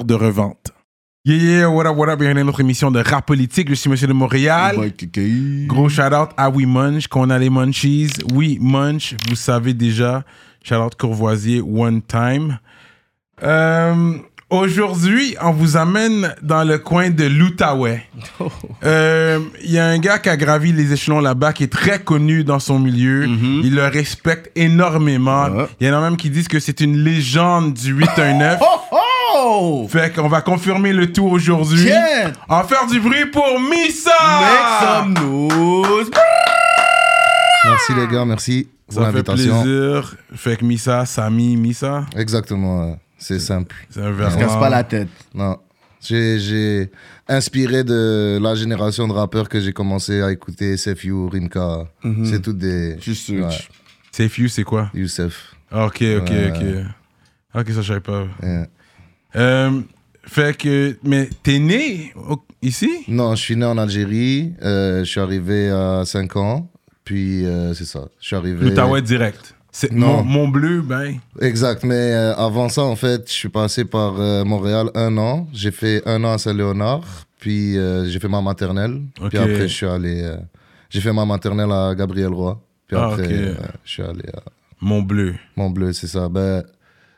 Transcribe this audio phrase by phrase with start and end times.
[0.00, 0.72] de revente.
[1.24, 3.68] Yeah, yeah, what up, what up, bienvenue à notre émission de rap politique.
[3.68, 4.74] Je suis Monsieur de Montréal.
[5.68, 8.10] Gros shout out à We Munch, qu'on a les Munchies.
[8.34, 10.24] We Munch, vous savez déjà.
[10.64, 12.58] Shout out Courvoisier, one time.
[13.42, 14.14] Euh,
[14.52, 18.02] Aujourd'hui, on vous amène dans le coin de l'Outaouais.
[18.84, 22.00] Euh, Il y a un gars qui a gravi les échelons là-bas, qui est très
[22.00, 23.26] connu dans son milieu.
[23.62, 25.46] Il le respecte énormément.
[25.80, 28.60] Il y en a même qui disent que c'est une légende du 819.
[29.88, 31.84] Fait qu'on va confirmer le tout aujourd'hui.
[31.86, 32.32] Tiens!
[32.48, 34.10] On va faire du bruit pour Missa!
[34.40, 36.10] Make some noise!
[37.64, 39.62] Merci les gars, merci pour Ça fait l'invitation.
[39.62, 40.16] plaisir.
[40.34, 43.74] Fait que Missa, Sami, Missa, Exactement, c'est simple.
[43.90, 44.32] c'est un On verre.
[44.32, 45.08] se casse pas la tête.
[45.34, 45.58] Non.
[46.00, 46.90] J'ai,
[47.28, 51.84] inspiré de la génération de rappeurs que j'ai commencé à écouter, SFU, Rimka.
[52.24, 52.98] C'est toutes des.
[53.00, 53.46] Juste Ouais.
[54.10, 54.90] Safe You, c'est quoi?
[54.92, 55.54] Youssef.
[55.70, 56.52] Ah, Ok, ok, Ouais.
[57.54, 57.60] ok.
[57.60, 58.24] Ok, ça, je savais pas.
[58.42, 58.66] Yeah.
[59.36, 59.80] Euh,
[60.24, 62.88] fait que, mais t'es né au- ici?
[63.08, 64.52] Non, je suis né en Algérie.
[64.62, 66.68] euh, je suis arrivé à 5 ans.
[67.04, 68.06] Puis euh, c'est ça.
[68.20, 68.64] Je suis arrivé.
[68.64, 69.54] L'Outaouais direct.
[69.72, 70.18] C'est Non.
[70.18, 71.14] mon, mon bleu, ben.
[71.40, 74.12] Exact, mais avant ça, en fait, je suis passé par
[74.44, 75.48] Montréal un an.
[75.52, 77.02] J'ai fait un an à Saint-Léonard,
[77.40, 77.74] puis
[78.06, 79.00] j'ai fait ma maternelle.
[79.30, 80.30] Puis après, je suis allé.
[80.90, 82.60] j'ai fait ma maternelle à Gabriel Roy.
[82.86, 83.30] Puis Ah, après, ok.
[83.32, 84.42] euh, je suis allé à
[84.82, 85.34] Mon bleu.
[85.56, 86.28] Mont-Bleu, c'est ça.
[86.28, 86.62] Ben,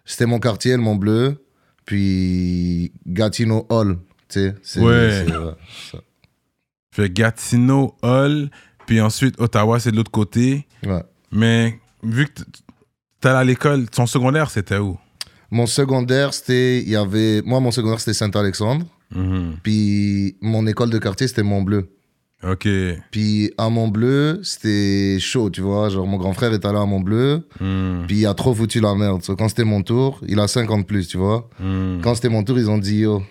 [0.04, 1.43] c'était mon quartier, le Mont-Bleu.
[1.84, 4.54] Puis Gatineau Hall, tu sais.
[4.62, 5.26] c'est- Ouais.
[5.90, 5.98] ça.
[6.92, 8.50] Fait Gatineau, Hull,
[8.86, 10.66] puis ensuite Ottawa, c'est de l'autre côté.
[10.86, 11.02] Ouais.
[11.32, 12.42] Mais vu que
[13.20, 14.96] t'es allé à l'école, ton secondaire, c'était où?
[15.50, 16.80] Mon secondaire, c'était.
[16.82, 17.42] Il y avait.
[17.42, 18.86] Moi, mon secondaire, c'était Saint-Alexandre.
[19.14, 19.56] Mhm.
[19.62, 21.93] Puis mon école de quartier, c'était Mont-Bleu.
[22.46, 22.68] Ok.
[23.10, 25.88] Puis à Mont-Bleu, c'était chaud, tu vois.
[25.88, 28.04] Genre, mon grand frère est allé à Mont-Bleu, Mhm.
[28.06, 29.22] puis il a trop foutu la merde.
[29.22, 31.48] So, quand c'était mon tour, il a 50 plus, tu vois.
[31.60, 32.00] Mhm.
[32.02, 33.22] Quand c'était mon tour, ils ont dit, yo,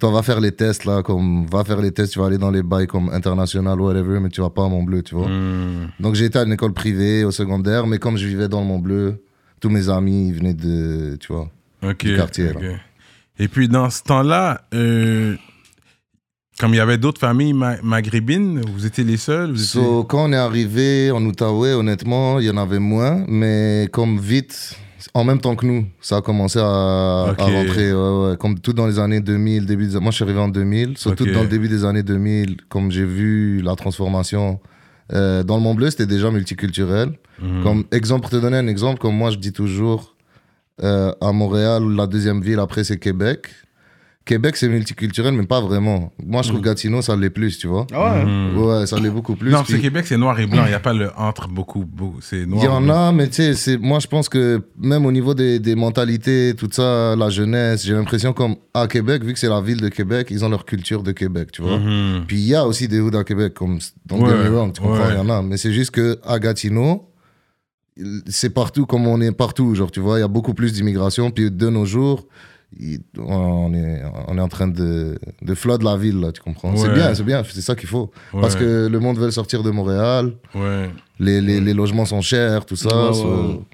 [0.00, 2.50] toi, va faire les tests, là, comme, va faire les tests, tu vas aller dans
[2.50, 5.28] les bails comme international, whatever, mais tu vas pas à Mont-Bleu, tu vois.
[5.28, 5.88] Mhm.
[6.00, 8.66] Donc, j'ai été à une école privée, au secondaire, mais comme je vivais dans le
[8.66, 9.22] Mont-Bleu,
[9.60, 11.48] tous mes amis, ils venaient de, tu vois.
[11.82, 12.04] Ok.
[12.04, 12.62] du quartier, ok.
[13.38, 15.34] Et puis dans ce temps-là, euh,
[16.60, 19.50] comme il y avait d'autres familles ma- maghrébines, vous étiez les seuls?
[19.52, 23.24] Vous étiez- So, quand on est arrivé en Outaouais, honnêtement, il y en avait moins,
[23.28, 24.76] mais comme vite,
[25.14, 27.40] en même temps que nous, ça a commencé à, Ok.
[27.40, 30.24] à rentrer, ouais, ouais, comme tout dans les années 2000, début des- moi je suis
[30.24, 34.60] arrivé en 2000, surtout dans le début des années 2000, comme j'ai vu la transformation.
[35.12, 37.10] euh, dans le Mont Bleu, c'était déjà multiculturel.
[37.42, 37.62] Mhm.
[37.64, 40.14] Comme exemple, pour te donner un exemple, comme moi je dis toujours,
[40.82, 43.48] euh, à Montréal, la deuxième ville après c'est Québec.
[44.24, 46.12] Québec c'est multiculturel, mais pas vraiment.
[46.24, 47.86] Moi je trouve Gatineau ça l'est plus, tu vois.
[47.92, 48.24] Ah ouais.
[48.24, 48.56] Mhm.
[48.58, 49.50] Ouais, ça l'est beaucoup plus.
[49.50, 50.62] Non, parce que Puis- Québec, c'est noir et blanc.
[50.64, 51.84] Il n'y a pas le entre beaucoup.
[51.84, 52.62] beaucoup c'est noir.
[52.62, 53.08] Il y en blanc.
[53.08, 56.54] a, mais tu sais, c'est- moi je pense que même au niveau des, des mentalités,
[56.56, 59.88] tout ça, la jeunesse, j'ai l'impression comme à Québec, vu que c'est la ville de
[59.88, 61.78] Québec, ils ont leur culture de Québec, tu vois.
[61.78, 62.24] Mhm.
[62.28, 64.72] Puis il y a aussi des hoods à Québec, comme dans Ouais, Get Me Wrong,
[64.72, 65.14] tu comprends, ouais.
[65.14, 65.42] il y en a.
[65.42, 67.08] Mais c'est juste que à Gatineau,
[68.26, 71.30] c'est partout comme on est partout, genre, tu vois, il y a beaucoup plus d'immigration.
[71.30, 72.26] Puis de nos jours,
[72.78, 76.76] il- on est, on est en train de, de flood la ville, là, tu comprends?
[76.76, 78.10] C'est bien, c'est bien, c'est ça qu'il faut.
[78.32, 80.90] Parce que le monde veut sortir de Montréal Ouais.
[81.18, 83.12] les, les, les logements sont chers, tout ça.
[83.12, 83.64] So-.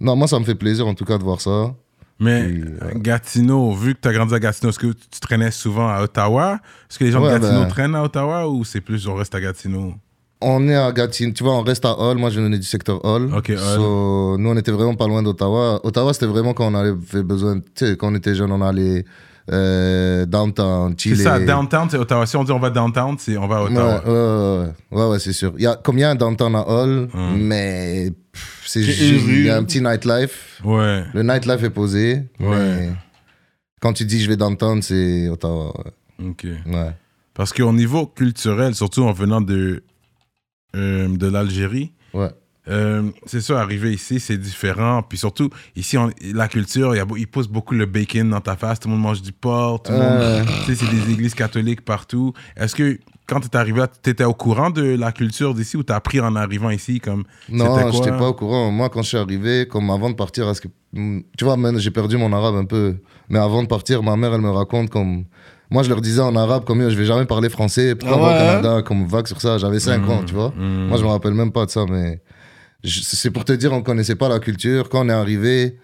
[0.00, 1.74] Non, moi, ça me fait plaisir en tout cas de voir ça.
[2.18, 2.90] Mais Puis, euh.
[2.96, 6.60] Gatineau, vu que tu as grandi à Gatineau, est-ce que tu traînais souvent à Ottawa?
[6.88, 9.34] Est-ce que les gens de Gatineau ben- traînent à Ottawa ou c'est plus on reste
[9.34, 9.94] à Gatineau?
[10.42, 12.18] On est à Gatineau, tu vois, on reste à Hall.
[12.18, 13.30] Moi, je venais du secteur Hall.
[13.36, 13.58] Ok, Hull.
[13.58, 15.80] So, nous, on était vraiment pas loin d'Ottawa.
[15.84, 19.04] Ottawa, c'était vraiment quand on avait besoin, tu sais, quand on était jeune, on allait
[19.50, 21.24] euh, downtown, C'est chiller.
[21.24, 22.26] ça, downtown, c'est Ottawa.
[22.26, 24.02] Si on dit on va downtown, c'est on va à Ottawa.
[24.06, 25.52] ouais, ouais, ouais, c'est sûr.
[25.56, 27.38] Il y a, comme il y a un downtown à Hall, Hum.
[27.40, 28.12] mais
[28.64, 30.60] c'est C'est juste, il y a un petit nightlife.
[30.64, 31.02] Ouais.
[31.12, 32.48] Le nightlife est posé, Ouais.
[32.56, 32.90] mais
[33.80, 35.72] quand tu dis je vais downtown, c'est Ottawa.
[36.24, 36.44] Ok.
[36.66, 36.90] Ouais.
[37.34, 39.82] Parce qu'au niveau culturel, surtout en venant de,
[40.76, 42.28] euh, de l'Algérie, Ouais.
[42.68, 45.02] euh, c'est sûr, arriver ici, c'est différent.
[45.02, 48.80] Puis surtout, ici, on- la culture, il ils posent beaucoup le bacon dans ta face.
[48.80, 49.82] Tout le monde mange du porc.
[49.82, 52.32] Tout le monde, tu sais, c'est des églises catholiques partout.
[52.56, 55.82] Est-ce que quand tu es arrivé tu étais au courant de la culture d'ici ou
[55.82, 57.90] tu as appris en arrivant ici comme Non, quoi?
[57.90, 58.70] j'étais pas au courant.
[58.70, 61.90] Moi, quand je suis arrivé, comme avant de partir, à ce que, tu vois, j'ai
[61.90, 62.96] perdu mon arabe un peu.
[63.28, 65.24] Mais avant de partir, ma mère, elle me raconte comme.
[65.72, 67.94] Moi, je leur disais en arabe, comme je vais jamais parler français.
[67.94, 69.56] Pourquoi Ah va au ouais, Canada, comme vague sur ça?
[69.56, 70.52] J'avais 5 ans, tu vois?
[70.54, 70.88] Mm.
[70.88, 72.20] Moi, je me rappelle même pas de ça, mais
[72.84, 74.90] c'est pour te dire, on connaissait pas la culture.
[74.90, 75.78] Quand on est arrivé,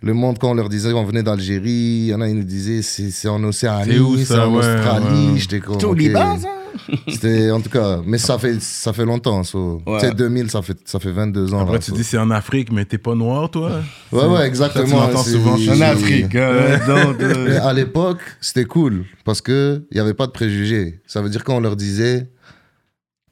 [0.00, 2.44] le monde, quand on leur disait qu'on venait d'Algérie, il y en a, ils nous
[2.44, 5.32] disaient c'est c'est en C'est Océanie, où, c'est ça, en ouais, Australie.
[5.32, 5.38] ouais.
[5.38, 5.78] J'étais comme.
[5.80, 5.98] C'est au ok.
[5.98, 6.48] Liban, ça?
[7.08, 9.42] C'était en tout cas, mais ça fait, ça fait longtemps.
[9.44, 9.80] so.
[9.86, 10.00] Ouais.
[10.00, 11.60] Tu sais, 2000, ça fait, ça fait 22 ans.
[11.60, 11.96] Après, là, tu so.
[11.96, 13.80] dis c'est en Afrique, mais t'es pas noir, toi?
[14.12, 15.08] Ouais, ouais, Ça, exactement.
[15.08, 15.80] tu c'est- souvent chez En.
[15.80, 16.34] Afrique.
[16.34, 21.00] euh, donc, euh, à l'époque, c'était cool parce qu'il n'y avait pas de préjugés.
[21.06, 22.30] Ça veut dire quand on leur disait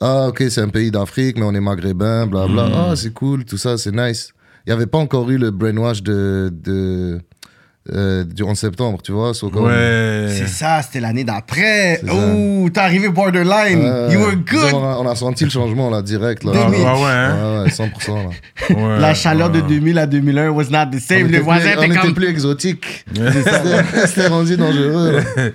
[0.00, 2.66] Ah, ok, c'est un pays d'Afrique, mais on est maghrébin, blabla.
[2.68, 2.72] Mm.
[2.74, 4.30] Ah, c'est cool, tout ça, c'est nice.
[4.66, 7.20] Il n'y avait pas encore eu le brainwash de, de,
[7.92, 9.34] euh, du 11 septembre, tu vois.
[9.34, 10.26] so comme- Ouais.
[10.30, 12.00] C'est ça, c'était l'année d'après.
[12.10, 13.80] Ouh, t'es arrivé borderline.
[13.80, 14.72] Ouais, you were good.
[14.72, 16.44] On a, on a senti le changement là, direct.
[16.44, 16.52] Là.
[16.54, 16.80] Ah, 2000.
[16.80, 17.58] ouais, ouais, hein?
[17.58, 18.14] Ouais, ouais, 100%.
[18.14, 18.74] Là.
[18.76, 19.68] Ouais, La chaleur de ouais.
[19.68, 21.18] 2000 à 2001 was not the On same.
[21.18, 22.14] était Les voisins on étaient était comme.
[22.14, 23.04] plus exotique.
[23.14, 25.22] C'était c'était rendu dangereux.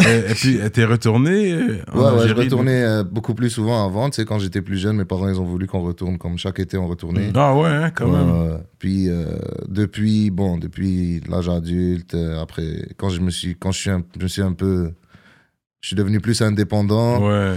[0.00, 4.10] Et, puis, t'es retourné euh, en Ouais, ouais, je retournais euh, beaucoup plus souvent avant.
[4.10, 6.18] Tu sais, quand j'étais plus jeune, mes parents, ils ont voulu qu'on retourne.
[6.18, 7.30] Comme chaque été, on retournait.
[7.34, 8.58] Ah ouais, hein, quand même.
[8.78, 9.36] Puis, euh,
[9.68, 14.22] depuis, bon, depuis l'âge adulte, après, quand je me suis, quand je suis un, je
[14.22, 14.92] me suis un peu,
[15.80, 17.26] je suis devenu plus indépendant.
[17.26, 17.54] Ouais.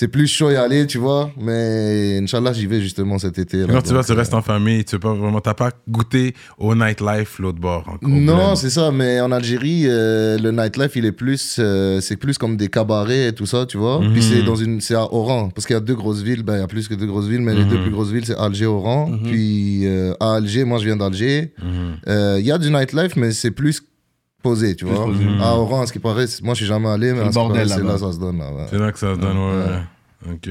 [0.00, 1.32] C'est plus chaud y aller, tu vois.
[1.40, 3.56] Mais Inch'Allah, j'y vais justement cet été.
[3.66, 3.66] là.
[3.72, 6.34] Quand tu vas, tu euh, restes en famille, tu veux pas vraiment, t'as pas goûté
[6.56, 8.08] au nightlife l'autre bord encore.
[8.08, 12.38] Non, c'est ça, mais en Algérie, euh, le nightlife, il est plus, euh, c'est plus
[12.38, 13.98] comme des cabarets et tout ça, tu vois.
[14.00, 14.12] Mhm.
[14.12, 16.54] Puis c'est dans une, c'est à Oran, parce qu'il y a deux grosses villes, ben
[16.58, 17.68] il y a plus que deux grosses villes, mais les Mhm.
[17.70, 19.10] deux plus grosses villes, c'est Alger, Oran.
[19.24, 21.96] Puis euh, à Alger, moi je viens d'Alger, Mhm.
[22.06, 23.82] euh, il y a du nightlife, mais c'est plus
[24.42, 25.04] posé, tu vois.
[25.06, 25.24] posé.
[25.40, 27.68] À Oran, à ce qui paraît, moi je suis jamais allé, mais à ce bordel
[27.68, 27.98] c'est là là-bas.
[27.98, 28.38] ça se donne.
[28.38, 28.66] Là, ouais.
[28.70, 30.32] C'est là que ça se donne, ouais.
[30.32, 30.48] Ok.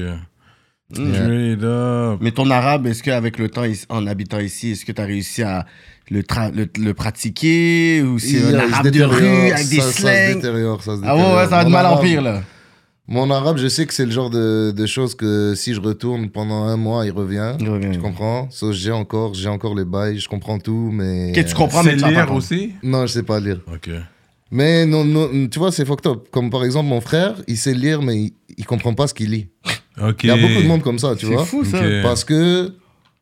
[0.96, 1.62] Mm.
[1.62, 2.18] Up.
[2.22, 5.42] Mais ton arabe, est-ce qu'avec le temps, en habitant ici, est-ce que tu as réussi
[5.42, 5.66] à
[6.10, 10.28] le, tra- le, le pratiquer Ou c'est un arabe de rue avec des ça- Ça
[10.28, 12.42] se détériore, ça se Ah ouais, ouais, ça va de mal en pire là.
[13.10, 16.28] Mon arabe, je sais que c'est le genre de, de choses que si je retourne
[16.28, 17.54] pendant un mois, il revient.
[17.58, 17.90] Il revient.
[17.92, 18.48] Tu comprends?
[18.50, 21.32] So, J'ai encore, j'ai encore les bails, je comprends tout, mais.
[21.34, 22.74] Que tu comprends, mais C'est lire aussi?
[22.82, 23.60] Non, je sais pas lire.
[23.72, 23.88] Ok.
[24.50, 26.28] Mais non, non, tu vois, c'est fucked up.
[26.30, 29.30] Comme par exemple, mon frère, il sait lire, mais il, il comprend pas ce qu'il
[29.30, 29.48] lit.
[30.02, 30.24] Ok.
[30.24, 31.44] Il y a beaucoup de monde comme ça, tu C'est vois.
[31.46, 31.80] fou ça.
[32.02, 32.72] Parce que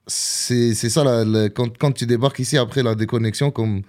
[0.09, 3.83] c'est c'est ça, la- la- quand, quand tu débarques ici après la déconnexion, comme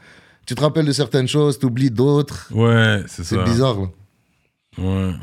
[0.45, 2.49] tu te rappelles de certaines choses, tu oublies d'autres.
[2.53, 3.43] Ouais, c'est C'est ça.
[3.43, 3.77] bizarre.
[3.81, 4.83] là.
[4.83, 5.13] Ouais.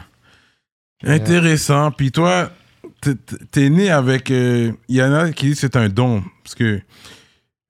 [1.06, 1.90] Intéressant.
[1.90, 2.50] Puis toi,
[3.50, 4.30] t'es- né avec.
[4.30, 6.22] euh, Il y en a qui disent que c'est un don.
[6.42, 6.80] Parce que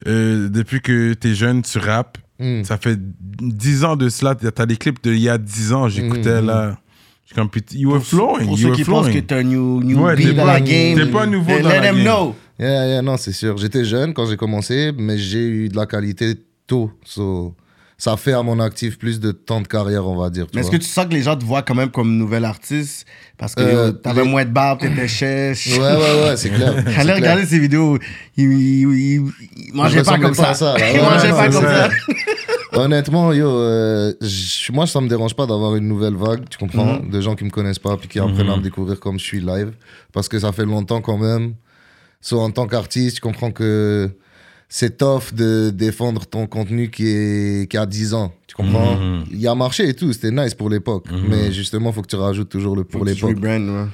[0.07, 2.19] euh, depuis que t'es jeune, tu rappes.
[2.39, 2.65] Hmm.
[2.65, 4.35] Ça fait 10 ans de cela.
[4.35, 6.47] T'as des clips d'il y a 10 ans, j'écoutais Mhm.
[6.47, 6.79] là.
[7.23, 8.45] Je suis comme, you were flowing.
[8.47, 9.23] Pour you ceux were qui pensent flowing.
[9.23, 11.53] que t'es un new, new Ouais, beat t'es dans pas- la game, t'es pas nouveau
[11.53, 12.05] let dans la them game.
[12.05, 12.37] know.
[12.59, 13.57] Yeah, yeah, non, c'est sûr.
[13.57, 16.35] J'étais jeune quand j'ai commencé, mais j'ai eu de la qualité
[16.67, 16.91] tôt.
[17.05, 17.55] So,
[17.97, 20.47] ça fait à mon actif plus de temps de carrière, on va dire.
[20.55, 23.07] Mais est-ce que tu sens que les gens te voient quand même comme nouvel artiste
[23.39, 25.69] Parce que Euh, yo, t'avais les- moins de barbe, t'étais chèche.
[25.73, 26.75] Ouais, ouais, ouais, c'est clair.
[26.89, 27.99] J'allais regarder ces vidéos.
[28.37, 29.33] Il, il, il-
[29.69, 30.77] il mangeait Je pas comme pas ça.
[30.77, 31.89] ça, il Ouais, mangeait non, pas comme ça.
[31.89, 31.91] ça.
[32.73, 34.13] Honnêtement, yo, euh,
[34.73, 37.11] moi, ça me dérange pas d'avoir une nouvelle vague, tu comprends, Mhm.
[37.11, 39.41] de gens qui me connaissent pas puis qui apprennent à me découvrir comme je suis
[39.41, 39.73] live,
[40.13, 41.55] parce que ça fait longtemps quand même.
[42.21, 44.11] So, en tant qu'artiste, tu comprends que
[44.69, 48.97] c'est tough de défendre ton contenu qui est qui a 10 ans, tu comprends?
[48.97, 49.25] Mhm.
[49.33, 51.29] Il a marché et tout, c'était nice pour l'époque, Mhm.
[51.29, 53.37] mais justement, faut que tu rajoutes toujours le pour l'époque.
[53.43, 53.87] ouais.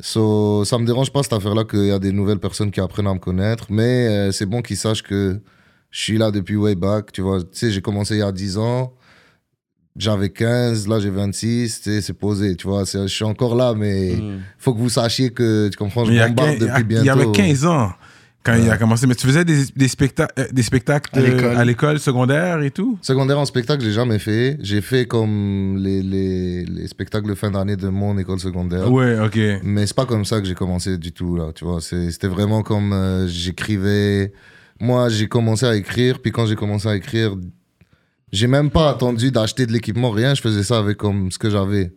[0.00, 3.08] So, ça me dérange pas cette affaire-là qu'il y a des nouvelles personnes qui apprennent
[3.08, 5.40] à me connaître, mais euh, c'est bon qu'ils sachent que
[5.90, 7.10] je suis là depuis way back.
[7.12, 8.92] Tu vois, tu sais, j'ai commencé il y a 10 ans,
[9.96, 12.84] j'avais 15, là j'ai 26, tu sais, c'est posé, tu vois.
[12.84, 14.38] Je suis encore là, mais Mm.
[14.58, 17.06] faut que vous sachiez que, tu comprends, je il bombarde 15 depuis il bientôt.
[17.06, 17.90] y avait 15 ans
[18.44, 19.06] quand il a commencé.
[19.06, 21.56] Mais tu faisais des, des, specta- euh, des spectacles À l'école.
[21.56, 22.98] à l'école secondaire et tout?
[23.02, 24.56] Secondaire en spectacle, j'ai jamais fait.
[24.60, 28.90] J'ai fait comme les, les, les spectacles de fin d'année de mon école secondaire.
[28.90, 29.38] Ouais, ok.
[29.64, 31.80] Mais c'est pas comme ça que j'ai commencé du tout, là, tu vois.
[31.80, 34.32] C'était vraiment comme euh, j'écrivais.
[34.80, 37.34] Moi, j'ai commencé à écrire, puis quand j'ai commencé à écrire,
[38.32, 40.34] j'ai même pas attendu d'acheter de l'équipement, rien.
[40.34, 41.92] Je faisais ça avec comme ce que j'avais.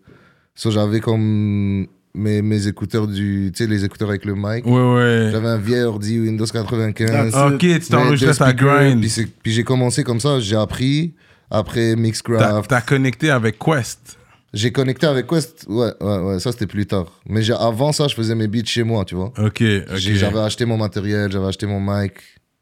[0.56, 3.52] So, j'avais comme mes, mes écouteurs du.
[3.56, 4.66] Tu sais, les écouteurs avec le mic.
[4.66, 5.30] Ouais, ouais.
[5.32, 7.32] J'avais un vieil ordi Windows 95.
[7.32, 9.02] That's Ok, tu t'enregistrais ta grind.
[9.02, 11.14] Puis, puis j'ai commencé comme ça, j'ai appris.
[11.54, 12.70] Après Mixcraft.
[12.70, 14.18] t'as connecté avec Quest.
[14.54, 17.20] J'ai connecté avec Quest, ouais, ouais, ouais, ça c'était plus tard.
[17.28, 19.34] Mais avant ça, je faisais mes beats chez moi, tu vois.
[19.38, 19.96] Ok, ok.
[19.98, 22.14] J'avais acheté mon matériel, j'avais acheté mon mic,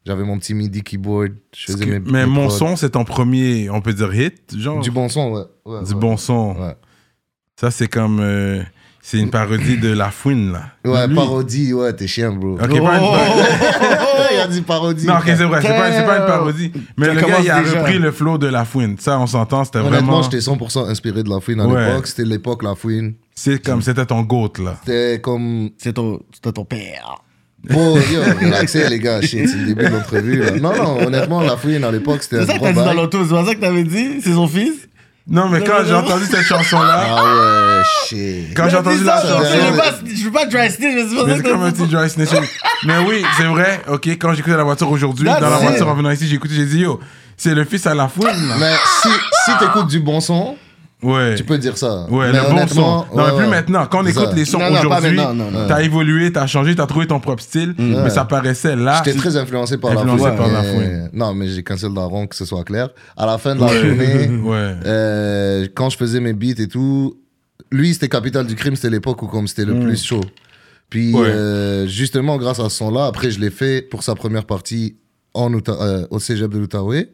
[0.04, 1.32] j'avais mon petit MIDI keyboard.
[1.56, 2.56] Je faisais mes, Mais mes mon prods.
[2.56, 5.42] son, c'est ton premier, on peut dire hit, genre Du bon son, ouais.
[5.66, 6.00] ouais, Du ouais.
[6.00, 6.56] bon son.
[6.58, 6.74] Ouais.
[7.60, 8.18] Ça, c'est comme.
[8.20, 8.62] euh,
[9.02, 10.62] c'est une parodie de La Fouine, là.
[10.84, 12.54] Ouais, Lui- parodie, ouais, t'es chien, bro.
[12.54, 13.04] Ok, pas une-
[14.34, 15.06] Il a dit parodie.
[15.06, 16.72] Non, ok, c'est vrai, c'est pas, c'est pas une parodie.
[16.96, 17.78] Mais Ça le gars, il a déjà.
[17.80, 18.96] repris le flow de La Fouine.
[18.98, 20.22] Ça, on s'entend, c'était Honnêtement, vraiment.
[20.22, 21.86] j'étais 100% inspiré de La Fouine à Ouais.
[21.88, 22.06] l'époque.
[22.06, 23.14] C'était l'époque La Fouine.
[23.34, 24.76] C'est comme, c'était ton goat, là.
[24.84, 25.70] C'était comme.
[25.78, 27.22] C'est ton, c'était ton père.
[27.68, 30.42] Bon, yo, relaxez les gars, shit, c'est le début de l'entrevue.
[30.62, 32.94] Non, non, honnêtement, La Fouine à l'époque, c'était un C'est ça que t'as dit dans
[32.94, 34.88] l'auto, c'est pas ça que t'avais dit C'est son fils?
[35.28, 38.54] Non, mais quand j'ai entendu cette chanson-là, Ah ouais, shit.
[38.56, 39.44] quand j'ai entendu la ça, chanson.
[39.52, 41.86] je veux pas- Je veux pas dry snitch, mais c'est ça que comme un petit
[41.86, 42.42] dry snitching.
[42.84, 43.80] Mais oui, c'est vrai.
[43.88, 45.62] Ok, quand j'écoutais la voiture aujourd'hui, dans la it.
[45.62, 46.98] voiture en venant ici, j'ai écouté, j'ai dit yo,
[47.36, 48.26] c'est le fils à la fouine.
[48.48, 48.54] là.
[48.58, 48.72] Mais
[49.02, 49.08] si,
[49.44, 50.56] si t'écoutes du bon son,
[51.02, 51.34] Ouais.
[51.34, 52.06] tu peux dire ça.
[52.10, 52.80] Ouais, Mais le bon son.
[52.80, 53.48] Non, mais ouais, plus ouais.
[53.48, 53.86] maintenant.
[53.86, 54.32] Quand on écoute ça.
[54.34, 55.66] les sons Non, non, pas aujourd'hui, maintenant, non, non.
[55.66, 58.10] t'as évolué, t'as changé, t'as trouvé ton propre style, mais Ouais.
[58.10, 59.02] ça paraissait là.
[59.04, 61.08] J'étais très influencé par la Influencé par mais-.
[61.12, 62.90] Non, mais j'ai cancel Daron, que ce soit clair.
[63.16, 64.74] À la fin de la journée, Ouais.
[64.84, 67.16] euh, quand je faisais mes beats et tout,
[67.72, 70.24] lui, c'était Capital du Crime, c'était l'époque où comme c'était le plus chaud.
[70.90, 71.22] Puis, Ouais.
[71.28, 74.96] euh, justement, grâce à ce son-là, après, je l'ai fait pour sa première partie
[75.34, 77.10] en Outa- euh, au cégep de l'Outaouais.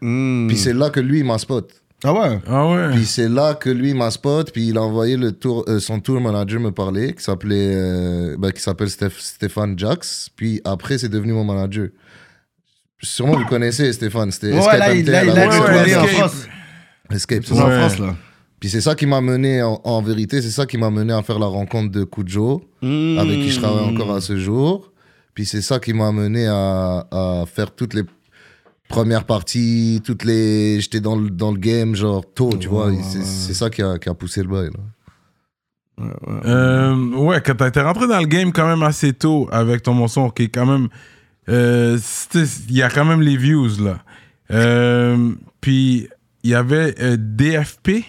[0.00, 0.46] Hmm.
[0.46, 1.70] Puis c'est là que lui, il m'a spot.
[2.04, 2.38] Ah ouais?
[2.46, 2.90] Ah ouais.
[2.92, 5.98] Puis c'est là que lui m'a spot, puis il a envoyé le tour, euh, son
[6.00, 10.28] tour manager me parler, qui s'appelait, euh, ben, qui s'appelle Steph- Stéphane Jax.
[10.36, 11.88] Puis après c'est devenu mon manager.
[13.02, 15.74] Sûrement vous le connaissez Stéphane, c'était Ouais, Escape là, il MTL, là, il a Stéphane.
[15.76, 16.08] en Escape.
[16.08, 16.46] France.
[17.10, 17.70] Escape, c'est en.
[17.70, 18.16] France, là.
[18.60, 21.22] Puis c'est ça qui m'a mené, en, en vérité, c'est ça qui m'a mené à
[21.22, 24.92] faire la rencontre de Kujo, avec qui je travaille encore à ce jour.
[25.34, 28.02] Puis c'est ça qui m'a mené à, à faire toutes les
[28.88, 30.80] premières parties, toutes les.
[30.80, 32.88] J'étais dans le, dans le game, genre tôt, tu vois.
[32.88, 33.24] ouais, C'est ouais.
[33.24, 34.70] c'est ça qui a, qui a poussé le bail.
[34.72, 34.80] Là.
[36.44, 39.94] Euh, ouais, quand t'as été rentré dans le game quand même assez tôt avec ton
[39.94, 40.88] morceau, qui est quand même.
[41.48, 41.98] euh,
[42.34, 43.98] Il y a quand même les views là.
[44.50, 46.08] Euh, puis
[46.44, 48.04] il y avait euh, DFP,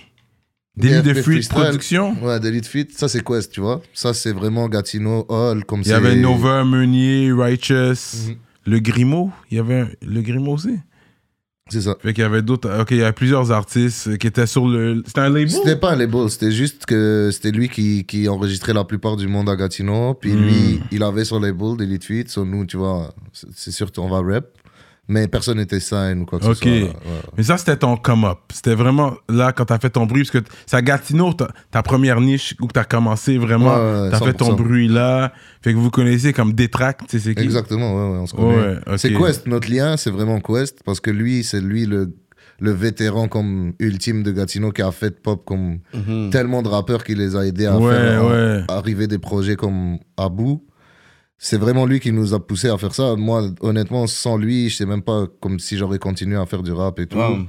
[0.75, 1.49] Délit de Freestyle.
[1.57, 2.15] Production.
[2.21, 3.81] Ouais, Delete Fit, ça c'est Quest, tu vois?
[3.93, 8.35] Ça c'est vraiment Gatineau, Hall, comme Il y avait Nova, Meunier, Righteous, Mhm.
[8.67, 9.31] Le Grimaud.
[9.49, 10.77] Il y avait un- le Grimaud aussi?
[11.69, 11.97] C'est ça.
[12.01, 12.69] Fait qu'il y avait d'autres.
[12.79, 15.03] Ok, il y avait plusieurs artistes qui étaient sur le.
[15.05, 15.49] C'était un label?
[15.51, 19.27] C'était pas un label, c'était juste que c'était lui qui, qui enregistrait la plupart du
[19.27, 20.13] monde à Gatineau.
[20.13, 20.41] Puis Mm.
[20.41, 22.23] lui, il avait son label d'Elite Fit.
[22.27, 24.45] So nous, tu vois, c'est- c'est sûr qu'on va rap.
[25.09, 26.55] Mais personne n'était sign ou quoi que Ok.
[26.55, 26.69] ce soit.
[26.71, 26.85] là.
[26.87, 26.91] Ouais.
[27.37, 28.39] Mais ça, c'était ton come-up.
[28.51, 30.23] C'était vraiment là quand t'as fait ton bruit.
[30.23, 33.73] Parce que c'est à Gatineau, ta, ta première niche où t'as commencé vraiment.
[33.75, 34.55] Ouais, ouais, t'as fait ton 100%.
[34.57, 35.31] bruit là.
[35.61, 37.43] Fait que vous connaissez comme Détract, tu sais, c'est qui?
[37.43, 38.79] Exactement, ouais, ouais, on se connaît.
[38.97, 40.83] C'est Quest, notre lien, c'est vraiment Quest.
[40.83, 42.13] Parce que lui, c'est lui le,
[42.59, 46.31] le vétéran comme ultime de Gatineau qui a fait pop comme Mhm.
[46.31, 48.63] tellement de rappeurs qui les a aidés à Ouais, faire ouais.
[48.67, 50.63] arriver des projets comme Abou.
[51.37, 53.15] C'est vraiment lui qui nous a poussé à faire ça.
[53.15, 56.71] Moi, honnêtement, sans lui, je sais même pas comme si j'aurais continué à faire du
[56.71, 57.17] rap et tout.
[57.17, 57.45] Wow.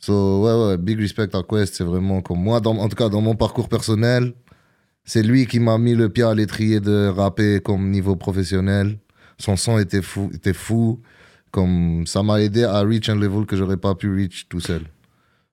[0.00, 1.74] So, ouais, ouais, big respect à Quest.
[1.74, 4.32] C'est vraiment comme moi, dans, en tout cas, dans mon parcours personnel,
[5.04, 8.98] c'est lui qui m'a mis le pied à l'étrier de rapper comme niveau professionnel.
[9.38, 11.00] Son son était fou, était fou.
[11.50, 14.82] Comme ça m'a aidé à reach un level que j'aurais pas pu reach tout seul.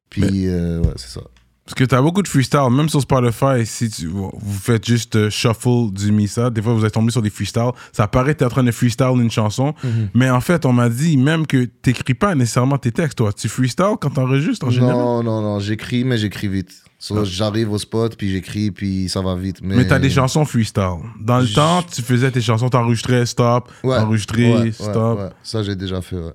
[0.10, 1.22] Puis, euh, ouais, c'est ça.
[1.68, 4.32] Parce que t'as beaucoup de freestyle, même sur Spotify, si tu, vous
[4.62, 8.08] faites juste euh, shuffle du Misa, des fois vous êtes tombé sur des freestyles, ça
[8.08, 10.08] paraît que t'es en train de freestyle une chanson, Mhm.
[10.14, 13.34] mais en fait, on m'a dit même que t'écris pas nécessairement tes textes, toi.
[13.34, 14.96] Tu freestyle quand t'enregistres en général?
[14.96, 16.72] Non, non, non, j'écris, mais j'écris vite.
[17.00, 19.58] So, J'arrive au spot, puis j'écris, puis ça va vite.
[19.62, 20.84] Mais, Mais t'as des chansons freestyle.
[21.20, 25.20] Dans le J- temps, tu faisais tes chansons, t'enregistrais, stop, Ouais, ouais, stop.
[25.20, 25.30] ouais.
[25.44, 26.32] Ça, j'ai déjà fait, ouais.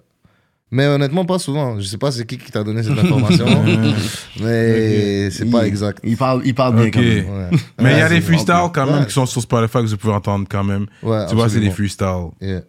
[0.75, 1.79] Mais honnêtement, pas souvent.
[1.79, 3.45] Je sais pas c'est qui qui t'a donné cette information,
[4.41, 6.01] mais c'est pas Il- exact.
[6.03, 6.93] Il parle, il parle bien Ok.
[6.95, 7.27] quand même.
[7.53, 7.59] Ouais.
[7.81, 9.07] Mais il y a des freestyles quand même Ouais.
[9.07, 10.87] qui sont sur Spotify que vous pouvez entendre quand même.
[11.03, 12.31] Ouais, tu vois, c'est des freestyles.
[12.41, 12.63] Yeah.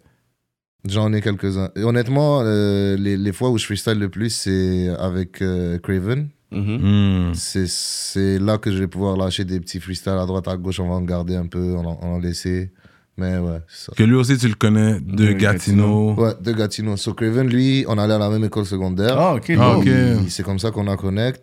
[0.86, 1.70] J'en ai quelques-uns.
[1.76, 6.28] Honnêtement, euh, les, les fois où je freestyle le plus, c'est avec euh, Craven.
[6.52, 7.32] Hmm.
[7.34, 10.78] C'est- C'est là que je vais pouvoir lâcher des petits freestyles à droite, à gauche.
[10.80, 12.70] On va en garder un peu, on en, on en laisser.
[13.16, 13.92] Mais ouais, c'est ça.
[13.96, 16.14] Que lui aussi, tu le connais de De Gatineau.
[16.14, 16.96] Ouais, de Gatineau.
[16.96, 19.16] So Craven, lui, on allait à la même école secondaire.
[19.18, 19.50] Ah, ok.
[19.50, 19.78] Ah, dope.
[19.78, 19.86] ok.
[20.24, 21.40] Il- C'est comme ça qu'on a connect.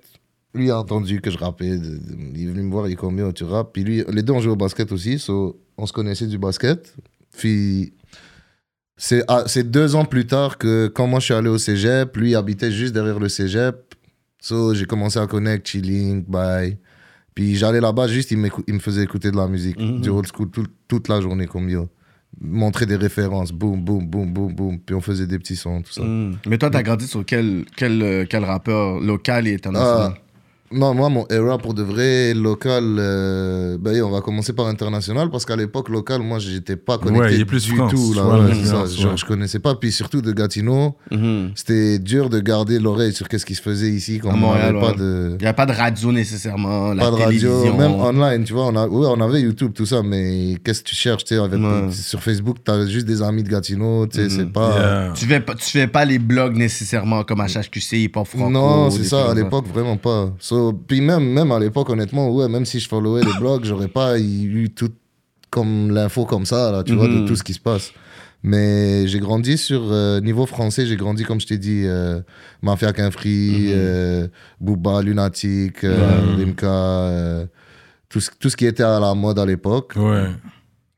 [0.54, 1.68] Lui a entendu que je rappais.
[1.70, 3.72] Il est venu me voir, il est comme yo, tu rappes.
[3.72, 5.18] Puis lui, les deux on joué au basket aussi.
[5.18, 6.94] So, on se connaissait du basket.
[7.38, 7.94] Puis
[8.98, 12.18] c'est ah, c'est deux ans plus tard que quand moi je suis allé au cégep,
[12.18, 13.96] lui habitait juste derrière le cégep.
[14.42, 16.78] So j'ai commencé à connect, chilling, bye.
[17.36, 20.02] Puis j'allais là-bas, juste il, il me faisait écouter de la musique, Mhm.
[20.02, 21.88] du old school tout- toute la journée comme yo.
[22.40, 24.80] Montrer des références, boum, boum, boum, boum, boum.
[24.80, 26.02] Puis on faisait des petits sons, tout ça.
[26.04, 26.38] Mhm.
[26.48, 30.14] Mais toi, t'as grandi sur quel, quel, euh, quel rappeur local et international?
[30.74, 35.30] Non, moi, mon era pour de vrai, local, euh, ben, on va commencer par international
[35.30, 38.14] parce qu'à l'époque, local, moi, j'étais pas connecté Ouais, il est plus du France, tout.
[38.14, 38.86] Là, ouais, ouais, ça.
[38.86, 39.76] Genre, je connaissais pas.
[39.76, 41.52] Puis surtout de Gatineau, Mhm.
[41.56, 44.94] c'était dur de garder l'oreille sur qu'est-ce qui se faisait ici quand on n'avait pas
[44.94, 45.36] de.
[45.40, 48.68] Il n'y a pas de radio nécessairement, la Pas de radio, même online, tu vois.
[48.68, 51.60] On, a, ouais, on avait YouTube, tout ça, mais qu'est-ce que tu cherches, tu avec-
[51.62, 51.92] Ouais.
[51.92, 54.30] Sur Facebook, t'as juste des amis de Gatineau, tu sais, Mhm.
[54.30, 54.70] c'est pas.
[54.80, 55.14] Yeah.
[55.16, 58.50] Tu fais, pas, tu fais pas les blogs nécessairement comme HHQC, Hip Hop Franco.
[58.50, 60.32] Non, c'est ça, à l'époque, vraiment pas.
[60.40, 63.88] So, puis même, même à l'époque, honnêtement, ouais, même si je followais les blogs, j'aurais
[63.88, 64.92] pas eu tout
[65.50, 67.26] comme l'info comme ça, là, tu vois, de Mhm.
[67.28, 67.92] tout ce qui se passe.
[68.44, 72.22] Mais j'ai grandi sur euh, niveau français, j'ai grandi, comme je t'ai dit, euh,
[72.62, 73.72] Mafia Quinfree, Mhm.
[73.76, 74.28] euh,
[74.60, 77.46] Booba, Lunatic, euh, Rimka, euh,
[78.10, 79.94] tout, ce, tout ce qui était à la mode à l'époque.
[79.98, 80.30] Ouais.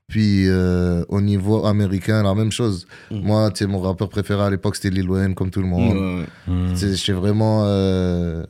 [0.07, 2.85] Puis euh, au niveau américain, la même chose.
[3.11, 3.21] Mhm.
[3.23, 6.25] Moi, tu mon rappeur préféré à l'époque, c'était Lil Wayne, comme tout le monde.
[6.47, 6.75] Mm.
[6.75, 8.43] J'étais vraiment euh,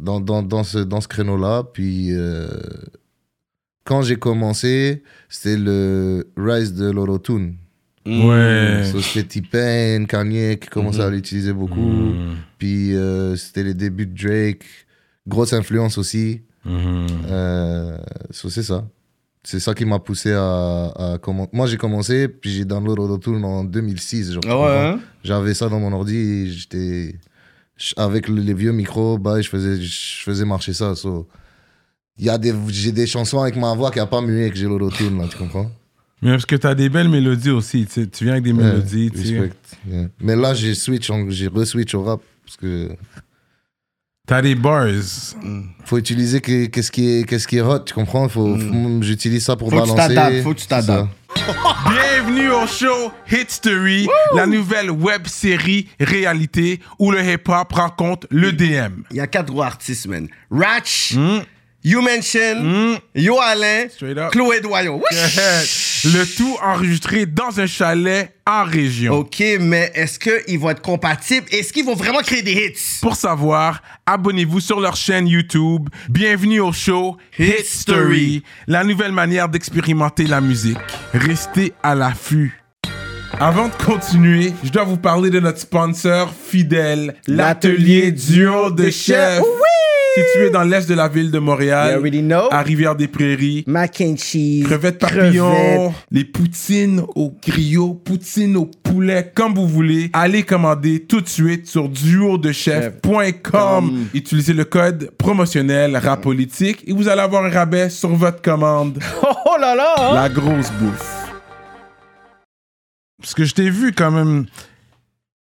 [0.00, 1.64] dans, dans, dans ce, dans ce créneau-là.
[1.72, 2.48] Puis euh,
[3.84, 7.56] quand j'ai commencé, c'était le rise de l'autotune.
[8.06, 8.88] Ouais.
[8.90, 11.80] So, C'était T-Pain, Kanye qui commençait à l'utiliser beaucoup.
[11.80, 12.36] Mm.
[12.58, 14.64] Puis euh, c'était les débuts de Drake.
[15.28, 16.40] Grosse influence aussi.
[16.64, 17.06] Mhm.
[17.30, 17.98] Euh,
[18.30, 18.86] so, c'est ça.
[19.42, 23.42] C'est ça qui m'a poussé à, à commen- Moi, j'ai commencé, puis j'ai download Autotune
[23.44, 24.32] en 2006.
[24.32, 25.00] genre, tu Ah ouais, hein?
[25.24, 27.14] J'avais ça dans mon ordi, j'étais
[27.96, 30.94] avec le- les vieux micros, bah, je faisais, je faisais marcher ça.
[30.94, 31.26] so.
[32.18, 35.36] J'ai des chansons avec ma voix qui a pas mué que j'ai l'autotune là, tu
[35.38, 35.70] comprends?
[36.22, 37.86] Mais parce que t'as des belles mélodies aussi.
[37.86, 39.10] Tu sais, tu viens avec des mélodies.
[39.10, 39.18] Tu
[39.88, 40.06] yeah.
[40.20, 42.90] Mais là, j'ai switch, j'ai re-switch au rap parce que
[44.30, 44.86] T'as des bars.
[45.84, 48.28] faut utiliser que- qu'est-ce qui est, qu'est-ce qui est hot, tu comprends?
[48.28, 50.14] Faut, faut- j'utilise ça pour Faut que tu balancer.
[50.14, 51.08] t'adaptes, faut que tu t'adaptes.
[51.90, 54.06] Bienvenue au show History,
[54.36, 59.02] la nouvelle web série réalité où le hip-hop rencontre le DM.
[59.10, 60.28] Il y a quatre gros artistes, man.
[60.48, 61.40] Ratch, Mm.
[61.82, 62.98] You Mention, Mm.
[63.16, 63.86] Yo Alain.
[64.30, 65.00] Chloé Doyon.
[66.04, 69.12] Le tout enregistré dans un chalet en région.
[69.18, 71.46] Ok, mais est-ce qu'ils vont être compatibles?
[71.50, 73.00] Est-ce qu'ils vont vraiment créer des hits?
[73.02, 75.90] Pour savoir, abonnez-vous sur leur chaîne YouTube.
[76.08, 80.78] Bienvenue au show Hit History, la nouvelle manière d'expérimenter la musique.
[81.12, 82.62] Restez à l'affût.
[83.38, 89.42] Avant de continuer, je dois vous parler de notre sponsor fidèle, l'atelier duo de chef.
[90.32, 92.48] Situé dans l'est de la ville de Montréal, You already know.
[92.50, 93.64] à Rivière-des-Prairies.
[93.66, 94.64] Mac and cheese.
[94.64, 100.10] Crevettes papillons, les poutines au griot, poutines au poulet, comme vous voulez.
[100.12, 104.06] Allez commander tout de suite sur duodechef.com.
[104.14, 108.98] Utilisez le code promotionnel rapolitique et vous allez avoir un rabais sur votre commande.
[109.22, 109.94] Oh, oh là là!
[109.98, 110.14] hein?
[110.14, 111.16] La grosse bouffe.
[113.20, 114.46] Parce que je t'ai vu quand même.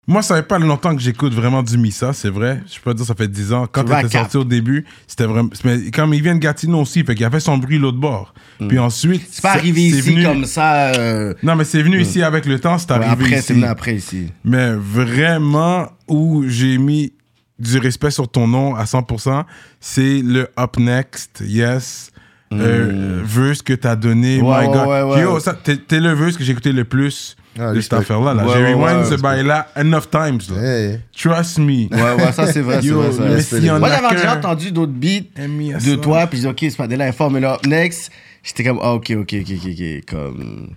[0.06, 2.62] Moi, ça fait pas longtemps que j'écoute vraiment du Missa, c'est vrai.
[2.68, 3.68] Je peux pas dire ça fait 10 ans.
[3.72, 4.12] Quand t'étais cap.
[4.12, 5.50] sorti au début, c'était vraiment.
[5.64, 8.34] Mais comme il vient de Gatineau aussi, fait qu'il a fait son bruit l'autre bord.
[8.68, 9.22] Puis ensuite.
[9.22, 9.28] Hmm.
[9.32, 10.88] C'est pas arrivé ici venu- comme ça.
[10.94, 13.44] euh, Non, mais c'est venu ici avec le temps, c'est ouais, arrivé après, ici.
[13.48, 14.28] c'est venu après ici.
[14.44, 17.14] Mais vraiment, où j'ai mis
[17.58, 19.46] du respect sur ton nom à 100%,
[19.80, 22.10] c'est le Up Next, yes.
[22.52, 24.46] Euh, verse que t'as donné, Hmm.
[24.46, 24.88] Ouais, my God.
[24.88, 25.22] ouais, ouais.
[25.22, 25.40] Yo,
[25.88, 28.34] t'es le verse que j'ai écouté le plus Ah, de cette affaire-là.
[28.34, 28.46] Là.
[28.46, 30.40] Ouais, j'ai ouais, rewind ouais, ce bail-là enough times.
[30.56, 30.62] là.
[30.64, 31.88] Hey, Trust me.
[31.94, 33.80] Ouais, ouais, ça c'est vrai, c'est Yo, vrai.
[33.80, 36.96] Moi j'avais déjà entendu d'autres beats de toi, puis je dis ok, c'est pas de
[36.96, 38.12] là, informe, mais là, next,
[38.44, 40.70] j'étais comme, ah, ok, ok, ok, ok, ok, comme.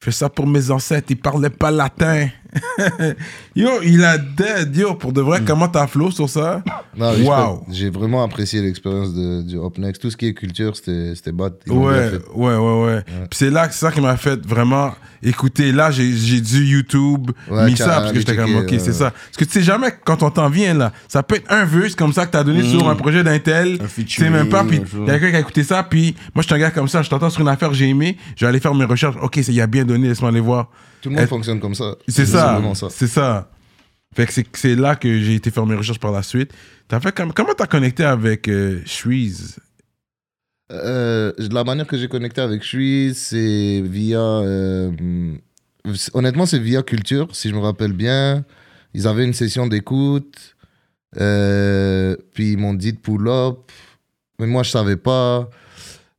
[0.00, 2.28] Je fais ça pour mes ancêtres, ils parlaient pas latin.
[3.56, 6.62] Yo, il a dead, yo, pour de vrai, comment t'as flow sur ça?
[6.98, 7.64] Wow.
[7.70, 10.00] J'ai vraiment apprécié l'expérience de- du Up Next.
[10.02, 12.20] Tout ce qui est culture, c'était bien Ouais, fait.
[12.34, 13.02] ouais, ouais, ouais.
[13.30, 15.72] Puis c'est là, c'est ça qui m'a fait vraiment écouter.
[15.72, 18.78] Là, j'ai j'ai dû YouTube, Ouais, mis ça, parce que j'étais comme, ok, ouais.
[18.78, 19.10] c'est ça.
[19.10, 20.92] Parce que tu sais jamais quand on t'en vient, là.
[21.08, 23.78] Ça peut être un verse comme ça que t'as donné sur un projet d'intel.
[23.82, 26.14] Un Tu sais même pas, puis il y a quelqu'un qui a écouté ça, puis
[26.34, 28.44] moi, je suis un gars comme ça, je t'entends sur une affaire, j'ai aimé, je
[28.44, 29.16] vais aller faire mes recherches.
[29.22, 30.68] Ok, y a bien donné, laisse-moi aller voir.
[31.04, 31.94] Tout le monde fonctionne comme ça.
[32.08, 32.58] C'est ça,
[32.90, 33.50] c'est ça.
[34.16, 36.50] Fait que c'est- là que j'ai été faire mes recherches par la suite.
[36.88, 39.56] T'as fait comme, comment t'as connecté avec euh, Shreeze?
[40.72, 44.18] Euh, la manière que j'ai connecté avec Shui, c'est via.
[44.18, 44.90] euh,
[46.14, 48.44] honnêtement, c'est via culture, si je me rappelle bien.
[48.94, 50.54] Ils avaient une session d'écoute.
[51.20, 53.70] euh, puis ils m'ont dit de pull up.
[54.40, 55.48] Mais moi, je savais pas.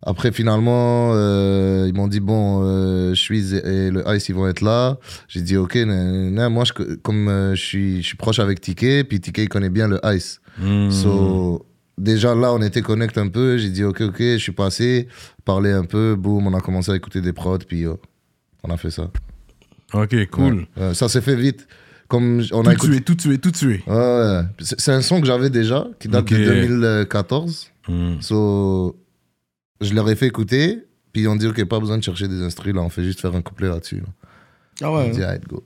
[0.08, 4.62] Après, finalement, euh, ils m'ont dit bon, euh, Shui et le Ice, ils vont être
[4.62, 4.98] là.
[5.28, 8.62] J'ai dit ok, nan, nan, moi, je, comme euh, je, suis, je suis proche avec
[8.62, 10.40] Tike, puis Tike, il connaît bien le Ice.
[10.62, 10.92] Hmm.
[10.92, 11.66] So,
[11.98, 13.58] déjà là, on était connect un peu.
[13.58, 15.08] J'ai dit, ok, ok, je suis passé,
[15.44, 17.96] parlé un peu, boum, on a commencé à écouter des prods, puis euh,
[18.64, 19.10] on a fait ça.
[19.94, 20.68] Ok, cool.
[20.78, 20.94] Ouais.
[20.94, 21.68] Ça s'est fait vite.
[22.08, 22.92] comme on a Tout écouté.
[22.92, 23.84] tué, tout tué, tout tué.
[23.88, 24.42] Ouais.
[24.60, 26.38] C'est un son que j'avais déjà, qui date Ok.
[26.38, 27.72] de 2014.
[27.88, 28.16] Hmm.
[28.22, 28.96] So,
[29.86, 32.42] je leur ai fait écouter, puis ils ont dit, OK, pas besoin de chercher des
[32.42, 33.98] instrus, là, on fait juste faire un couplet là-dessus.
[33.98, 34.08] là.
[34.82, 35.12] Ah On ouais.
[35.12, 35.64] dit, alright, go.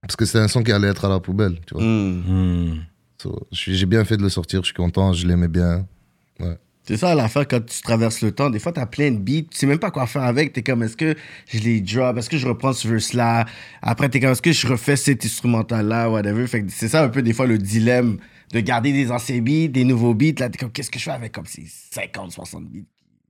[0.00, 1.82] Parce que c'était un son qui allait être à la poubelle, tu vois.
[1.82, 2.22] Hmm.
[2.26, 2.78] Hmm.
[3.20, 5.86] So, J'ai bien fait de le sortir, je suis content, je l'aimais bien.
[6.88, 8.48] C'est ça l'affaire quand tu traverses le temps.
[8.48, 10.52] Des fois, t'as plein de beats, tu sais même pas quoi faire avec.
[10.52, 11.16] T'es comme, est-ce que
[11.48, 13.44] je les drop, est-ce que je reprends ce verse-là?
[13.82, 16.46] Après, t'es comme, est-ce que je refais cet instrumental-là, whatever?
[16.46, 18.18] Fait que c'est ça un peu des fois le dilemme
[18.52, 20.38] de garder des anciens beats, des nouveaux beats.
[20.40, 22.84] Là, t'es comme, qu'est-ce que je fais avec comme ces 50, 60 beats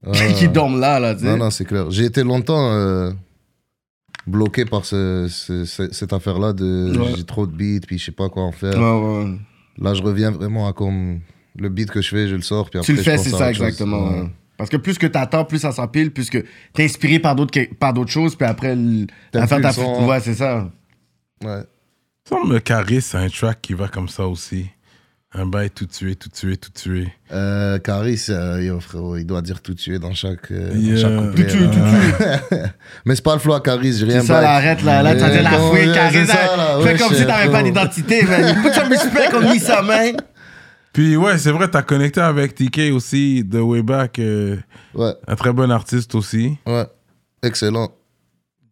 [0.05, 1.25] Ouais, qui dorment là, là, tu sais?
[1.27, 1.89] Non, non, c'est clair.
[1.89, 3.11] J'ai été longtemps euh,
[4.27, 7.13] bloqué par ce- ce- ce- cette affaire-là de Ouais.
[7.15, 8.77] j'ai trop de beats, puis je sais pas quoi en faire.
[8.77, 9.37] Ouais, ouais.
[9.79, 11.19] Là, je reviens vraiment à comme
[11.55, 13.51] le beat que je fais, je le sors, puis après, Tu le fais, c'est ça,
[13.53, 13.65] chose.
[13.67, 14.09] exactement.
[14.09, 14.21] Ouais.
[14.21, 14.29] ouais.
[14.57, 17.93] Parce que plus que t'attends, plus ça s'empile, plus que t'es inspiré par d'autres par
[17.93, 18.75] d'autres choses, puis après,
[19.33, 20.07] l'affaire plus t'a le son.
[20.07, 20.69] Ouais, c'est ça.
[21.43, 21.61] Ouais.
[22.27, 24.65] semble Caris, c'est un track qui va comme ça aussi.
[25.33, 27.13] Un bail tout tué, tout tué, tout tué.
[27.33, 31.17] Euh, Caris, euh, yo, frérot, il doit dire tout tuer dans chaque, euh, dans chaque
[31.17, 31.47] couplet.
[31.47, 32.39] Tout tuer, là.
[33.05, 35.03] Mais c'est pas le flow à Caris, j'ai rien C'est ça, là, arrête là.
[35.03, 35.93] Là, tu vas Euh, dire la fouille,
[36.27, 38.55] ça, là, Fais ouais, comme si t'avais pas d'identité, man.
[38.63, 40.15] Put some respect on Missa, man.
[40.93, 44.55] Puis ouais, c'est vrai, t'as connecté avec TK aussi, de Way Back, euh,
[44.95, 46.57] Ouais, un très bon artiste aussi.
[46.65, 46.85] ouais.
[47.43, 47.91] Excellent.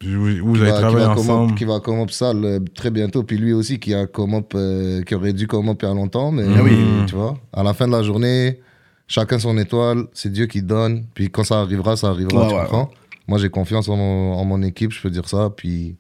[0.07, 1.55] Vous, avez va- qui travaillé va come up- ensemble.
[1.55, 3.23] Qui va come up ça le- très bientôt.
[3.23, 5.91] Puis lui aussi qui a come up, euh, qui aurait dû come up il y
[5.91, 6.31] a longtemps.
[6.31, 6.77] Mais Ah oui.
[7.07, 8.59] tu vois, à la fin de la journée,
[9.07, 10.05] chacun son étoile.
[10.13, 11.05] C'est Dieu qui donne.
[11.13, 12.41] Puis quand ça arrivera, ça arrivera.
[12.43, 12.89] Ouais, tu ouais, comprends?
[13.27, 15.49] Moi, j'ai confiance en mon, en mon équipe, je peux dire ça.
[15.55, 15.95] Puis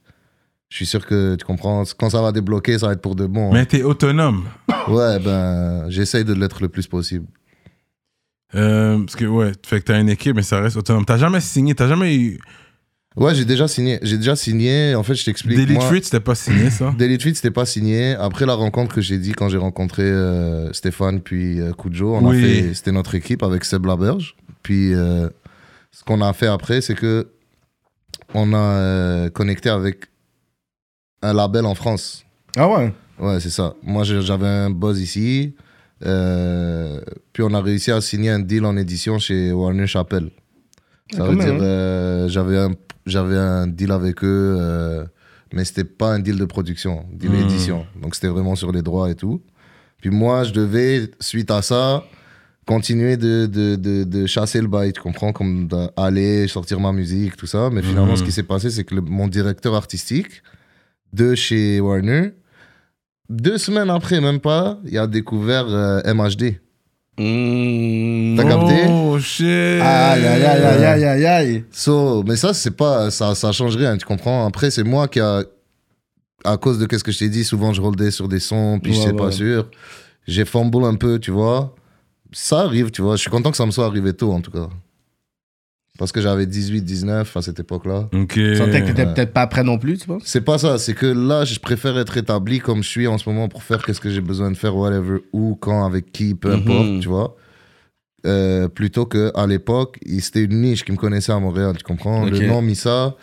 [0.69, 1.83] je suis sûr que tu comprends.
[1.97, 3.51] Quand ça va débloquer, ça va être pour de bon.
[3.53, 4.43] Mais t'es autonome.
[4.87, 7.25] Ouais, ben, j'essaye de l'être le plus possible.
[8.53, 11.03] Euh, parce que ouais, fait que t'as une équipe, mais ça reste autonome.
[11.03, 12.39] T'as jamais signé, t'as jamais eu.
[13.17, 13.97] Ouais, j'ai déjà signé.
[14.01, 14.93] J'ai déjà signé.
[14.95, 15.57] En fait, je t'explique.
[15.57, 16.93] Delete moi- Fruit, c'était pas signé ça.
[16.99, 18.11] Delete Tweet, c'était pas signé.
[18.15, 22.27] Après la rencontre que j'ai dit quand j'ai rencontré euh, Stéphane puis euh, Kujo, on
[22.27, 22.37] Oui.
[22.37, 24.35] a fait, c'était notre équipe avec Seb Laberge.
[24.63, 25.29] Puis euh,
[25.91, 27.29] ce qu'on a fait après, c'est que
[28.33, 30.07] on a euh, connecté avec
[31.21, 32.25] un label en France.
[32.57, 32.93] Ah ouais?
[33.17, 33.75] Ouais, c'est ça.
[33.81, 35.55] Moi, j'avais un buzz ici.
[36.05, 36.99] euh,
[37.31, 40.31] puis on a réussi à signer un deal en édition chez Warner Chappell.
[41.11, 41.59] Ça Ah, veut dire, hein.
[41.61, 42.71] euh, j'avais un,
[43.05, 45.05] j'avais un deal avec eux, euh,
[45.53, 47.35] mais c'était pas un deal de production, deal Hmm.
[47.35, 47.85] édition.
[48.01, 49.41] Donc c'était vraiment sur les droits et tout.
[50.01, 52.03] Puis moi, je devais, suite à ça,
[52.65, 57.37] continuer de, de, de, de chasser le bail, tu comprends, comme d'aller sortir ma musique,
[57.37, 57.69] tout ça.
[57.71, 58.17] Mais finalement, Mhm.
[58.17, 60.41] ce qui s'est passé, c'est que le- mon directeur artistique
[61.13, 62.33] de chez Warner,
[63.29, 66.59] deux semaines après, même pas, il a découvert euh, MHD.
[67.17, 68.35] Mmh.
[68.37, 68.85] T'as capté?
[68.89, 69.45] Oh shit.
[69.81, 71.65] Aïe, aïe, aïe, aïe, aïe, aïe, aïe.
[71.71, 74.45] So, mais ça, c'est pas, ça, ça change rien, tu comprends?
[74.45, 75.43] Après, c'est moi qui a,
[76.43, 78.93] à cause de qu'est-ce que je t'ai dit, souvent je rollais sur des sons, puis
[78.93, 79.17] je Ouais, sais ouais.
[79.17, 79.69] pas sûr.
[80.27, 81.73] J'ai fumble un peu, tu vois.
[82.31, 83.15] Ça arrive, tu vois.
[83.15, 84.67] Je suis content que ça me soit arrivé tôt, en tout cas.
[85.97, 88.09] Parce que j'avais 18, 19 à cette époque-là.
[88.13, 88.33] Ok.
[88.33, 90.23] Tu sentais que t'étais peut-être pas prêt non plus, tu penses?
[90.25, 93.29] C'est pas ça, c'est que là, je préfère être établi comme je suis en ce
[93.29, 96.49] moment pour faire qu'est-ce que j'ai besoin de faire, whatever, où, quand, avec qui, peu
[96.49, 96.55] Mhm.
[96.59, 97.37] importe, tu vois.
[98.25, 102.25] Euh, plutôt qu'à l'époque, c'était une niche qui me connaissait à Montréal, tu comprends?
[102.25, 103.15] Le nom Missa,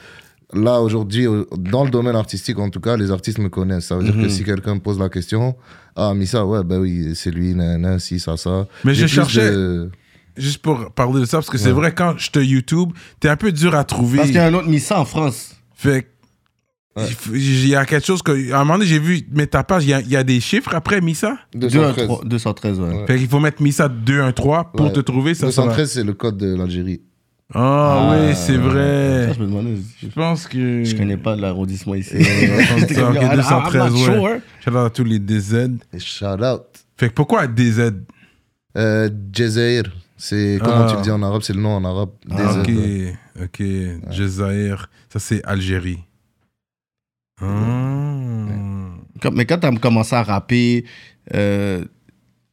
[0.54, 3.86] là, aujourd'hui, au- dans le domaine artistique, en tout cas, les artistes me connaissent.
[3.86, 4.22] Ça veut dire Mhm.
[4.22, 5.56] que si quelqu'un me pose la question,
[5.96, 8.66] ah, Missa, ouais, ben oui, c'est lui, nan, si, ça, ça.
[8.84, 9.90] Mais J'ai je plus cherchais- de-
[10.36, 11.72] Juste pour parler de ça, parce que c'est Ouais.
[11.72, 14.16] vrai, quand je te YouTube, t'es un peu dur à trouver.
[14.18, 15.54] Parce qu'il y a un autre Missa en France.
[15.74, 17.08] Fait que, Ouais.
[17.32, 18.52] il y a quelque chose que.
[18.52, 20.22] À un moment donné, j'ai vu, mais ta page, il y a, il y a
[20.24, 21.36] des chiffres après Missa?
[21.54, 22.06] 213.
[22.06, 22.86] 213, 213 ouais.
[23.00, 23.06] Ouais.
[23.06, 24.92] Fait qu'il faut mettre Missa 213 pour Ouais.
[24.92, 25.34] te trouver.
[25.34, 25.68] Ça, ça va.
[25.68, 27.00] 213, c'est le code de l'Algérie.
[27.54, 29.32] Ah oui, c'est Ça, vrai.
[29.34, 29.74] je me demandais.
[30.02, 30.84] Je pense que.
[30.84, 32.14] Je connais pas l'arrondissement ici.
[32.18, 33.98] J'étais comme, ok, I'm not 213, ouais.
[33.98, 34.28] sure.
[34.64, 35.54] Shout out à tous les DZ.
[35.92, 36.62] Et shout out.
[36.96, 37.92] Fait que pourquoi DZ
[38.76, 39.82] Euh, Jazair,
[40.24, 40.86] c'est comment Ah.
[40.88, 42.10] tu le dis en arabe, c'est le nom en arabe.
[42.30, 43.16] Ah, Ok, ouais.
[43.42, 43.62] ok.
[44.12, 44.88] Jazair.
[45.12, 45.98] Ça, c'est Algérie.
[47.40, 48.94] Ah.
[49.20, 50.84] Comme- Mais quand t'as commencé à rapper,
[51.34, 51.82] euh,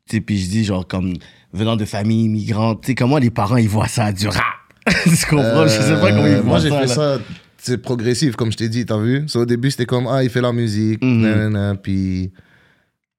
[0.07, 1.13] tu sais, puis je dis, genre, comme
[1.53, 4.43] venant de famille immigrante, tu sais, comment les parents, ils voient ça, du rap?
[5.05, 5.63] Tu comprends?
[5.67, 6.79] Je sais pas comment ils Euh, voient Moi, j'ai ça.
[6.81, 6.95] fait là.
[6.95, 7.17] ça,
[7.57, 9.27] c'est progressif, comme je t'ai dit, t'as vu?
[9.27, 11.21] So, Au début, c'était comme, ah, il fait la musique, Mhm.
[11.21, 12.31] nanana, puis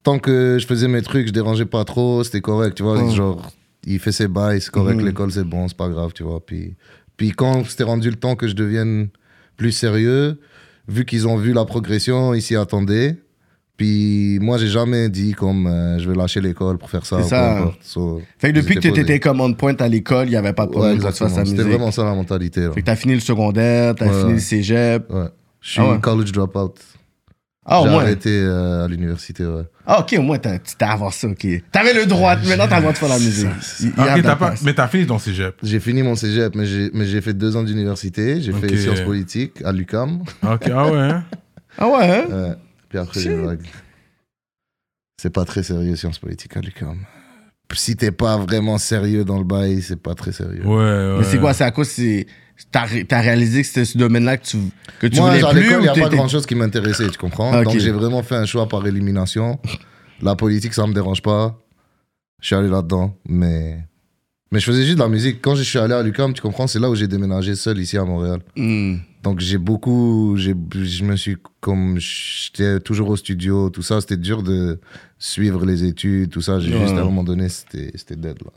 [0.03, 3.01] tant que je faisais mes trucs, je dérangeais pas trop, c'était correct, tu vois?
[3.03, 3.15] Mhm.
[3.15, 3.53] Genre,
[3.87, 5.07] il fait ses bails, c'est correct, Mhm.
[5.07, 6.45] l'école, c'est bon, c'est pas grave, tu vois.
[6.45, 6.75] Puis,
[7.17, 9.09] puis quand c'était rendu le temps que je devienne
[9.57, 10.39] plus sérieux,
[10.89, 13.17] vu qu'ils ont vu la progression, ils s'y attendaient.
[13.77, 17.23] Puis moi, j'ai jamais dit comme euh, je vais lâcher l'école pour faire ça.
[17.23, 17.73] C'est ça.
[17.81, 18.93] So, Fait que depuis que posé.
[18.93, 21.49] t'étais comme on point à l'école, il y avait pas de problème que tu fasses
[21.49, 22.61] C'était vraiment ça la mentalité.
[22.63, 22.73] là.
[22.73, 25.11] Fait que t'as fini le secondaire, t'as Ouais, fini le cégep.
[25.11, 25.25] Ouais.
[25.63, 26.01] Je suis Ah ouais.
[26.01, 26.75] college dropout.
[27.73, 28.03] Ah, au J'ai moins.
[28.03, 29.63] arrêté euh, à l'université, ouais.
[29.87, 31.47] Ah, ok, au moins, t'as- tu t'es avancé, ok.
[31.71, 33.47] T'avais le droit, maintenant t'as le droit de faire la musique.
[33.79, 35.55] Il- il y a Ok, de la t'as pas, mais t'as fini ton cégep.
[35.63, 38.41] J'ai fini mon cégep, mais j'ai, mais j'ai fait deux ans d'université.
[38.41, 38.61] J'ai Ok.
[38.63, 40.23] fait sciences politiques à l'UCAM.
[40.43, 40.99] Ok, ah ouais.
[40.99, 41.25] hein?
[41.79, 42.25] Ah ouais, hein?
[42.29, 42.55] Ouais.
[42.89, 43.63] Puis après, j'ai vague.
[45.23, 46.97] C'est pas très sérieux, sciences politiques à l'UCAM.
[47.73, 50.65] Si t'es pas vraiment sérieux dans le bail, c'est pas très sérieux.
[50.67, 51.17] Ouais, ouais.
[51.19, 52.27] Mais c'est quoi, c'est à cause, c'est.
[52.73, 54.59] T'as ré- t'as réalisé que c'était ce domaine-là que tu,
[55.01, 56.45] que tu Moi, voulais à plus l'école, il ou n'y a pas t'étais- grand chose
[56.45, 57.57] qui m'intéressait, tu comprends?
[57.59, 57.65] Ok.
[57.65, 59.59] Donc, j'ai vraiment fait un choix par élimination.
[60.21, 61.59] La politique, ça me dérange pas.
[62.41, 63.79] Je suis allé là-dedans, mais.
[64.53, 65.41] Mais je faisais juste de la musique.
[65.41, 67.97] Quand je suis allé à l'UCAM, tu comprends, c'est là où j'ai déménagé seul ici
[67.97, 68.41] à Montréal.
[68.57, 68.97] Hmm.
[69.23, 74.17] Donc j'ai beaucoup, j'ai, je me suis comme, j'étais toujours au studio, tout ça, c'était
[74.17, 74.81] dur de
[75.19, 76.59] suivre les études, tout ça.
[76.59, 76.81] J'ai Ouais.
[76.81, 78.51] juste à un moment donné, c'était, c'était dead là.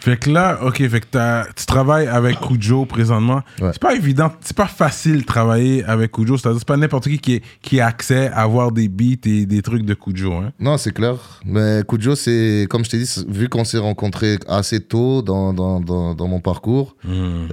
[0.00, 3.42] Fait que là, ok, fait que tu travailles avec Kujo présentement.
[3.60, 3.70] Ouais.
[3.72, 6.36] C'est pas évident, c'est pas facile de travailler avec Kujo.
[6.36, 9.44] C'est-à-dire, c'est pas n'importe qui qui, est- qui a accès à avoir des beats et
[9.46, 10.32] des trucs de Kujo.
[10.34, 10.52] Hein.
[10.60, 11.16] Non, c'est clair.
[11.44, 15.80] Mais Kujo, c'est, comme je t'ai dit, vu qu'on s'est rencontrés assez tôt dans, dans,
[15.80, 16.96] dans, dans mon parcours,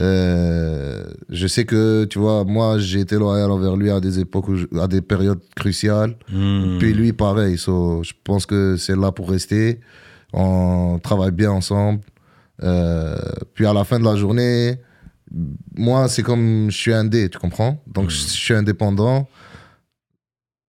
[0.01, 4.47] euh, je sais que, tu vois, moi, j'ai été loyal envers lui à des époques,
[4.49, 6.15] où je- à des périodes cruciales.
[6.31, 6.77] Hmm.
[6.79, 7.57] Puis lui, pareil.
[7.57, 9.79] So, je pense que c'est là pour rester.
[10.33, 12.01] On travaille bien ensemble.
[12.63, 13.17] Euh,
[13.53, 14.79] puis à la fin de la journée,
[15.75, 17.83] moi, c'est comme je suis indé, tu comprends?
[17.87, 19.27] Donc je, je suis indépendant.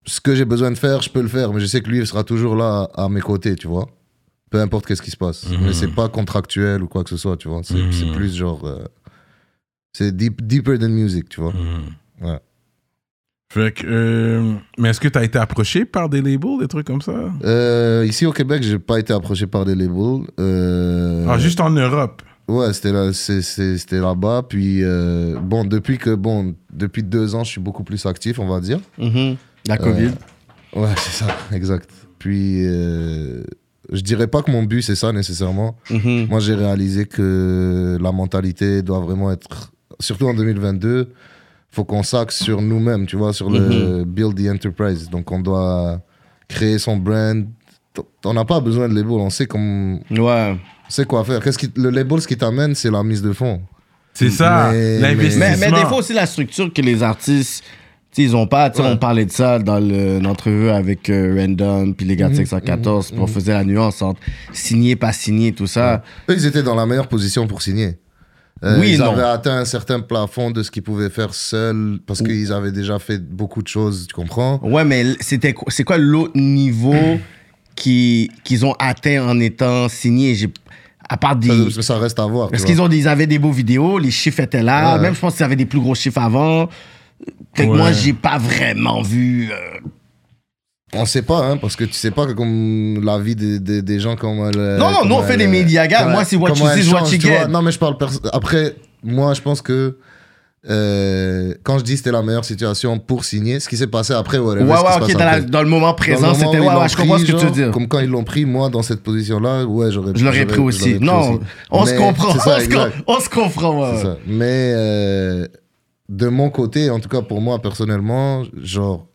[0.07, 1.51] Ce que j'ai besoin de faire, je peux le faire.
[1.53, 3.89] Mais je sais que lui, il sera toujours là à, mes côtés, tu vois?
[4.51, 5.49] Peu importe qu'est-ce qui se passe.
[5.49, 5.63] Mhm.
[5.63, 7.61] Mais c'est pas contractuel ou quoi que ce soit, tu vois?
[7.63, 8.65] C'est c'est plus genre.
[8.65, 8.85] euh,
[9.93, 11.53] c'est deep, deeper than music, tu vois?
[11.53, 12.27] Mhm.
[12.27, 12.39] Ouais.
[13.49, 17.01] Fait que, euh, mais est-ce que t'as été approché par des labels, des trucs comme
[17.01, 17.13] ça?
[17.43, 20.25] Euh, ici au Québec, j'ai pas été approché par des labels.
[20.39, 22.21] Euh, Ah, juste en Europe?
[22.47, 24.43] Ouais, c'était là, c'était là-bas.
[24.49, 28.47] Puis euh, bon, depuis que bon, depuis deux ans, je suis beaucoup plus actif, on
[28.47, 28.79] va dire.
[28.97, 29.35] Mhm.
[29.67, 30.11] La COVID.
[30.75, 31.89] Ouais, c'est ça, exact.
[32.19, 33.43] Puis euh,
[33.91, 35.75] je dirais pas que mon but c'est ça nécessairement.
[35.89, 36.27] Mhm.
[36.29, 41.09] Moi, j'ai réalisé que la mentalité doit vraiment être, surtout en 2022,
[41.75, 45.09] faut qu'on s'axe sur nous-mêmes, tu vois, sur le build the enterprise.
[45.09, 45.99] Donc, on doit
[46.47, 47.45] créer son brand.
[48.23, 50.55] On n'a pas besoin de label, on sait, comme, Ouais.
[50.87, 51.41] on sait quoi faire.
[51.43, 53.61] Qu'est-ce qui, le label, ce qui t'amène, c'est la mise de fonds.
[54.13, 55.45] C'est ça, Mais- l'investissement.
[55.59, 57.63] Mais, mais des fois aussi, la structure que les artistes,
[58.17, 58.69] ils ont pas.
[58.69, 58.81] Ouais.
[58.81, 63.11] on parlait de ça dans le- l'entrevue avec euh, Random, puis les gars de 514,
[63.11, 64.21] puis on faisait la nuance entre
[64.53, 66.01] signer, pas signer, tout ça.
[66.29, 67.97] Eux, ils étaient dans la meilleure position pour signer.
[68.63, 69.11] Euh, Oui ils non.
[69.11, 72.99] avaient atteint un certain plafond de ce qu'ils pouvaient faire seuls parce qu'ils avaient déjà
[72.99, 74.59] fait beaucoup de choses, tu comprends?
[74.63, 76.95] Ouais, mais c'était c'est quoi l'autre niveau
[77.75, 80.35] qui- qu'ils ont atteint en étant signés?
[80.35, 80.53] J'ai-
[81.09, 81.69] À part des.
[81.69, 82.49] ça, ça reste à voir.
[82.49, 84.95] Parce qu'ils ont ils avaient des beaux vidéos, les chiffres étaient là.
[84.95, 85.01] Ouais.
[85.01, 86.67] Même, je pense qu'ils avaient des plus gros chiffres avant.
[87.53, 87.77] Fait que Ouais.
[87.77, 89.49] moi, j'ai pas vraiment vu.
[89.51, 89.55] euh,
[90.93, 93.81] On sait pas, hein, parce que tu sais pas que comme la vie des, des,
[93.81, 96.05] des gens comme elle, Non, non, nous, on fait des médias, gars.
[96.05, 97.47] Moi, c'est what you see what you get.
[97.49, 97.97] Non, mais je parle
[98.31, 98.75] après.
[99.03, 99.97] Moi, je pense que
[100.67, 104.39] euh, quand je dis c'était la meilleure situation pour signer, ce qui s'est passé après,
[104.39, 105.41] Ouais, ouais, se ok, dans, la- après.
[105.43, 106.59] dans le moment présent, c'était.
[106.59, 107.71] Ouais, ouais, je comprends ce que tu veux genre, dire.
[107.71, 110.95] Comme quand ils l'ont pris, moi, dans cette position-là, ouais, j'aurais Je l'aurais pris aussi.
[110.95, 111.39] pris Non, aussi.
[111.71, 112.33] on se comprend.
[112.39, 112.57] ça,
[113.07, 113.79] on, se comprend.
[113.81, 113.97] ouais.
[113.97, 114.17] C'est ça.
[114.27, 115.47] Mais euh,
[116.09, 119.05] de mon côté, en tout cas pour moi personnellement, genre,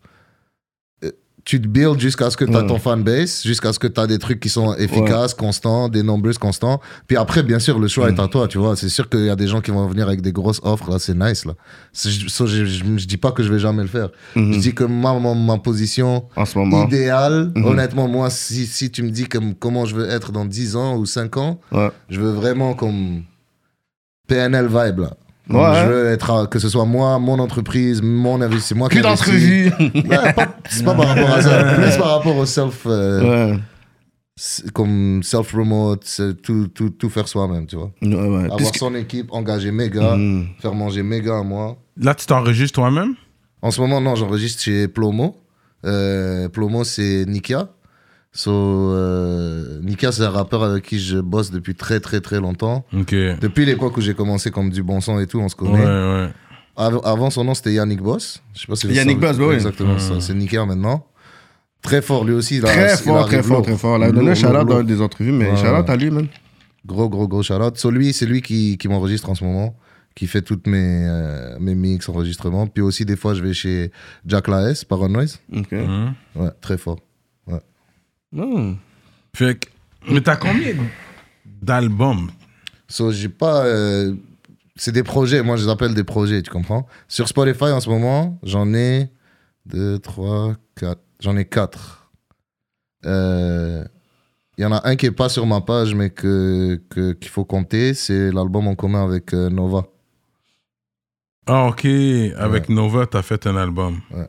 [1.43, 2.67] tu te builds jusqu'à ce que tu as Ouais.
[2.67, 6.33] ton fanbase, jusqu'à ce que tu as des trucs qui sont efficaces, constants, des nombreux
[6.33, 6.79] constants.
[7.07, 8.75] Puis après, bien sûr, le choix est à toi, tu vois.
[8.75, 10.99] C'est sûr qu'il y a des gens qui vont venir avec des grosses offres, là,
[10.99, 11.53] c'est nice, là.
[11.93, 14.09] Je, ça, je, je- je dis pas que je vais jamais le faire.
[14.35, 16.85] Je dis que ma, ma, ma position En ce moment.
[16.85, 20.75] idéale, honnêtement, moi, si, si tu me dis comme, comment je veux être dans 10
[20.75, 21.59] ans ou 5 ans,
[22.09, 23.23] je veux vraiment comme
[24.27, 25.13] PNL vibe là.
[25.53, 25.81] Ouais.
[25.81, 28.87] Je veux être à- que ce soit moi, mon entreprise, mon investissement.
[28.87, 29.71] Plus d'entrevues.
[29.79, 30.33] Ouais,
[30.69, 31.63] c'est pas par rapport à ça.
[31.75, 33.59] Plus par rapport au self, euh, ouais.
[34.73, 37.91] comme self remote, c'est tout, tout, tout faire soi-même, tu vois.
[38.01, 38.43] Ouais, ouais.
[38.45, 40.47] Avoir Puisque- son équipe, engager mes gars, Mhm.
[40.59, 41.77] faire manger mes gars à moi.
[41.97, 43.13] Là, tu t'enregistres toi-même?
[43.61, 45.35] En ce moment, non, j'enregistre chez Plomo.
[45.85, 47.69] Euh, Plomo, c'est Nikia.
[48.33, 52.85] So, euh, Nikia, c'est un rappeur avec qui je bosse depuis très, très, très longtemps.
[52.93, 53.11] Ok.
[53.11, 55.83] Ouais, Depuis l'époque où j'ai commencé comme du bon son et tout, on se connaît.
[55.85, 56.29] ouais.
[56.77, 58.41] Av- Avant, son nom, c'était Yannick Boss.
[58.53, 59.55] Je sais pas si Yannick Boss, bah oui.
[59.55, 60.21] Exactement, ça.
[60.21, 61.05] c'est Nikia maintenant.
[61.81, 62.57] Très fort, lui aussi.
[62.57, 63.97] il a- Très il fort, très fort, très fort.
[63.97, 65.91] Il a donné un dans des entrevues, mais Ouais, shout-out ouais.
[65.91, 66.27] à lui, man.
[66.85, 67.77] Gros, gros, gros shout-out.
[67.77, 69.75] So, lui, c'est lui qui, qui m'enregistre en ce moment,
[70.15, 72.65] qui fait toutes mes, euh, mes mix, enregistrements.
[72.67, 73.91] Puis aussi, des fois, je vais chez
[74.25, 75.39] Jack Laes, Paranoise.
[75.51, 75.63] Noise.
[75.65, 75.71] Ok.
[75.73, 76.13] Mhm.
[76.37, 76.97] Ouais, très fort.
[78.33, 78.73] Hmm.
[79.35, 79.69] Fait que,
[80.09, 80.73] mais t'as combien
[81.45, 82.31] d'albums?
[82.87, 83.65] So, j'ai pas.
[83.65, 84.15] euh,
[84.75, 86.87] c'est des projets, moi je les appelle des projets, tu comprends?
[87.07, 89.09] Sur Spotify en ce moment, j'en ai
[89.65, 92.09] 2, 3, 4, J'en ai quatre.
[93.05, 93.83] Euh,
[94.57, 97.29] Il y en a un qui est pas sur ma page, mais que que- qu'il
[97.29, 97.93] faut compter.
[97.93, 99.85] C'est l'album en commun avec euh, Nova.
[101.47, 101.85] Ah, ok.
[102.37, 103.99] Avec Nova, t'as fait un album.
[104.11, 104.27] Ouais.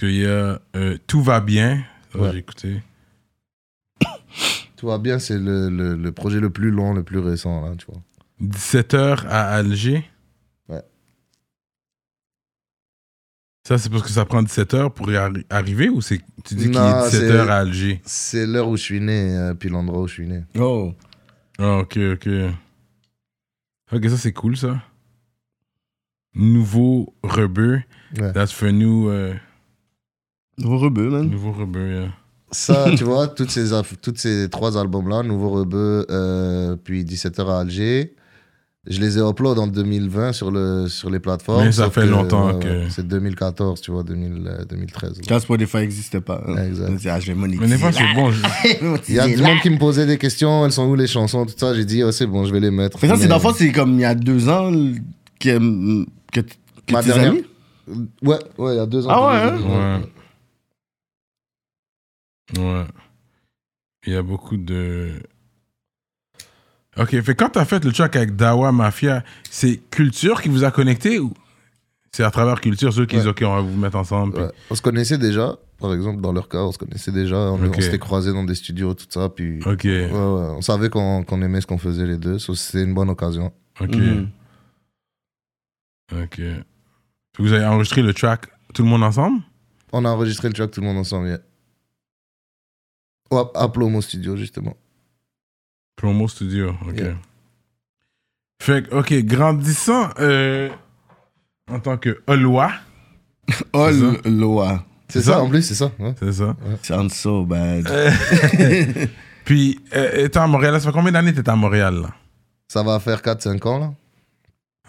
[0.00, 1.84] Qu'il y a euh, Tout va bien.
[2.14, 2.32] Ouais.
[2.32, 2.82] J'ai écouté.
[4.76, 7.74] Tout va bien, c'est le, le, le projet le plus long, le plus récent, là,
[7.76, 8.00] tu vois.
[8.42, 10.08] 17h à Alger?
[10.68, 10.82] Ouais.
[13.68, 16.54] Ça, c'est parce que ça prend 17 heures pour y arri- arriver ou c'est tu
[16.54, 18.00] dis qu'il est 17 c'est- heures à Alger?
[18.06, 20.44] C'est l'heure où je suis né, euh, puis l'endroit où je suis né.
[20.58, 20.94] Oh.
[21.58, 22.28] Ah, ok, ok.
[23.92, 24.80] Ok, ça c'est cool ça.
[26.34, 27.82] Nouveau rebeu.
[28.18, 28.32] Ouais.
[28.32, 29.34] That's for new, euh,
[30.60, 31.28] Nouveau rebeu, man.
[31.28, 31.88] nouveau rebeu.
[31.92, 32.08] yeah.
[32.52, 33.70] Ça, tu vois, toutes ces,
[34.02, 38.14] toutes ces trois albums-là, Nouveau Rebeu, euh, puis 17h à Alger,
[38.88, 41.64] je les ai upload en 2020 sur, le, sur les plateformes.
[41.66, 45.18] Mais ça fait longtemps ouais, que- C'est 2014, tu vois, 2000, euh, 2013.
[45.18, 45.22] là.
[45.28, 46.42] Quand Spotify n'existait pas.
[46.48, 46.56] hein.
[46.66, 46.92] Exact.
[46.96, 47.66] Dit, ah, je vais monétiser.
[47.66, 48.30] Mais des fois c'est bon.
[48.32, 48.42] je-
[49.08, 51.46] Il y a du monde qui me posait des questions, elles sont où les chansons,
[51.46, 51.72] tout ça.
[51.74, 52.98] J'ai dit, oh, c'est bon, je vais les mettre.
[53.02, 54.72] Mais ça, c'est fond, c'est comme il y a deux ans
[55.38, 55.58] que,
[56.32, 57.44] que, que Ma tes dernière- amis?
[58.22, 59.10] Ouais, ouais, il y a deux ans.
[59.12, 60.00] Ah ouais, hein?
[60.00, 60.06] Ouais.
[62.58, 62.84] Ouais.
[64.06, 65.20] Il y a beaucoup de.
[66.96, 70.70] Ok, fait quand t'as fait le track avec Dawa Mafia, c'est Culture qui vous a
[70.70, 71.32] connecté ou
[72.12, 73.30] c'est à travers Culture ceux qui disent Ouais.
[73.30, 74.50] ok on va vous mettre ensemble puis- Ouais.
[74.70, 77.36] On se connaissait déjà, par exemple, dans leur cas, on se connaissait déjà.
[77.36, 79.28] On, s'était croisés dans des studios, tout ça.
[79.28, 82.38] Puis, Ok, ouais, ouais, on savait qu'on qu'on aimait ce qu'on faisait les deux.
[82.38, 83.52] so C'était une bonne occasion.
[83.80, 84.28] ok, Mhm.
[86.22, 86.40] ok.
[87.38, 89.40] Vous avez enregistré le track tout le monde ensemble?
[89.92, 91.28] On a enregistré le track tout le monde ensemble.
[91.28, 91.38] yeah.
[93.30, 94.76] Ouais, à Plomo Studio, justement.
[95.96, 96.96] Promo Studio, ok.
[96.96, 97.14] Yeah.
[98.62, 100.68] Fait que, ok, grandissant euh,
[101.70, 102.72] en tant que Oloa,
[103.72, 103.88] Oh,
[105.08, 105.40] C'est ça?
[105.42, 105.90] en plus, c'est ça.
[105.98, 106.14] ouais.
[106.18, 107.84] c'est ça Sounds so bad.
[109.44, 112.14] Puis, euh, étant à Montréal, ça fait combien d'années t'es à Montréal là?
[112.68, 113.92] Ça va faire 4-5 ans, là.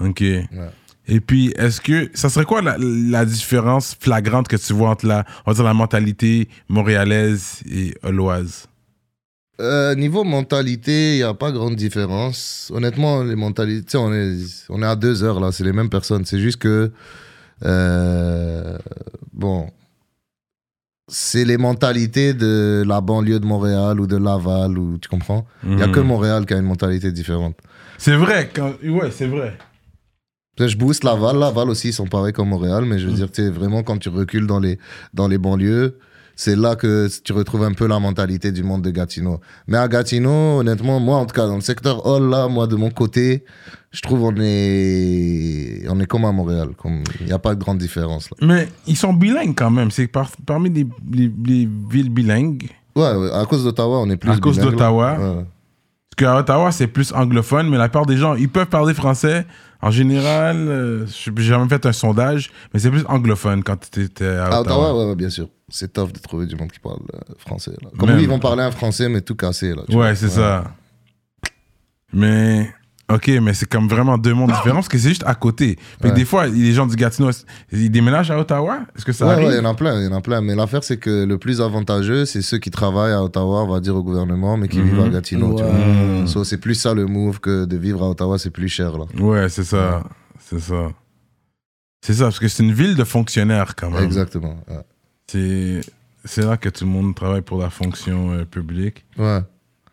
[0.07, 0.23] Ok.
[1.07, 5.07] Et puis, est-ce que ça serait quoi la, la différence flagrante que tu vois entre
[5.07, 8.67] la, on va dire la mentalité montréalaise et oloise?
[9.59, 12.71] Euh, niveau mentalité, il n'y a pas grande différence.
[12.73, 14.37] Honnêtement, les mentalités, tu sais, on est,
[14.69, 16.25] on est à deux heures là, c'est les mêmes personnes.
[16.25, 16.91] C'est juste que,
[17.65, 18.77] euh,
[19.33, 19.69] bon,
[21.07, 25.45] c'est les mentalités de la banlieue de Montréal ou de Laval, ou tu comprends?
[25.63, 25.93] Il n'y a Mhm.
[25.93, 27.55] que Montréal qui a une mentalité différente.
[27.97, 29.57] C'est vrai, quand, ouais, c'est vrai.
[30.59, 33.41] Je booste Laval, Laval aussi, ils sont pareils comme Montréal, mais je veux dire, tu
[33.41, 34.77] sais, vraiment, quand tu recules dans les,
[35.13, 35.97] dans les banlieues,
[36.35, 39.39] c'est là que tu retrouves un peu la mentalité du monde de Gatineau.
[39.67, 42.75] Mais à Gatineau, honnêtement, moi, en tout cas, dans le secteur hall, là, moi, de
[42.75, 43.43] mon côté,
[43.91, 46.69] je trouve on est, on est comme à Montréal.
[46.77, 48.37] comme- Il n'y a pas de grande différence, là.
[48.45, 49.89] Mais ils sont bilingues quand même.
[49.89, 52.69] C'est par- parmi les, les- les villes bilingues.
[52.95, 55.17] Ouais, à cause d'Ottawa, on est plus À cause bilingue, d'Ottawa.
[55.17, 55.45] Ouais.
[55.45, 59.45] Parce qu'à Ottawa, c'est plus anglophone, mais la plupart des gens, ils peuvent parler français.
[59.83, 64.25] En général, euh, j'ai jamais fait un sondage, mais c'est plus anglophone quand tu étais
[64.27, 64.55] à Ottawa.
[64.55, 65.47] À Ottawa, ouais, ouais, bien sûr.
[65.69, 67.71] C'est tough de trouver du monde qui parle euh, français.
[67.81, 67.89] Là.
[67.97, 68.17] Comme Même.
[68.17, 69.73] oui, ils vont parler un français, mais tout cassé.
[69.73, 70.65] Là, Ouais, c'est ça.
[72.13, 72.71] Mais,
[73.15, 75.77] ok, mais c'est comme vraiment deux mondes différents parce que c'est juste à côté.
[76.01, 76.13] Fait que Ouais.
[76.13, 77.29] des fois, les gens du Gatineau,
[77.71, 78.79] ils déménagent à Ottawa?
[78.95, 79.47] Est-ce que ça Ouais, arrive?
[79.47, 80.41] ouais, il y en a plein, il y en a plein.
[80.41, 83.79] Mais l'affaire, c'est que le plus avantageux, c'est ceux qui travaillent à Ottawa, on va
[83.79, 84.89] dire au gouvernement, mais qui Mhm.
[84.89, 85.55] vivent à Gatineau.
[85.55, 85.71] tu vois.
[85.73, 86.27] Ouais.
[86.27, 88.97] So, c'est plus ça le move que de vivre à Ottawa, c'est plus cher.
[88.97, 89.05] Là.
[89.19, 90.03] Ouais, c'est ça.
[90.39, 90.89] C'est ça.
[92.03, 94.03] C'est ça, parce que c'est une ville de fonctionnaires quand même.
[94.03, 94.55] Exactement.
[94.67, 94.81] Ouais.
[95.27, 95.81] C'est
[96.25, 99.05] c'est là que tout le monde travaille pour la fonction euh, publique.
[99.17, 99.39] Ouais.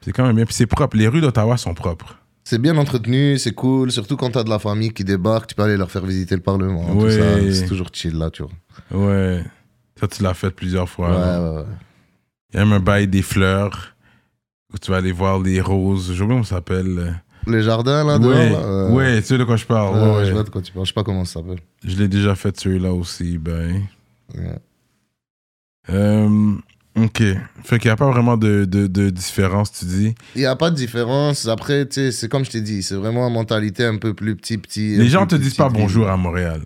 [0.03, 0.45] C'est quand même bien.
[0.45, 0.97] Puis c'est propre.
[0.97, 2.17] Les rues d'Ottawa sont propres.
[2.51, 3.93] C'est bien entretenu, c'est cool.
[3.93, 6.41] Surtout quand t'as de la famille qui débarque, tu peux aller leur faire visiter le
[6.41, 6.95] Parlement.
[6.95, 7.53] Ouais.
[7.53, 9.07] C'est toujours chill là, tu vois.
[9.07, 9.45] Ouais.
[10.01, 11.11] Ça, tu l'as fait plusieurs fois.
[11.11, 11.65] Ouais, ouais, ouais.
[12.51, 13.95] Il y a même un bail des fleurs
[14.73, 16.09] où tu vas aller voir les roses.
[16.09, 17.21] Je sais pas comment ça s'appelle.
[17.47, 19.97] Les jardins là, ouais, dehors, là, ouais, tu sais de quoi je parle.
[19.99, 20.25] ouais, Ouais.
[20.25, 20.87] Je vois de quoi tu parles.
[20.87, 21.61] Je sais pas comment ça s'appelle.
[21.85, 23.37] Je l'ai déjà fait celui-là aussi.
[23.37, 23.83] Ben.
[24.35, 24.59] Ouais.
[25.91, 26.55] Euh,
[27.05, 27.23] ok.
[27.65, 30.15] Fait qu'il n'y a pas vraiment de, de, de différence, tu dis?
[30.35, 31.47] Il n'y a pas de différence.
[31.49, 34.37] Après, tu sais, c'est comme je t'ai dit, c'est vraiment une mentalité un peu plus
[34.37, 34.97] petit, petit.
[34.97, 36.63] Les gens peu te disent pas bonjour à Montréal.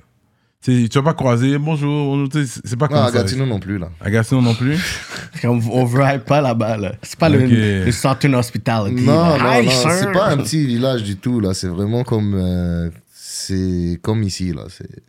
[0.65, 3.11] Tu tu vas pas croiser bonjour, c'est pas comme Non, à.
[3.11, 3.91] Gatineau non plus, là.
[4.01, 4.77] À Gatineau non plus?
[5.45, 6.93] On, on vibe pas là-bas, là.
[7.03, 7.37] C'est pas Ok.
[7.41, 9.03] le, le Southern Hospitality.
[9.03, 9.61] Non, là.
[9.61, 11.53] non, non, c'est pas un petit village du tout, là.
[11.53, 12.35] C'est vraiment comme.
[12.35, 14.67] euh, c'est comme ici, là.
[14.69, 15.03] C'est.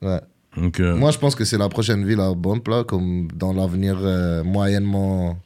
[0.00, 0.20] Ouais.
[0.80, 3.96] Euh, Moi, je pense que c'est la prochaine ville à bump, là, comme dans l'avenir
[4.00, 5.38] euh, moyennement.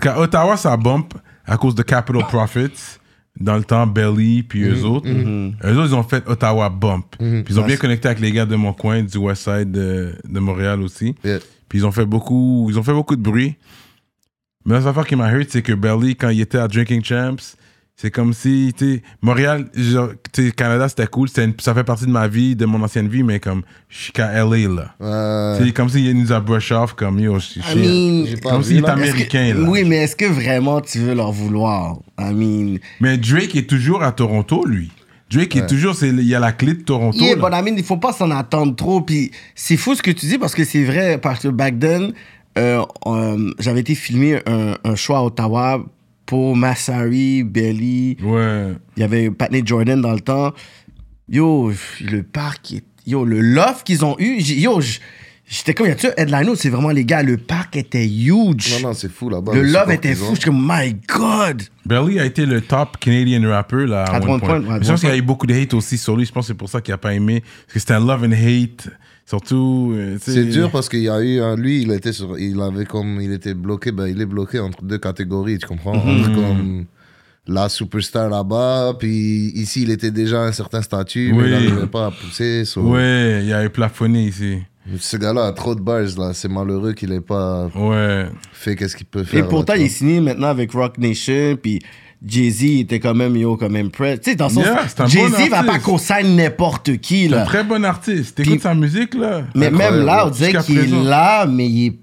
[0.00, 1.14] qu'à Ottawa, ça bump
[1.46, 2.98] à cause de Capital Profits.
[3.40, 5.08] dans le temps, Belly, puis eux autres.
[5.08, 7.16] Eux autres, ils ont fait Ottawa Bump.
[7.18, 10.14] Puis ils ont bien connecté avec les gars de mon coin, du West Side de,
[10.28, 11.14] de Montréal aussi.
[11.24, 11.38] Yeah.
[11.68, 13.56] Puis ils ont fait beaucoup, ils ont fait beaucoup de bruit.
[14.66, 17.36] Mais la affaire qui m'a hurt, c'est que Belly, quand il était à Drinking Champs,
[18.02, 21.72] c'est comme si, tu sais, Montréal, genre, tu sais, Canada, c'était cool, c'était une- ça
[21.72, 24.66] fait partie de ma vie, de mon ancienne vie, mais comme, je suis qu'à LA,
[24.68, 24.94] là.
[25.00, 27.60] Euh, C'est comme s'il nous a brush off, comme, yo, je suis.
[27.60, 29.68] I mean, Comme s'il est américain, que- là.
[29.68, 31.98] Oui, mais est-ce que vraiment tu veux leur vouloir?
[32.18, 34.90] I mean, Mais Drake est toujours à Toronto, lui.
[35.30, 37.16] Drake est toujours, c'est, il y a la clé de Toronto.
[37.18, 39.00] yeah, but I mean, il faut pas s'en attendre trop.
[39.00, 42.12] Puis c'est fou ce que tu dis parce que c'est vrai, parce que back then,
[42.58, 45.82] euh, euh, j'avais été filmer un, un show à Ottawa
[46.32, 48.16] pour Massari, Belly.
[48.22, 48.68] Ouais.
[48.96, 50.54] Il y avait Patney Jordan dans le temps.
[51.28, 51.70] Yo,
[52.00, 54.40] le parc, est- yo, le love qu'ils ont eu.
[54.40, 54.80] Yo,
[55.46, 56.56] j'étais comme, y a-tu headliner?
[56.56, 58.72] C'est vraiment les gars, le parc était huge.
[58.80, 59.52] Non, non, c'est fou là-bas.
[59.52, 60.24] le love était fou.
[60.30, 60.34] ont.
[60.34, 61.64] J'étais comme, my God.
[61.84, 64.38] Belly a été le top Canadian rapper, là, à, À one point.
[64.38, 66.24] point, ouais, à je pense qu'il y a eu beaucoup de hate aussi sur lui.
[66.24, 67.42] Je pense que c'est pour ça qu'il a pas aimé.
[67.66, 68.88] Parce que c'était un love and hate.
[69.26, 69.92] Surtout.
[69.94, 73.20] euh, C'est dur parce qu'il y a eu lui, il était sur, il avait comme,
[73.20, 76.20] il était bloqué, ben il est bloqué entre deux catégories, tu comprends, Mhm.
[76.20, 76.84] entre comme
[77.46, 81.44] la superstar là-bas, puis ici il était déjà à un certain statut, mais Oui.
[81.46, 82.64] il n'arrivait pas à pousser.
[82.64, 84.58] so- Ouais, il a eu plafonné ici.
[84.98, 88.26] Ce gars-là a trop de bars là, c'est malheureux qu'il ait pas Ouais.
[88.52, 89.44] fait qu'est-ce qu'il peut faire.
[89.44, 91.78] Et pourtant, là, il est signé maintenant avec Rock Nation, puis
[92.24, 94.16] Jay-Z était quand même, yo, quand même prêt.
[94.18, 95.82] Tu sais, dans son Yeah, Jay-Z va pas artiste.
[95.84, 97.44] consigner n'importe qui, C'est un là.
[97.44, 98.36] très bon artiste.
[98.36, 99.42] T'écoutes sa musique, là.
[99.54, 99.96] Mais Incroyable.
[99.98, 101.98] même là, on dirait qu'il est là, mais il est,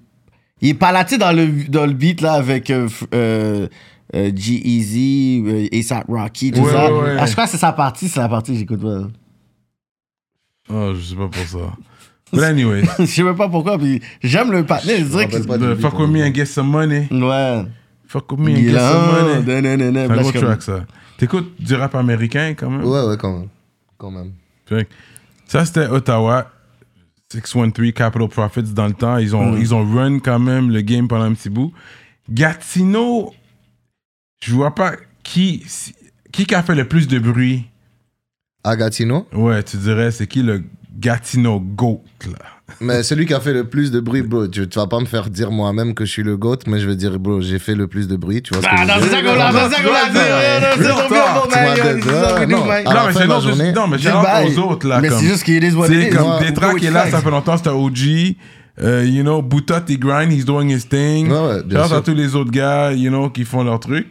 [0.61, 3.67] il est pas là, tu sais, dans le, dans le beat, là, avec euh, euh,
[4.13, 6.91] euh, G-Eazy, euh, A$AP Rocky, tout Ouais, ça.
[6.93, 7.15] ouais, ouais.
[7.19, 9.07] Ah, je crois que c'est sa partie, c'est la partie que j'écoute pas.
[10.71, 11.73] Oh, je sais pas pour ça.
[12.31, 12.83] But anyway.
[12.99, 15.37] je sais même pas pourquoi, puis j'aime le partenaire, je dirais que...
[15.37, 15.57] pas.
[15.57, 16.27] the du fuck with me hein.
[16.29, 17.07] and get some money.
[17.09, 17.63] Ouais.
[18.09, 19.77] Fuck with me and Il get est some là, money.
[19.77, 20.85] C'est un gros track, ça.
[21.19, 22.83] T'écoutes du rap américain, quand même?
[22.83, 23.49] Ouais, ouais, quand même.
[23.99, 24.33] Quand même.
[25.45, 26.49] Ça, c'était Ottawa.
[27.31, 29.17] 613 Capital Profits dans le temps.
[29.17, 31.71] Ils ont, ils ont run quand même le game pendant un petit bout.
[32.31, 33.31] Gatineau,
[34.41, 35.63] je vois pas qui,
[36.31, 37.67] qui a fait le plus de bruit.
[38.63, 40.63] À Gatineau, Ouais, tu dirais, c'est qui le
[40.99, 42.37] Gatineau GOAT, là?
[42.81, 45.05] mais celui qui a fait le plus de bruit, bro, tu, tu vas pas me
[45.05, 47.73] faire dire moi-même que je suis le GOAT, mais je vais dire, bro, j'ai fait
[47.75, 49.17] le plus de bruit, tu vois ce que Ah, je non, veux c'est dire?
[49.17, 50.17] ça qu'on l'a, c'est ça qu'on l'a dit.
[50.77, 52.87] C'est non, man.
[52.87, 54.55] à la non, mais c'est non, non, C'est bail.
[54.55, 54.99] aux autres, là.
[55.01, 56.15] Mais c'est juste qu'il est what C'est it is.
[56.15, 58.35] comme tracks qui est là, ça fait longtemps, c'était OG.
[58.81, 61.27] Euh, you know, Boutot, il grind, he's doing his thing.
[61.29, 61.93] Sûr.
[61.93, 64.07] à tous les autres gars, you know, qui font leur truc.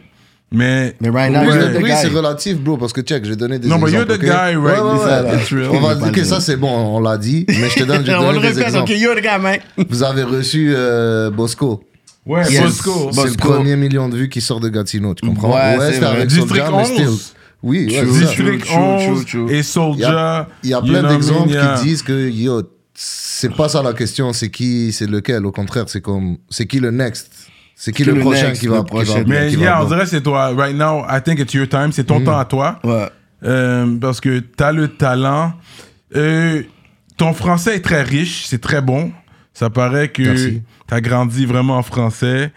[0.51, 0.95] Mais.
[0.99, 1.91] Mais right now, guy.
[2.01, 4.09] c'est relatif, bro, parce que check, je vais donner des Non, but exemples.
[4.09, 4.25] you're the ok?
[4.25, 4.57] guy, right?
[4.57, 5.35] Ouais, ouais, ouais.
[5.41, 5.69] it's real.
[5.71, 8.11] On va dire que ça, c'est bon, on l'a dit, mais je te donne, je
[8.11, 8.91] le donner des répète, ok, exemples.
[8.93, 9.59] you're the guy, man.
[9.89, 11.83] Vous avez reçu euh, Bosco.
[12.25, 12.61] Ouais, Yes.
[12.63, 13.09] Bosco.
[13.13, 15.53] C'est le premier million de vues qui sort de Gatineau, tu comprends?
[15.53, 16.15] Ouais, c'est c'était vrai.
[16.17, 16.87] avec District mais 11.
[16.87, 17.07] still.
[17.61, 18.19] Oui, ouais, c'est ça.
[18.25, 19.53] District True, true, 11 true, true.
[19.55, 19.61] et
[20.63, 23.93] Il y y a you plein d'exemples qui disent que yo, c'est pas ça la
[23.93, 25.45] question, c'est qui, c'est lequel?
[25.45, 27.29] Au contraire, c'est comme, c'est qui le next,
[27.81, 29.23] c'est qui le, le prochain next, qui va, prochain.
[29.25, 30.53] Mais yeah, on dirait c'est toi.
[30.53, 31.93] Right now, I think it's your time.
[31.93, 32.77] C'est ton temps à toi.
[32.83, 33.07] Ouais.
[33.45, 35.53] Euh, parce que t'as le talent.
[36.13, 36.61] Euh,
[37.15, 39.13] ton français est très riche, c'est très bon.
[39.53, 42.51] Ça paraît que t'as grandi vraiment en français.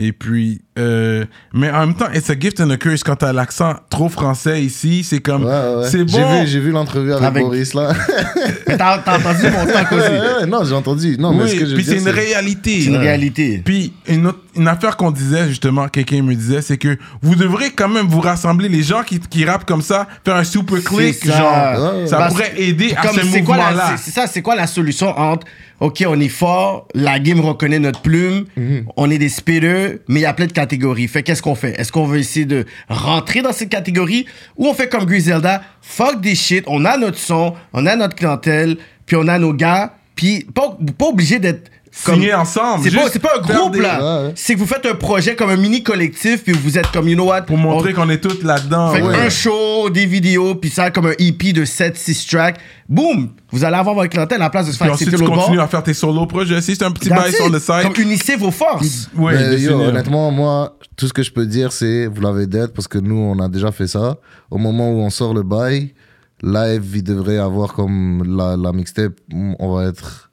[0.00, 3.32] Et puis, euh, mais en même temps, it's a gift and a curse quand t'as
[3.32, 5.02] l'accent trop français ici.
[5.02, 5.88] C'est comme, Ouais, ouais, ouais.
[5.90, 6.40] c'est J'ai bon.
[6.40, 7.92] vu, j'ai vu l'entrevue avec, Avec- Boris là.
[8.78, 10.08] T'as entendu mon talk aussi.
[10.08, 11.16] ouais, non, j'ai entendu.
[11.18, 12.80] Non, mais ce oui, que je puis c'est une réalité.
[12.82, 13.60] C'est une réalité.
[13.64, 17.70] Puis une, autre- une affaire qu'on disait justement, quelqu'un me disait, c'est que vous devrez
[17.70, 21.26] quand même vous rassembler les gens qui, qui rappent comme ça, faire un super click,
[21.26, 22.06] genre, Ouais, ouais.
[22.06, 23.96] ça pourrait aider à ce mouvement-là.
[23.96, 25.46] C'est ça, c'est quoi la solution entre
[25.80, 28.86] OK, on est fort, la game reconnaît notre plume, Mhm.
[28.96, 31.06] on est des spitters, mais il y a plein de catégories.
[31.06, 31.78] Fait qu'est-ce qu'on fait?
[31.78, 34.26] Est-ce qu'on veut essayer de rentrer dans cette catégorie
[34.56, 38.16] ou on fait comme Griselda, fuck des shit, on a notre son, on a notre
[38.16, 38.76] clientèle,
[39.06, 42.84] puis on a nos gars, puis pas, pas obligé d'être Signer ensemble.
[42.84, 43.98] c'est pas, c'est pas un groupe des- là.
[44.22, 44.32] Ouais, ouais.
[44.36, 47.14] C'est que vous faites un projet comme un mini collectif puis vous êtes comme you
[47.14, 47.42] know what?
[47.42, 48.92] Pour montrer on- qu'on est tous là-dedans.
[48.92, 49.16] fait ouais.
[49.26, 52.58] un show, des vidéos, puis ça comme un EP de 7-6 tracks.
[52.88, 53.30] Boum!
[53.50, 55.44] Vous allez avoir votre clientèle à la place de se faire accepter tu l'autre bord.
[55.44, 56.60] continues à faire tes solo projets.
[56.60, 57.82] Si c'est un petit bail sur le site.
[57.82, 59.08] Comme unissez vos forces.
[59.14, 59.78] Finir.
[59.78, 63.16] honnêtement, moi, tout ce que je peux dire, c'est, vous l'avez d'être, parce que nous,
[63.16, 64.16] on a déjà fait ça.
[64.50, 65.94] Au moment où on sort le bail,
[66.42, 70.27] live, il devrait avoir comme la, la mixtape, on va être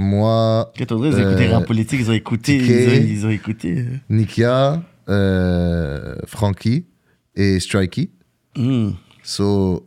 [0.00, 2.84] moi, Ils ont écouté Euh, rap politique, ils ont écouté, Ticket.
[2.84, 3.84] ils ont, ils ont écouté.
[4.08, 6.86] Nikia, euh, Frankie
[7.36, 8.10] et Strikey.
[8.56, 8.90] Hmm.
[9.22, 9.86] So,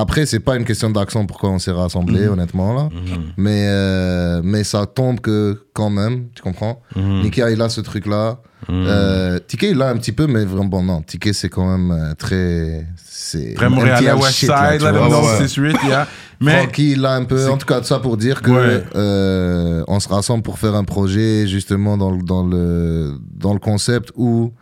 [0.00, 2.88] après, c'est pas une question d'accent pourquoi on s'est rassemblés, honnêtement, là.
[3.36, 6.82] Mais, euh, mais ça tombe que, quand même, tu comprends?
[6.96, 8.38] Nika, il a ce truc-là.
[8.70, 11.02] Euh, Ticket, il l'a un petit peu, mais vraiment, bon, non.
[11.02, 12.86] Ticket, c'est quand même euh, très.
[12.96, 15.46] C'est Très Montréal, MTL West Side, là, là, dans ouais, ouais.
[15.46, 16.06] 6-8, yeah.
[16.40, 17.48] Mais Frankie, il l'a un peu.
[17.50, 18.82] En tout cas, ça pour dire que Ouais.
[18.96, 23.58] euh, on se rassemble pour faire un projet justement dans, le- dans, le, dans le
[23.60, 24.52] concept où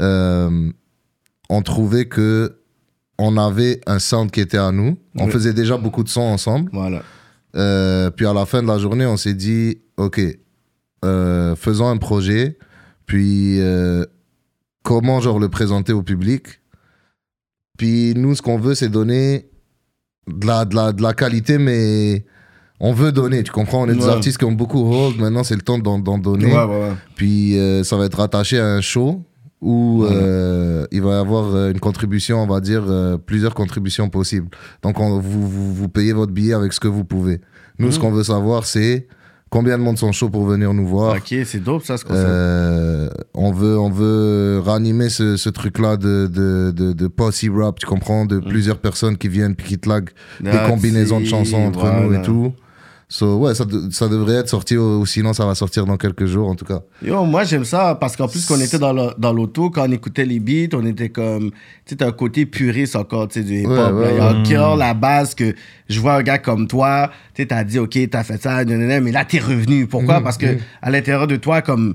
[0.00, 0.70] euh,
[1.48, 2.58] on trouvait que
[3.18, 4.98] on avait un sound qui était à nous.
[5.18, 5.30] On Oui.
[5.30, 6.70] faisait déjà beaucoup de sons ensemble.
[6.72, 7.02] Voilà.
[7.56, 10.20] Euh, puis à la fin de la journée, on s'est dit, OK,
[11.04, 12.58] euh, faisons un projet.
[13.06, 14.04] Puis euh,
[14.82, 16.46] comment genre le présenter au public?
[17.78, 19.48] Puis nous, ce qu'on veut, c'est donner
[20.26, 22.24] de la, de, la, de la qualité, mais
[22.80, 23.82] on veut donner, tu comprends?
[23.82, 26.46] On est des artistes qui ont beaucoup hold, maintenant c'est le temps d'en donner.
[26.46, 26.92] Ouais, ouais, ouais.
[27.14, 29.22] Puis ça va être rattaché à un show
[29.64, 34.08] où euh, il va y avoir euh, une contribution, on va dire euh, plusieurs contributions
[34.10, 34.48] possibles.
[34.82, 37.40] Donc on- vous, vous, vous payez votre billet avec ce que vous pouvez.
[37.78, 38.02] Nous, ce Mhm.
[38.02, 39.08] qu'on veut savoir, c'est
[39.50, 41.16] combien de monde sont chauds pour venir nous voir.
[41.16, 42.26] Ok, c'est dope ça, ce concept.
[42.26, 47.44] Euh, on veut on veut ranimer ce, ce truc là de de, de, de posse
[47.50, 50.10] rap tu comprends de plusieurs personnes qui viennent puis qui te laguent
[50.42, 52.52] des combinaisons de chansons entre nous et tout
[53.16, 56.26] so ouais ça, de- ça devrait être sorti ou, sinon ça va sortir dans quelques
[56.26, 59.70] jours en tout cas Yo, moi j'aime ça parce qu'en plus qu'on était dans l'auto,
[59.70, 61.56] quand on écoutait les beats, on était comme, tu
[61.86, 63.70] sais, t'as un côté puriste encore, tu sais, du hip-hop.
[63.70, 63.92] Ouais, là.
[63.92, 65.54] ouais, Il y a encore la base que
[65.88, 69.12] je vois un gars comme toi, tu sais, t'as dit, ok, t'as fait ça, mais
[69.12, 69.86] là t'es revenu.
[69.86, 70.18] Pourquoi?
[70.18, 71.94] Mhm, Parce que à l'intérieur de toi, comme,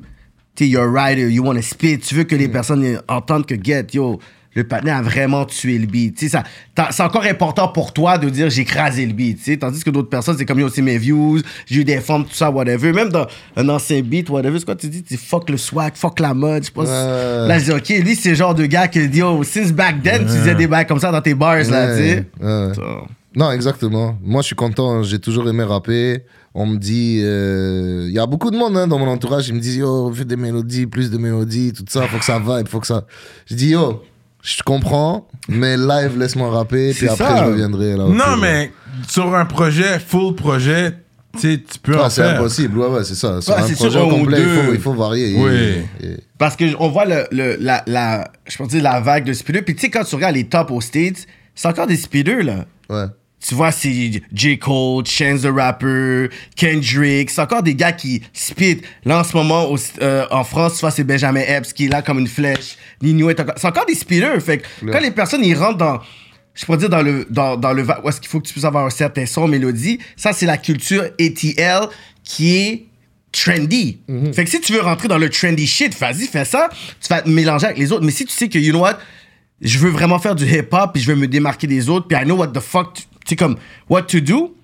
[0.55, 3.45] tu sais, you're a writer, you want to spit, tu veux que les personnes entendent
[3.45, 4.19] que, get, yo,
[4.59, 6.19] le partenaire a vraiment tué le beat.
[6.29, 6.43] Ça,
[6.91, 9.59] c'est encore important pour toi de dire j'ai écrasé le beat.
[9.59, 12.33] Tandis que d'autres personnes, c'est comme yo, c'est mes views, j'ai eu des formes, tout
[12.33, 12.91] ça, whatever.
[12.93, 15.03] Même dans un ancien beat, whatever, c'est quoi tu dis?
[15.03, 16.65] Tu fuck le swag, fuck la mode.
[16.65, 16.87] Je pense.
[16.87, 17.47] Ouais.
[17.47, 20.03] Là, je dis, ok, lui, c'est le genre de gars qui dit, yo, since back
[20.03, 22.25] then, tu disais des bails comme ça dans tes bars, là, tu sais.
[23.35, 26.23] non exactement moi je suis content j'ai toujours aimé rapper
[26.55, 29.53] on me dit euh, il y a beaucoup de monde hein, dans mon entourage ils
[29.53, 32.59] me disent yo fais des mélodies plus de mélodies tout ça faut que ça va
[32.59, 33.05] il faut que ça
[33.45, 34.01] je dis yo
[34.41, 37.37] je comprends mais live laisse-moi rapper puis après ça.
[37.37, 38.71] je reviendrai là non, mais
[39.07, 40.91] sur un projet, full projet,
[41.33, 42.35] tu sais, tu peux Ah, en c'est faire.
[42.39, 43.39] impossible, ouais, ouais, c'est ça.
[43.41, 45.31] Sur Ouais, un c'est projet sur complet, il faut, il faut varier.
[45.31, 46.07] Et- Oui.
[46.07, 49.63] et- Parce que on voit le, le- la, la, je dire la vague de speeders.
[49.63, 52.65] Puis tu sais, quand tu regardes les tops aux States, c'est encore des speeders, là.
[52.89, 53.05] ouais.
[53.39, 54.59] Tu vois, c'est J.
[54.59, 56.27] Cole, Chance the Rapper,
[56.57, 57.29] Kendrick.
[57.29, 58.81] C'est encore des gars qui spit.
[59.05, 61.89] Là, en ce moment, au- euh, en France, tu vois, c'est Benjamin Epps qui est
[61.89, 62.75] là comme une flèche.
[63.01, 63.55] Nino est encore...
[63.57, 64.41] C'est encore des speeders.
[64.41, 65.99] Fait que quand les personnes, ils rentrent dans...
[66.53, 67.85] Je pourrais dire dans le, dans, dans le...
[68.03, 69.99] Où est-ce qu'il faut que tu puisses avoir un certain son, mélodie.
[70.17, 71.87] Ça, c'est la culture ATL
[72.25, 72.85] qui est
[73.31, 73.99] trendy.
[74.33, 76.69] Fait que si tu veux rentrer dans le trendy shit, vas-y, fais ça.
[77.01, 78.03] Tu vas te mélanger avec les autres.
[78.03, 78.97] Mais si tu sais que, you know what,
[79.61, 82.23] je veux vraiment faire du hip-hop, puis je veux me démarquer des autres, puis I
[82.23, 83.55] know what the fuck, tu sais, comme,
[83.89, 84.55] what to do,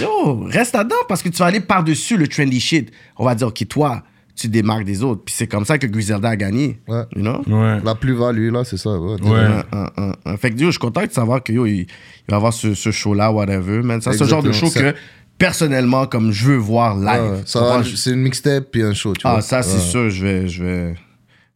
[0.00, 2.90] yo, reste là-dedans, parce que tu vas aller par-dessus le trendy shit.
[3.16, 4.02] On va dire, OK, toi,
[4.36, 5.22] tu démarques des autres.
[5.24, 6.80] Puis c'est comme ça que Griselda a gagné.
[6.88, 7.04] Ouais.
[7.14, 7.42] You know?
[7.46, 7.78] Ouais.
[7.84, 8.90] La plus-value, là, c'est ça.
[8.98, 9.20] Ouais.
[9.22, 9.38] Ouais.
[9.38, 10.36] Un, un, un, un.
[10.36, 11.86] Fait que, yo, je suis content de savoir que, yo, il, il
[12.28, 14.00] va avoir ce, ce show-là, whatever, man.
[14.00, 14.92] Ça, c'est le genre de show que,
[15.38, 17.44] personnellement, comme je veux voir live.
[17.54, 19.42] Ouais, c'est une mixtape puis un show, tu Ah, vois.
[19.42, 19.82] ça, c'est Ouais.
[19.84, 20.94] sûr, je vais, je vais,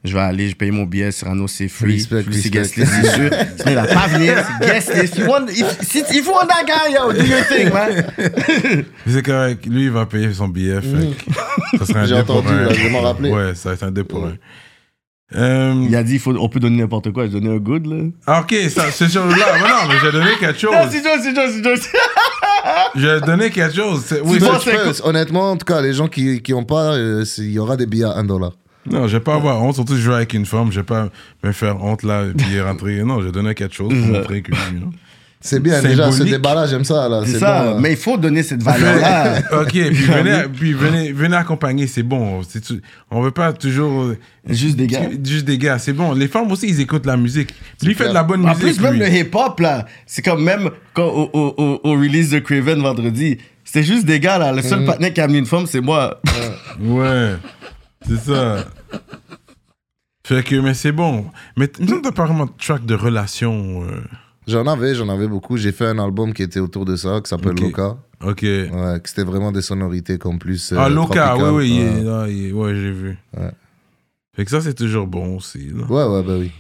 [0.05, 1.95] je vais aller, je paye mon billet, Cyrano, c'est free.
[1.95, 3.31] Respect, Lui, c'est guest list, c'est sûr.
[3.57, 5.15] Sinon, il va pas venir, c'est guest list.
[5.15, 8.85] If you want, if, you want that guy, yo, do your thing, man.
[9.07, 9.67] C'est correct.
[9.67, 10.81] Lui, il va payer son billet.
[10.81, 11.09] Fait
[11.73, 13.31] que ça serait un J'ai entendu, là, je vais m'en rappeler.
[13.31, 14.35] Ouais, ça va être un dé pour un.
[15.35, 18.05] Euh, Il a dit, faut, on peut donner n'importe quoi, je donnais un good, là.
[18.27, 19.35] ah, ok, ça, c'est sur là.
[19.37, 20.73] Mais non, mais j'ai donné quelque chose.
[20.73, 21.81] Non, c'est Joe, c'est Joe, c'est Joe.
[22.95, 24.15] J'ai donné quelque chose.
[24.25, 24.39] Oui,
[25.03, 27.87] honnêtement, en tout cas, les gens qui qui ont pas, euh, il y aura des
[27.87, 28.53] billets à 1 dollar.
[28.91, 29.75] Non, je vais pas avoir honte.
[29.75, 30.71] Surtout, je joue avec une femme.
[30.73, 31.09] Je vais pas
[31.43, 33.03] me faire honte là et puis rentrer.
[33.03, 34.53] Non, j'ai donné quelque chose pour montrer que.
[34.53, 34.91] you know.
[35.41, 36.33] C'est bien, déjà, ce Symbolique.
[36.33, 37.09] débat-là, j'aime ça.
[37.09, 37.23] Là.
[37.25, 37.77] C'est ça, bon, là.
[37.81, 39.39] mais il faut donner cette valeur-là.
[39.63, 42.43] ok, puis venez, puis venez, venez accompagner, c'est bon.
[42.43, 44.03] C'est tout- on veut pas toujours.
[44.03, 44.19] euh,
[44.49, 45.03] Juste des gars.
[45.25, 46.13] Juste des gars, c'est bon.
[46.13, 47.55] Les femmes aussi, ils écoutent la musique.
[47.85, 48.63] Lui, il fait de la bonne En musique.
[48.63, 48.99] plus, même lui.
[48.99, 53.39] le hip-hop, là, c'est comme même quand, au, au, au, au release de Craven vendredi,
[53.65, 54.51] c'était juste des gars, là.
[54.51, 56.21] Le seul partenaire qui a amené une femme, c'est moi.
[56.81, 57.35] Ouais,
[58.07, 58.65] c'est ça.
[60.25, 61.27] Fait que, mais c'est bon.
[61.57, 63.83] Mais nous, t'as pas vraiment de track de relation.
[63.85, 64.01] euh,
[64.47, 65.57] J'en avais, j'en avais beaucoup.
[65.57, 67.61] J'ai fait un album qui était autour de ça, qui s'appelle Ok.
[67.61, 67.97] Loca.
[68.25, 68.43] Ok.
[68.43, 70.73] Ouais, que c'était vraiment des sonorités comme plus.
[70.73, 71.53] euh, ah, Loca, oui, tropicales.
[71.55, 72.03] oui, il est ouais.
[72.03, 73.19] là, il est- ouais, j'ai vu.
[73.37, 73.51] Ouais.
[74.37, 75.69] Fait que ça, c'est toujours bon aussi.
[75.71, 75.85] là.
[75.85, 76.51] ouais, ouais, bah oui.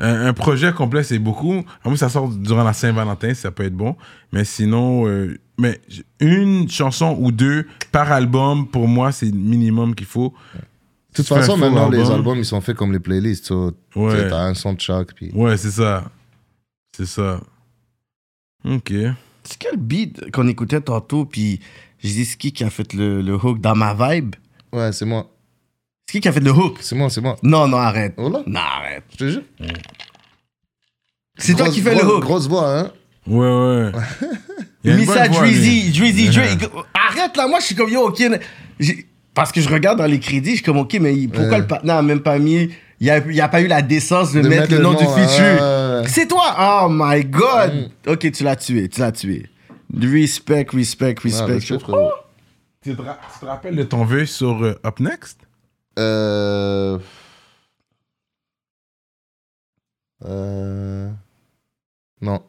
[0.00, 1.62] Un, un projet complet, c'est beaucoup.
[1.84, 3.96] En plus, ça sort durant la Saint-Valentin, ça peut être bon.
[4.32, 5.78] Mais sinon, euh, mais
[6.20, 10.32] une chanson ou deux par album, pour moi, c'est le minimum qu'il faut.
[10.54, 12.14] De toute façon, maintenant, les album.
[12.14, 13.46] albums, ils sont faits comme les playlists.
[13.46, 14.28] so, Ouais.
[14.28, 15.14] T'as un son de chaque.
[15.14, 15.30] Puis...
[15.34, 16.04] Ouais, c'est ça.
[16.96, 17.40] C'est ça.
[18.64, 18.92] Ok.
[19.42, 21.60] C'est quel beat qu'on écoutait tantôt, puis
[22.02, 24.36] je dis, c'est qui qui a fait le, le hook dans ma vibe?
[24.72, 25.28] Ouais, c'est moi.
[26.10, 26.78] C'est qui qui a fait le hook?
[26.80, 27.36] C'est moi, c'est moi.
[27.44, 28.14] Non, non, arrête.
[28.16, 29.04] Oh là, Non, arrête.
[29.12, 29.42] je te jure.
[31.38, 32.22] C'est toi Grosse- qui fais le grosse- hook.
[32.22, 32.90] Grosse voix, hein.
[33.28, 33.92] Ouais, ouais.
[34.82, 35.52] Il y a une Missa bonne voix, lui.
[35.54, 36.56] Drizzy, Drizzy, Ouais.
[36.56, 38.22] Dre- Arrête là, moi je suis comme yo, ok.
[38.80, 41.58] j'ai- Parce que je regarde dans les crédits, je suis comme ok, mais pourquoi Ouais.
[41.58, 42.70] le partenaire a même pas mis.
[42.98, 44.94] Il n'y a, il y a pas eu la décence de, De mettre, le nom
[44.94, 45.14] du feature.
[45.14, 46.08] ouais, ouais, ouais.
[46.08, 46.56] C'est toi!
[46.58, 47.90] Oh my god!
[48.08, 49.46] Ok, tu l'as tué, tu l'as tué.
[49.96, 51.52] Respect, respect, Ouais, respect.
[51.54, 52.10] respect, frérot.
[52.82, 55.38] Tu te, ra- tu te rappelles de ton vœu sur euh, Up Next?
[56.00, 56.98] Euh...
[60.24, 61.10] Euh...
[62.20, 62.42] Non.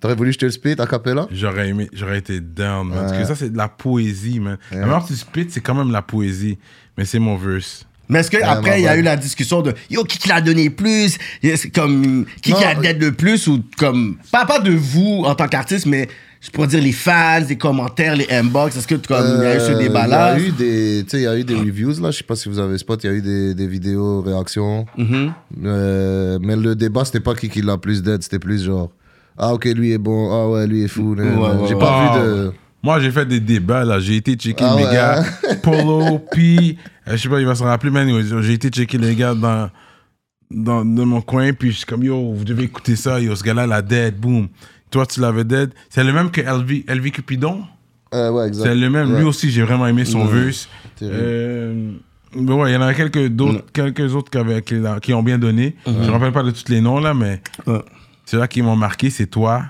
[0.00, 2.98] T'aurais voulu que je te le spit à capella J'aurais aimé, j'aurais été down, man.
[2.98, 4.58] Parce que ça, c'est de la poésie, man.
[4.72, 4.84] Ouais.
[4.84, 6.58] La que tu spits, c'est quand même de la poésie.
[6.98, 7.86] Mais c'est mon verse.
[8.08, 10.40] Mais est-ce qu'après, ouais, il y a eu la discussion de yo, qui qui l'a
[10.40, 11.16] donné plus?
[11.42, 13.46] Yes, Comme, qui Non, qui a euh, d'aide le plus?
[13.46, 16.08] Ou comme, pas, pas de vous en tant qu'artiste, mais
[16.44, 18.76] je pourrais dire les fans, les commentaires, les inbox.
[18.76, 20.36] Est-ce que comme, il y a eu ce Euh, débat-là?
[20.36, 22.10] Il y a eu des, tu sais, il y a eu des reviews là.
[22.10, 23.02] Je sais pas si vous avez spot.
[23.04, 24.84] Il y a eu des, des vidéos réactions.
[24.98, 25.32] Mhm.
[25.64, 28.22] Euh, mais le débat c'était pas qui qui l'a plus d'aide.
[28.22, 28.90] C'était plus genre
[29.38, 30.30] ah ok lui est bon.
[30.32, 31.14] Ah ouais lui est fou.
[31.14, 31.80] Ouais, ouais, J'ai ouais.
[31.80, 32.20] pas Wow.
[32.22, 32.52] vu de.
[32.84, 34.00] Moi, j'ai fait des débats, là.
[34.00, 35.24] J'ai été checker Ah ouais, gars.
[35.62, 36.76] Polo, puis,
[37.06, 38.10] euh, je sais pas, il va se rappeler, man.
[38.42, 39.70] J'ai été checker les gars dans,
[40.50, 43.20] dans, dans mon coin, puis je suis comme, yo, vous devez écouter ça.
[43.20, 44.48] Yo, ce gars-là, la dead, boom.
[44.92, 45.72] Toi, tu l'avais dead.
[45.90, 47.64] C'est le même que LV, LV Cupidon?
[48.14, 48.64] Euh, ouais exact.
[48.64, 49.12] C'est le même.
[49.12, 49.18] Ouais.
[49.20, 50.68] Lui aussi, j'ai vraiment aimé son verse.
[51.02, 51.92] Euh,
[52.36, 55.22] mais ouais, il y en a quelques d'autres, quelques autres qui, avaient- qui, qui ont
[55.22, 55.74] bien donné.
[55.86, 57.42] Je me rappelle pas de tous les noms là, mais
[58.26, 59.64] ceux-là qui m'ont marqué, c'est toi,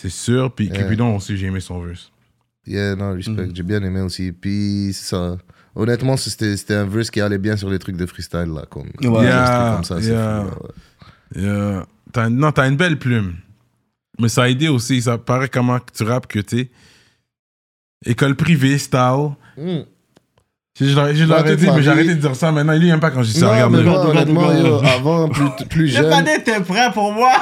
[0.00, 0.52] c'est sûr.
[0.54, 0.68] Puis.
[0.68, 2.10] Cupidon aussi, j'ai aimé son verse.
[2.66, 3.46] Yeah, non, respect.
[3.46, 3.52] Mhm.
[3.56, 4.32] J'ai bien aimé aussi.
[4.32, 5.36] Puis, ça.
[5.74, 8.64] Honnêtement, c'était un verse qui allait bien sur les trucs de freestyle, là.
[8.68, 9.24] Comme, Ouais.
[9.24, 10.44] Yeah, comme ça, yeah.
[10.44, 10.66] fou,
[11.40, 11.82] là, ouais.
[12.12, 13.34] T'as- non, t'as une belle plume.
[14.18, 15.00] Mais ça a aidé aussi.
[15.02, 16.70] Ça paraît comment tu rappes que t'es.
[18.04, 19.30] École privée, style.
[19.56, 19.80] Mm.
[20.80, 20.94] Je,
[21.26, 22.72] l'aurais dit, ma mais j'ai arrêté de dire ça maintenant.
[22.72, 23.50] Il aime pas quand je dis ça.
[23.50, 24.48] Regarde le honnêtement,
[24.82, 26.10] avant, plus, plus Le jeune.
[26.10, 27.32] panel était prêt pour moi.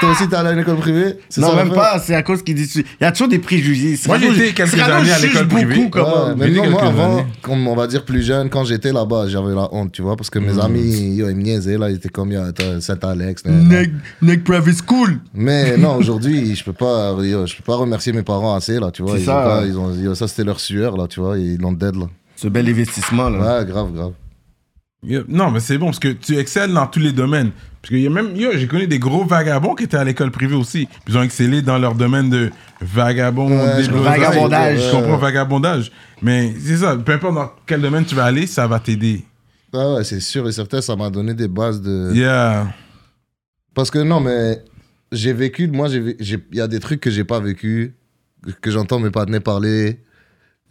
[0.00, 1.98] Toi aussi, t'es allé à l'école privée C'est Non, ça, même pas.
[1.98, 2.70] C'est à cause qu'il dit.
[2.76, 3.98] Il y a toujours des préjugés.
[4.06, 5.74] Moi, été quelques années à l'école privée.
[5.84, 5.98] beaucoup.
[5.98, 9.72] Ouais, non, moi, avant, comme on va dire plus jeune, quand j'étais là-bas, j'avais la
[9.72, 10.60] honte, tu vois, parce que mes Mm.
[10.60, 12.40] amis, yo, ils me niaisaient, là, ils étaient comme, yo,
[12.80, 13.44] Saint-Alex.
[13.46, 15.18] Neg, Neg Private School.
[15.32, 18.90] Mais non, aujourd'hui, je peux pas, yo, je peux pas remercier mes parents assez, là,
[18.90, 19.18] tu vois.
[19.18, 19.68] Ils ça, ont pas- ouais.
[19.68, 22.06] ils ont, yo, ça, c'était leur sueur, là, tu vois, ils l'ont dead, là.
[22.36, 23.60] Ce bel investissement, là.
[23.60, 24.12] Ouais, grave, grave.
[25.28, 27.50] Non, mais c'est bon parce que tu excelles dans tous les domaines.
[27.86, 30.32] Parce que y a même, yo, j'ai connu des gros vagabonds qui étaient à l'école
[30.32, 30.86] privée aussi.
[31.04, 33.48] Puis Ils ont excellé dans leur domaine de vagabond.
[33.48, 34.80] Vagabondage.
[34.80, 35.92] Je comprends vagabondage.
[36.20, 39.24] Mais c'est ça, peu importe dans quel domaine tu vas aller, ça va t'aider.
[39.72, 42.12] Ah ouais, c'est sûr et certain, ça m'a donné des bases de.
[42.12, 42.74] Yeah.
[43.72, 44.64] Parce que non, mais
[45.12, 47.94] j'ai vécu, moi, il y a des trucs que j'ai pas vécu,
[48.62, 50.00] que j'entends mes partenaires parler.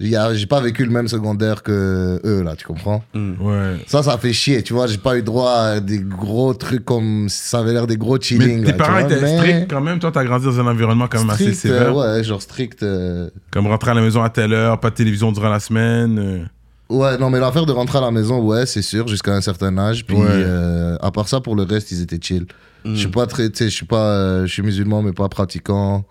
[0.02, 3.02] Il y a- J'ai pas vécu le même secondaire que eux, là, tu comprends?
[3.14, 3.78] Ouais.
[3.88, 4.88] Ça, ça fait chier, tu vois.
[4.88, 8.22] J'ai pas eu droit à des gros trucs comme ça avait l'air des gros Mais
[8.22, 8.64] chilling.
[8.66, 10.00] tes parents vois, étaient mais stricts quand même?
[10.00, 11.96] Toi, t'as grandi dans un environnement quand même assez strict, euh, sévère.
[11.96, 12.84] ouais, genre strict.
[12.84, 16.20] euh, Comme rentrer à la maison à telle heure, pas de télévision durant la semaine.
[16.20, 16.44] euh.
[16.90, 19.76] Ouais, non, mais l'affaire de rentrer à la maison, ouais, c'est sûr, jusqu'à un certain
[19.78, 20.06] âge.
[20.06, 20.24] Puis, Ouais.
[20.30, 22.46] euh, à part ça, pour le reste, ils étaient chill.
[22.84, 25.28] Je suis pas très, tu sais, je suis pas, euh, je suis musulman, mais pas
[25.30, 26.06] pratiquant.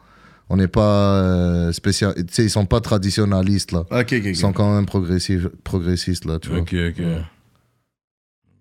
[0.51, 3.85] On n'est pas euh, spécial, tu sais, ils sont pas traditionnalistes, là.
[4.11, 6.59] Ils sont quand même progressifs, progressistes, là, tu vois.
[6.59, 7.03] Ok, ok.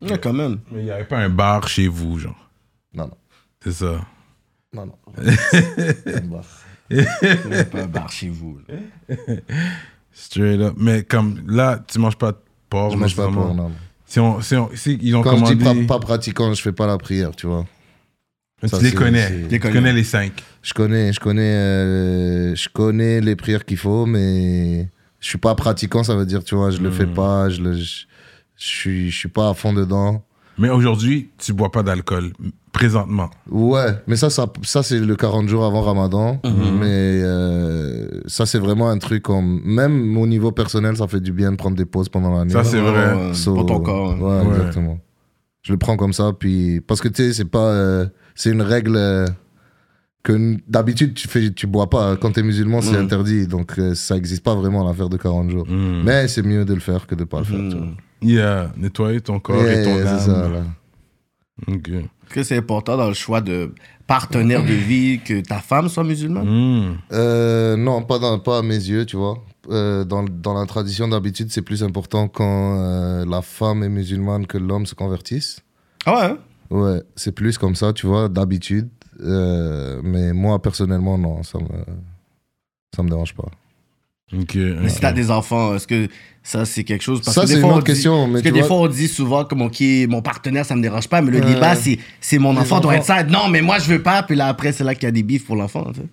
[0.10, 0.60] Ouais, quand même.
[0.72, 2.50] Mais il n'y avait pas un bar chez vous, genre?
[2.94, 3.18] Non, non,
[3.64, 4.00] C'est ça.
[4.74, 4.96] non, non.
[6.26, 6.42] Bah.
[6.90, 6.98] Il
[7.52, 8.60] y a pas un bar chez vous.
[8.68, 8.76] là.
[10.12, 10.76] Straight up.
[10.78, 12.38] Mais comme là, tu manges pas de
[12.70, 12.92] porc.
[12.92, 13.48] je mange pas nécessairement.
[13.48, 13.72] pour, non.
[14.06, 15.86] Si, on, si, on, si ils ont Quand je dis commandé.
[15.88, 17.66] pas, pas pratiquant, je fais pas la prière, tu vois.
[18.64, 19.48] Tu ça, les c'est- connais.
[19.50, 20.32] Tu connais les cinq.
[20.62, 24.90] Je connais, je connais, euh, je connais les prières qu'il faut, mais
[25.20, 27.14] je suis pas pratiquant, ça veut dire, tu vois, je le fais Hmm.
[27.14, 28.06] pas, je le, je,
[28.58, 30.24] je suis, je suis pas à fond dedans.
[30.58, 32.32] Mais aujourd'hui, tu bois pas d'alcool.
[32.72, 33.30] Présentement.
[33.52, 36.40] Ouais, mais ça, ça, ça c'est le 40 jours avant Ramadan.
[36.44, 36.80] Mhm.
[36.80, 39.62] Mais euh, ça, c'est vraiment un truc comme.
[39.64, 42.52] Même au niveau personnel, ça fait du bien de prendre des pauses pendant l'année.
[42.52, 43.34] Ça, c'est Ouais, vrai.
[43.34, 44.20] So, Pour ton corps.
[44.20, 44.56] Ouais, Ouais.
[44.58, 45.00] exactement.
[45.62, 46.82] Je le prends comme ça, puis.
[46.82, 47.60] Parce que tu sais, c'est pas.
[47.70, 48.06] euh,
[48.36, 48.96] c'est une règle.
[48.96, 49.26] euh,
[50.24, 52.16] que d'habitude, tu, fais, tu bois pas.
[52.16, 53.04] Quand t'es musulman, c'est Mhm.
[53.04, 53.46] interdit.
[53.46, 55.66] Donc, euh, ça existe pas vraiment l'affaire de 40 jours.
[55.68, 56.04] Mm.
[56.06, 57.60] Mais c'est mieux de le faire que de pas le faire.
[57.60, 57.88] tu vois.
[57.88, 57.96] Hmm.
[58.22, 60.20] Yeah, nettoyer ton corps et ton âme.
[60.22, 60.64] ça, là.
[61.68, 61.90] Ok.
[61.90, 63.74] Est-ce que c'est important dans le choix de
[64.08, 66.48] partenaire de vie que ta femme soit musulmane?
[66.48, 66.98] Mm.
[67.12, 69.44] Euh, non, pas, dans, pas à mes yeux, tu vois.
[69.72, 74.48] Euh, dans, dans la tradition d'habitude, c'est plus important quand euh, la femme est musulmane
[74.48, 75.60] que l'homme se convertisse.
[76.06, 76.36] Ah ouais?
[76.74, 78.90] Ouais, c'est plus comme ça, tu vois, d'habitude.
[79.22, 81.68] Euh, mais moi, personnellement, non, ça me,
[82.96, 83.50] ça me dérange pas.
[84.36, 84.56] Ok.
[84.56, 86.08] Mais si t'as des enfants, est-ce que
[86.42, 87.22] ça, c'est quelque chose?
[87.22, 89.08] Parce Ça, que c'est une autre dit- question, mais Parce que des fois, on dit
[89.08, 91.54] souvent comme, OK, mon partenaire, ça me dérange pas, mais le Ouais.
[91.54, 93.00] débat, c'est c'est mon enfant doit enfants.
[93.00, 93.24] être ça.
[93.24, 94.24] Non, mais moi, je veux pas.
[94.24, 95.86] Puis là, après, c'est là qu'il y a des bifs pour l'enfant.
[95.94, 96.08] tu sais.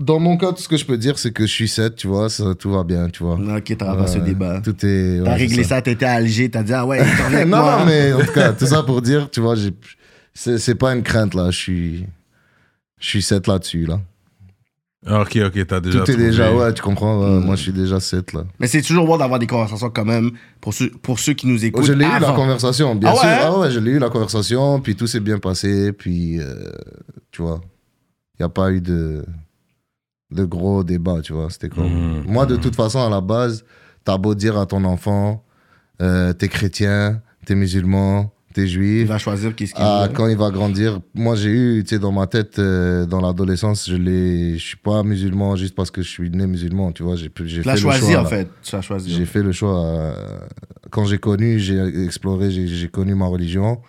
[0.00, 2.06] Dans mon cas, tout ce que je peux dire, c'est que je suis 7, tu
[2.06, 3.34] vois, ça, tout va bien, tu vois.
[3.34, 4.60] OK, t'auras pas ce débat.
[4.60, 5.20] Tout est.
[5.24, 8.12] T'as ouais, réglé ça, t'étais à Alger, t'as dit, ah ouais, avec non, non, mais
[8.12, 9.56] en tout cas, tout ça pour dire, tu vois,
[10.34, 12.06] c'est pas une crainte là, je suis.
[13.00, 14.00] Je suis 7 là-dessus, là.
[15.08, 16.00] Ok, ok, t'as déjà.
[16.00, 17.44] Tout est déjà, ouais, tu comprends, ouais, Mm.
[17.44, 18.42] moi je suis déjà 7 là.
[18.58, 21.64] Mais c'est toujours bon d'avoir des conversations quand même pour ceux, pour ceux qui nous
[21.64, 21.84] écoutent.
[21.86, 23.24] je l'ai eu la conversation, bien Ah sûr.
[23.28, 23.38] ouais?
[23.40, 26.70] Ah ouais, je l'ai eu la conversation, puis tout s'est bien passé, puis euh,
[27.30, 27.60] tu vois,
[28.38, 29.24] il n'y a pas eu de,
[30.30, 31.48] de gros débat, tu vois.
[31.50, 31.88] C'était comme.
[31.88, 32.60] Mhm, Moi, de mhm.
[32.60, 33.64] toute façon, à la base,
[34.04, 35.44] t'as beau dire à ton enfant,
[36.02, 39.08] euh, t'es chrétien, t'es musulman, t'es Il juif.
[39.08, 40.14] va choisir qu'est-ce qu'il Ah, veut.
[40.14, 43.88] quand il va grandir, moi j'ai eu, tu sais, dans ma tête, euh, dans l'adolescence,
[43.88, 47.16] je l'ai, je suis pas musulman juste parce que je suis né musulman, tu vois.
[47.16, 48.48] J'ai, j'ai Tu l'as fait le choisi, choix, en fait.
[48.62, 49.10] Tu l'as choisi.
[49.14, 49.84] J'ai fait le choix.
[49.84, 50.38] euh,
[50.90, 53.80] quand j'ai connu, j'ai exploré, j'ai, j'ai connu ma religion.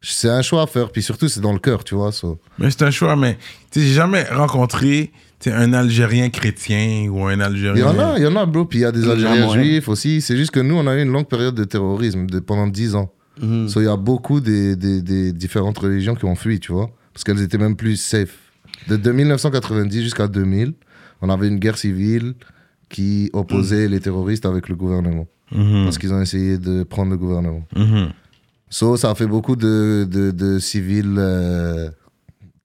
[0.00, 2.12] C'est un choix à faire, puis surtout c'est dans le cœur, tu vois.
[2.12, 2.38] so.
[2.58, 3.36] Mais c'est un choix, mais
[3.70, 5.10] tu sais, j'ai jamais rencontré
[5.46, 7.86] un Algérien chrétien ou un Il y Algérien.
[7.86, 8.64] en a, il y en a, bro.
[8.64, 10.20] Puis il y a des Algériens juifs aussi.
[10.20, 12.94] C'est juste que nous, on a eu une longue période de terrorisme de, pendant 10
[12.96, 13.12] ans.
[13.40, 13.68] Mhm.
[13.68, 16.90] So, il y a beaucoup des, des, des différentes religions qui ont fui, tu vois.
[17.12, 18.36] Parce qu'elles étaient même plus safe.
[18.88, 20.72] De, de 1990 jusqu'à 2000,
[21.22, 22.34] on avait une guerre civile
[22.88, 25.26] qui opposait les terroristes avec le gouvernement.
[25.52, 27.62] Mhm, Parce qu'ils ont essayé de prendre le gouvernement.
[27.76, 28.08] mhm.
[28.70, 31.88] So, ça a fait beaucoup de, de, de civils euh,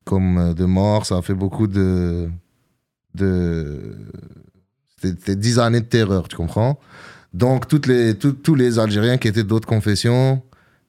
[0.04, 1.06] comme euh, de morts.
[1.06, 2.28] Ça a fait beaucoup de.
[3.16, 3.96] De
[5.02, 6.80] C'était c'était 10 années de terreur, tu comprends?
[7.34, 10.42] Donc, toutes les, tout- tous les Algériens qui étaient d'autres confessions,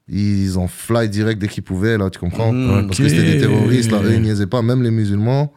[0.08, 2.52] ils ont fly direct dès qu'ils pouvaient, là, tu comprends?
[2.86, 4.60] Parce que c'était des terroristes, là, eux, ils niaisaient pas.
[4.62, 5.52] Même les musulmans,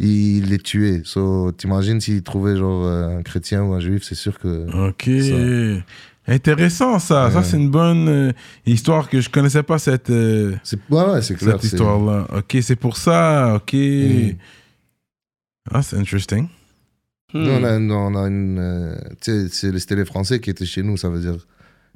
[0.00, 1.02] ils les tuaient.
[1.04, 4.66] So, t'imagines s'ils trouvaient genre euh, un chrétien ou un juif, c'est sûr que.
[4.88, 5.08] Ok.
[6.28, 7.30] Intéressant ça.
[7.30, 8.32] Ça, c'est une bonne euh,
[8.66, 10.56] histoire que je connaissais pas cette, euh,
[10.90, 12.26] ouais, ouais, c'est cette histoire-là.
[12.36, 13.54] Ok, c'est pour ça.
[13.54, 13.72] Ok.
[13.74, 14.34] Mhm.
[15.72, 16.48] Ah, c'est interesting.
[17.34, 17.42] Hmm.
[17.42, 18.58] Nous, on a, une- on a une.
[18.58, 21.36] euh, tu sais, c'est- c'était les Français qui étaient chez nous, ça veut dire.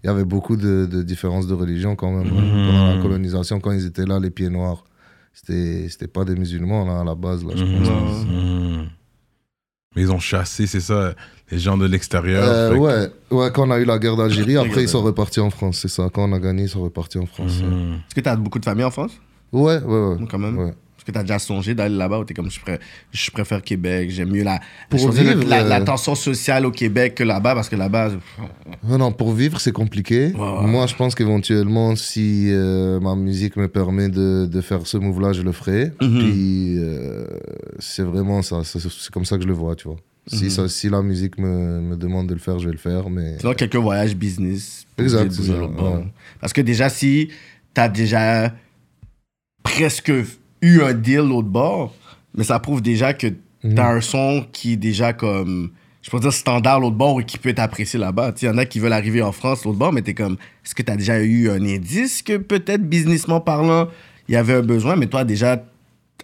[0.03, 2.27] Il y avait beaucoup de, de différences de religion quand même.
[2.37, 2.67] hein, Mhm.
[2.67, 4.85] Pendant la colonisation, quand ils étaient là, les pieds noirs,
[5.33, 7.45] c'était c'était pas des musulmans là, à la base.
[7.45, 7.83] Là, je Mhm.
[7.87, 8.27] pense.
[8.27, 8.87] Mhm.
[9.95, 11.15] Mais ils ont chassé, c'est ça,
[11.51, 12.45] les gens de l'extérieur.
[12.47, 15.41] Euh, que- ouais, ouais, quand on a eu la guerre d'Algérie, après ils sont repartis
[15.41, 16.09] en France, c'est ça.
[16.13, 17.59] Quand on a gagné, ils sont repartis en France.
[17.61, 19.13] Est-ce que t'as beaucoup de famille en France?
[19.53, 20.17] Ouais, ouais, ouais.
[20.31, 20.57] Quand même.
[20.59, 20.75] ouais.
[21.01, 22.79] Est-ce que t'as déjà songé d'aller là-bas ou t'es comme, je, pré-
[23.11, 27.15] je préfère Québec, j'aime mieux la, Pour vivre, la, euh, la tension sociale au Québec
[27.15, 28.11] que là-bas, parce que là-bas,
[28.87, 30.33] Non, non, pour vivre, c'est compliqué.
[30.37, 35.33] Moi, je pense qu'éventuellement, si euh, ma musique me permet de, de faire ce move-là,
[35.33, 35.91] je le ferai.
[36.03, 36.19] Mhm.
[36.19, 37.25] Puis, euh,
[37.79, 38.61] c'est vraiment ça.
[38.63, 39.97] C'est comme ça que je le vois, tu vois.
[40.27, 40.51] Si, Mhm.
[40.51, 43.09] ça, si la musique me, me demande de le faire, je vais le faire.
[43.09, 44.85] Mais sinon, quelques voyages business.
[44.99, 46.05] Exact, ça, ouais.
[46.43, 47.31] Parce que déjà, si
[47.73, 48.53] t'as déjà
[49.63, 50.13] presque
[50.63, 51.95] eu un deal l'autre bord,
[52.35, 53.29] mais ça prouve déjà que
[53.75, 55.71] t'as un son qui est déjà comme,
[56.03, 58.33] je peux dire standard l'autre bord et qui peut être apprécié là-bas.
[58.41, 60.75] Il y en a qui veulent arriver en France l'autre bord, mais t'es comme, est-ce
[60.75, 63.89] que t'as déjà eu un indice que peut-être businessment parlant,
[64.29, 65.63] il y avait un besoin, mais toi déjà,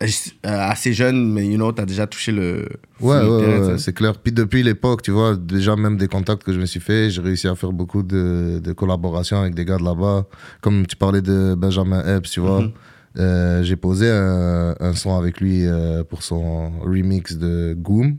[0.03, 0.07] euh,
[0.45, 2.66] assez jeune, mais you know, t'as déjà touché le...
[3.01, 4.18] ouais, le ouais, ouais, c'est clair.
[4.18, 7.20] Puis depuis l'époque, tu vois, déjà même des contacts que je me suis fait, j'ai
[7.20, 10.26] réussi à faire beaucoup de, de collaborations avec des gars de là-bas.
[10.61, 12.62] Comme tu parlais de Benjamin Epps, tu vois.
[12.62, 12.72] Mhm.
[13.19, 18.17] Euh, j'ai posé un, un son avec lui euh, pour son remix de Goom.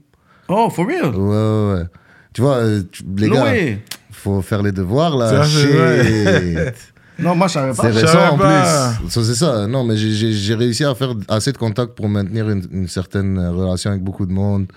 [0.49, 1.13] Oh, for real?
[1.15, 1.85] Ouais, ouais, ouais.
[2.33, 3.81] Tu vois, euh, tu- les no gars, way.
[4.11, 5.43] faut faire les devoirs là.
[5.45, 6.73] C'est.
[6.73, 6.73] Shit.
[7.19, 7.91] Non, moi, je savais C'est pas.
[7.91, 8.93] je récent en pas.
[9.01, 9.09] plus.
[9.09, 9.65] Ça, C'est ça.
[9.65, 13.89] Non, mais j'ai- réussi à faire assez de contacts pour maintenir une, une certaine relation
[13.89, 14.67] avec beaucoup de monde.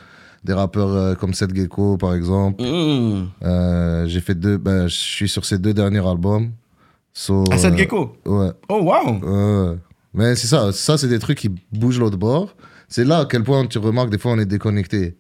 [0.43, 2.63] Des rappeurs euh, comme Seth Gecko, par exemple.
[2.65, 3.27] Mm.
[3.43, 4.57] Euh, j'ai fait deux.
[4.57, 6.49] Ben, je suis sur ces deux derniers albums.
[7.13, 8.17] So, Ah, Seth euh, Gecko?
[8.25, 8.53] Ouais.
[8.71, 9.19] Oh, wow.
[9.71, 9.77] Ouais.
[10.15, 12.55] Mais c'est ça, ça c'est des trucs qui bougent l'autre bord.
[12.89, 15.17] C'est là à quel point tu remarques des fois on est déconnecté.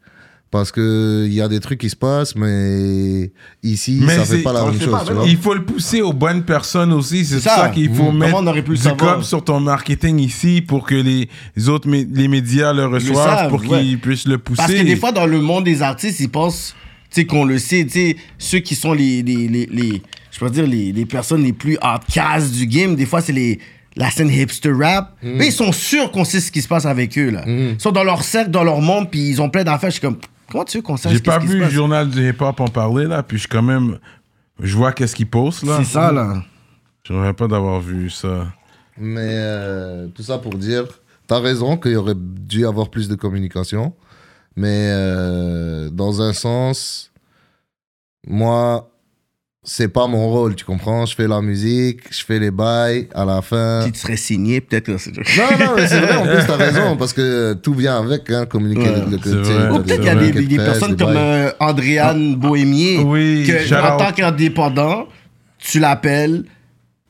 [0.51, 3.31] Parce que il y a des trucs qui se passent, mais
[3.63, 4.91] ici Mais ça c'est- fait pas la même le chose.
[4.91, 5.25] pas, tu vois.
[5.27, 7.25] Il faut le pousser aux bonnes personnes aussi.
[7.25, 7.69] C'est ça, ça.
[7.69, 8.19] qu'il faut Mhm.
[8.19, 11.29] mettre Comment on aurait pu le du cop sur ton marketing ici pour que les
[11.69, 13.81] autres les médias le reçoivent savent, pour ouais.
[13.83, 14.57] qu'ils puissent le pousser.
[14.57, 16.75] Parce que des fois, dans le monde des artistes, ils pensent
[17.13, 17.85] tu sais, qu'on le sait.
[17.85, 21.43] tu sais, Ceux qui sont les, les, les, les- je peux dire, les, les personnes
[21.45, 23.61] les plus outcasts du game, des fois, c'est les
[23.97, 25.17] la scène hipster rap.
[25.23, 25.37] Mm.
[25.37, 27.31] Mais ils sont sûrs qu'on sait ce qui se passe avec eux.
[27.31, 27.45] Là.
[27.47, 29.91] Ils sont dans leur cercle, dans leur monde, puis ils ont plein d'affaires.
[29.91, 30.19] Je suis comme,
[30.51, 33.23] comment tu veux qu'on sache J'ai pas vu le journal du hip-hop en parler là,
[33.23, 33.99] puis je quand même
[34.63, 35.79] je vois qu'est-ce qu'ils postent là.
[35.79, 36.43] C'est ça, là.
[37.05, 38.53] J'aimerais pas d'avoir vu ça.
[38.99, 40.85] Mais euh, tout ça pour dire,
[41.27, 43.95] t'as raison qu'il y aurait dû avoir plus de communication.
[44.57, 47.11] Mais euh, dans un sens,
[48.27, 48.90] moi,
[49.63, 51.05] c'est pas mon rôle, tu comprends?
[51.05, 53.89] Je fais la musique, je fais les bails, à la fin.
[53.93, 57.53] Tu serais signé, peut-être Non, non, mais c'est vrai, en plus, t'as raison, parce que
[57.55, 59.71] tout vient avec, hein, communiquer Ouais, le, le vrai.
[59.71, 63.99] Ou peut-être qu'il y a des, personnes comme euh, Andréane Bohémier, Oui, que en out.
[63.99, 65.09] tant qu'indépendant,
[65.59, 66.45] tu l'appelles,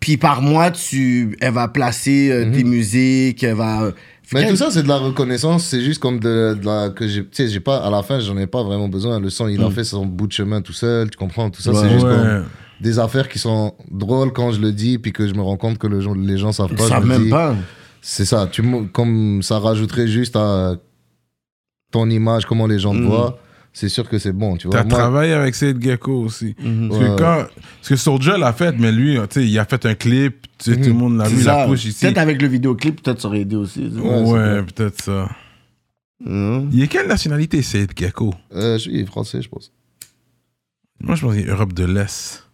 [0.01, 3.92] puis par mois, tu, elle va placer euh, tes musiques, elle va...
[4.32, 5.64] Mais tout ça, c'est de la reconnaissance.
[5.64, 6.90] C'est juste comme de, de la.
[6.90, 7.78] que j'ai- Tu sais, j'ai pas.
[7.78, 9.18] À la fin, j'en ai pas vraiment besoin.
[9.18, 11.10] Le son, il a fait son bout de chemin tout seul.
[11.10, 11.50] Tu comprends?
[11.50, 12.12] Tout ça, c'est juste Ouais.
[12.14, 12.44] comme
[12.80, 15.78] des affaires qui sont drôles quand je le dis, puis que je me rends compte
[15.78, 16.84] que le les gens savent pas.
[16.84, 17.54] Ils savent même dis, pas.
[18.00, 18.48] C'est ça.
[18.50, 20.76] Tu, me- comme ça rajouterait juste à
[21.92, 23.06] ton image, comment les gens te Mhm.
[23.06, 23.38] voient.
[23.72, 24.78] C'est sûr que c'est bon, tu vois.
[24.78, 26.56] T'as Moi- travaillé avec Sid Gecko aussi.
[26.60, 26.88] Mhm.
[26.88, 27.06] Parce Ouais.
[27.08, 27.46] que quand.
[27.78, 30.72] Parce que Soulja l'a fait, mais lui, tu sais, il a fait un clip, tu
[30.72, 32.00] sais, tout le monde l'a vu, la push ici.
[32.04, 33.86] Peut-être avec le vidéoclip, peut-être ça aurait aidé aussi.
[33.86, 35.28] Ouais, Ouais, peut-être ça.
[36.24, 36.68] Mhm.
[36.72, 38.34] Il est quelle nationalité, Sid Gecko?
[38.54, 39.72] Euh, je suis français, je pense.
[41.00, 42.44] Moi, je pense qu'il est Europe de l'Est.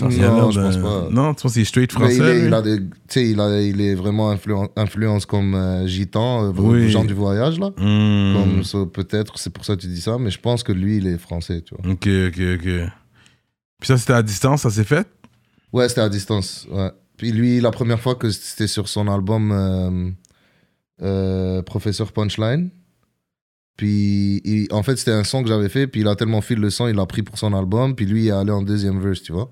[0.00, 1.08] Non, je pense pas.
[1.10, 2.46] Non, tu penses qu'il est straight français il, est, lui?
[2.46, 2.78] il, a des,
[3.16, 6.88] il, a- il est vraiment influen- influence comme euh, gitan, euh, Oui.
[6.90, 7.70] genre du voyage, là.
[7.76, 8.62] Hmm.
[8.64, 11.06] Comme peut-être, c'est pour ça que tu dis ça, mais je pense que lui, il
[11.06, 11.92] est français, tu vois.
[11.92, 12.90] Ok, ok, ok.
[13.80, 15.06] Puis ça, c'était à distance, ça s'est fait?
[15.74, 16.90] Ouais, c'était à distance, ouais.
[17.18, 20.10] Puis lui, la première fois que c'était sur son album euh,
[21.02, 22.70] euh, Professeur Punchline,
[23.76, 26.60] puis il- en fait, c'était un son que j'avais fait, puis il a tellement filé
[26.60, 29.00] le son, il l'a pris pour son album, puis lui, il est allé en deuxième
[29.00, 29.50] verse, tu vois.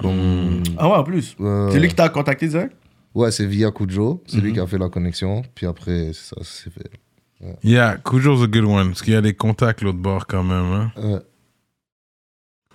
[0.00, 1.36] Comme, Ah ouais, en plus.
[1.40, 2.74] euh, C'est lui qui t'a contacté direct?
[3.14, 4.54] Ouais, c'est via Kujo, c'est lui Mhm.
[4.54, 6.90] qui a fait la connexion, puis après, c'est ça, c'est fait.
[7.62, 8.88] Yeah, Kujo's a good one.
[8.88, 10.72] Parce qu'il y a des contacts l'autre bord quand même.
[10.72, 10.92] Hein?
[10.96, 11.20] Ouais.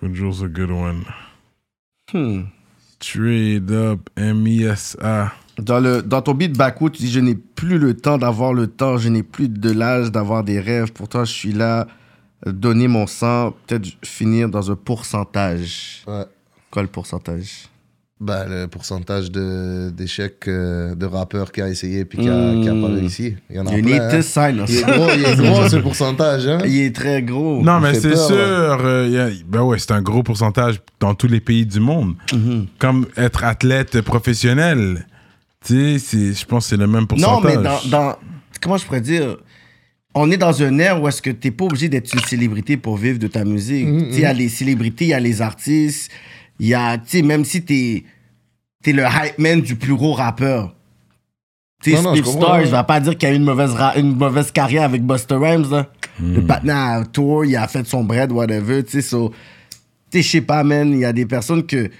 [0.00, 1.04] Kujo's a good one.
[2.12, 2.42] Hmm.
[3.00, 5.32] Straight up M-I-S-A.
[5.58, 8.66] Dans, le, dans ton beat Backwood, tu dis Je n'ai plus le temps d'avoir le
[8.66, 10.92] temps, je n'ai plus de l'âge d'avoir des rêves.
[10.92, 11.86] Pourtant, je suis là,
[12.46, 16.02] donner mon sang, peut-être finir dans un pourcentage.
[16.06, 16.24] Ouais.
[16.70, 17.68] Quoi le pourcentage?
[18.20, 22.68] Bah, le pourcentage de- d'échecs euh, de rappeurs qui a essayé puis qui a, qui
[22.68, 22.94] a pas Mm.
[22.98, 23.34] réussi.
[23.48, 23.92] Il y en a You plein.
[23.94, 24.10] need hein.
[24.16, 24.64] to sign.
[24.68, 26.46] Il est gros, il est gros ce pourcentage.
[26.46, 26.58] Hein?
[26.66, 27.62] Il est très gros.
[27.62, 28.36] Non, mais c'est sûr.
[28.36, 32.14] euh, y a- ben ouais, c'est un gros pourcentage dans tous les pays du monde.
[32.32, 32.66] Mhm.
[32.78, 35.06] Comme être athlète professionnel.
[35.64, 37.06] Tu sais, je pense que c'est le même Non,
[37.40, 37.56] pourcentage.
[37.56, 38.16] mais dans, dans-
[38.62, 39.38] Comment je pourrais dire?
[40.14, 42.96] On est dans un ère où est-ce que t'es pas obligé d'être une célébrité pour
[42.98, 43.86] vivre de ta musique.
[43.86, 46.10] Tu sais, il y a les célébrités, il y a les artistes,
[46.60, 46.96] il y a.
[46.98, 48.04] Tu sais, même si t'es
[48.86, 50.74] es le hype man du plus gros rappeur.
[51.82, 52.66] Tu sais, Steve comprends, Star, ouais.
[52.66, 55.70] je vais pas dire qu'il a eu une mauvaise, une mauvaise carrière avec Buster Rhymes.
[55.70, 55.90] Là.
[56.18, 56.34] Hmm.
[56.34, 58.84] Le patin à tour, il a fait son bread, whatever.
[58.84, 59.30] Tu sais, so-
[60.10, 61.90] tu sais, je sais pas, man, il y a des personnes que.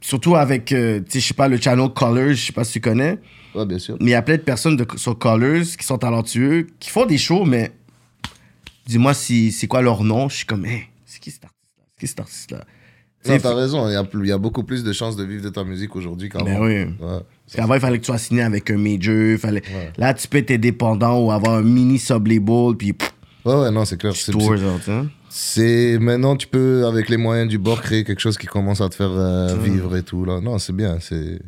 [0.00, 2.74] Surtout avec, euh, tu sais, je sais pas, le channel Colors, je sais pas si
[2.74, 3.18] tu connais.
[3.52, 3.96] Ouais, bien sûr.
[3.98, 7.04] Mais il y a plein de personnes de, sur Colors qui sont talentueux, qui font
[7.04, 7.72] des shows, mais
[8.86, 10.28] dis-moi si, c'est quoi leur nom.
[10.28, 11.84] Je suis comme, hey, c'est qui cet artiste-là?
[11.96, 12.64] C'est qui cet artiste-là?
[13.22, 13.88] Sais, t'as raison.
[13.88, 15.94] Il y, a, il y a beaucoup plus de chances de vivre de ta musique
[15.96, 16.44] aujourd'hui qu'avant.
[16.44, 16.74] Ben oui.
[16.84, 17.20] Ouais.
[17.44, 19.38] Parce qu'avant, il fallait que tu sois signé avec un major.
[19.38, 19.62] Fallait...
[19.96, 22.94] Là, tu peux être indépendant ou avoir un mini sub-label, puis
[23.44, 24.14] Ouais, ouais, non, c'est clair.
[24.14, 24.32] C'est-
[25.30, 28.88] c'est- maintenant, tu peux, avec les moyens du bord, créer quelque chose qui commence à
[28.88, 30.24] te faire euh, vivre et tout.
[30.24, 30.40] Là.
[30.40, 30.98] Non, c'est bien.
[31.00, 31.38] C'est...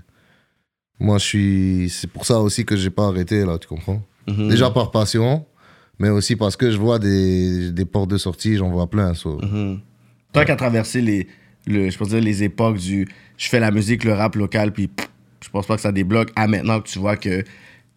[0.99, 1.89] Moi, je suis.
[1.91, 4.03] C'est pour ça aussi que j'ai pas arrêté, là, tu comprends?
[4.29, 4.49] Mhm.
[4.49, 5.47] Déjà par passion,
[5.99, 9.15] mais aussi parce que je vois des, des portes de sortie, j'en vois plein.
[9.15, 9.39] so.
[9.43, 9.81] Mhm.
[10.33, 11.27] Toi qui as traversé les,
[11.67, 13.07] le, je peux dire, les époques du
[13.37, 15.09] je fais la musique, le rap local, puis pff,
[15.45, 16.31] je pense pas que ça débloque.
[16.37, 17.43] À maintenant que tu vois que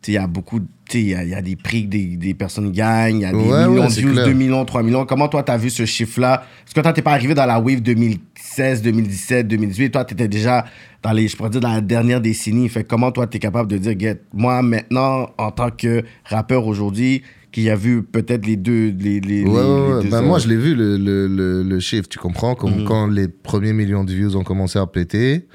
[0.05, 0.59] il y a beaucoup,
[0.93, 3.25] il y, a- il y a des prix que des, des personnes gagnent, il y
[3.25, 4.25] a des Ouais, millions ouais, de views, clair.
[4.25, 5.05] 2 millions, 3 millions.
[5.05, 6.45] Comment toi, tu as vu ce chiffre-là?
[6.65, 9.91] Parce que toi, t'es pas arrivé dans la wave 2016, 2017, 2018.
[9.91, 10.65] Toi, tu étais déjà
[11.01, 12.67] dans les, je pourrais dire, dans la dernière décennie.
[12.69, 17.23] Fait comment toi, tu es capable de dire, moi, maintenant, en tant que rappeur aujourd'hui,
[17.53, 18.91] qui a vu peut-être les deux.
[18.99, 19.61] Les, les, Ouais,
[20.01, 22.55] les- deux Ben, moi, je l'ai vu, le, le, le, le chiffre, tu comprends?
[22.55, 22.83] Comme Mhm.
[22.85, 25.47] quand les premiers millions de views ont commencé à péter.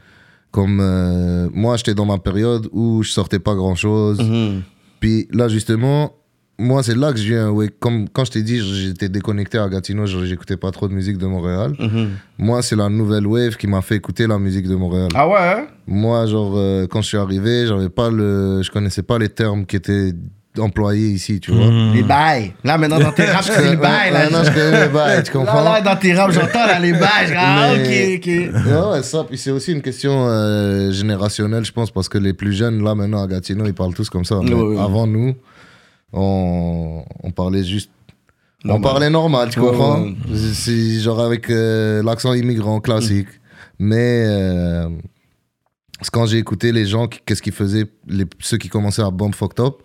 [0.50, 4.18] Comme euh, moi, j'étais dans ma période où je sortais pas grand-chose.
[4.20, 4.62] Mhm.
[5.00, 6.14] Puis là, justement,
[6.58, 7.50] moi, c'est là que je viens.
[7.50, 10.94] Ouais, comme quand je t'ai dit, j'étais déconnecté à Gatineau, je- j'écoutais pas trop de
[10.94, 11.74] musique de Montréal.
[11.78, 12.08] Mhm.
[12.38, 15.08] Moi, c'est la nouvelle wave qui m'a fait écouter la musique de Montréal.
[15.14, 15.34] Ah ouais?
[15.38, 15.66] hein?
[15.86, 19.66] Moi, genre, euh, quand je suis arrivé, j'avais pas le, je connaissais pas les termes
[19.66, 20.12] qui étaient
[20.60, 21.66] employés ici, tu vois.
[21.70, 21.94] Mhm.
[21.94, 22.52] Les bails.
[22.64, 24.12] Là, maintenant, dans tes raps, c'est les bails.
[24.12, 25.62] Là, non, je connais les bails, tu comprends?
[25.62, 27.28] Là, là, dans tes raps, j'entends là, les bails.
[27.28, 28.64] Je- Ah, Mais- ok, ok.
[28.66, 29.24] Ouais, ouais, ça.
[29.24, 32.94] Puis c'est aussi une question euh, générationnelle, je pense, parce que les plus jeunes, là,
[32.94, 34.40] maintenant, à Gatineau, ils parlent tous comme ça.
[34.42, 35.34] Mais avant nous,
[36.12, 37.90] on, on parlait juste.
[38.64, 40.00] On parlait normal, tu Ouais, comprends?
[40.02, 40.14] ouais.
[41.00, 43.28] Genre avec euh, l'accent immigrant classique.
[43.78, 44.88] Mais euh,
[46.00, 49.32] c'est quand j'ai écouté les gens, qu'est-ce qu'ils faisaient, les, ceux qui commençaient à bomb
[49.34, 49.76] fucked up,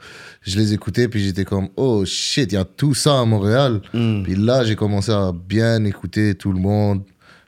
[0.42, 3.82] je les écoutais, puis j'étais comme, oh shit, il y a tout ça à Montréal.
[3.94, 4.24] Mm.
[4.24, 7.02] Puis là, j'ai commencé à bien écouter tout le monde,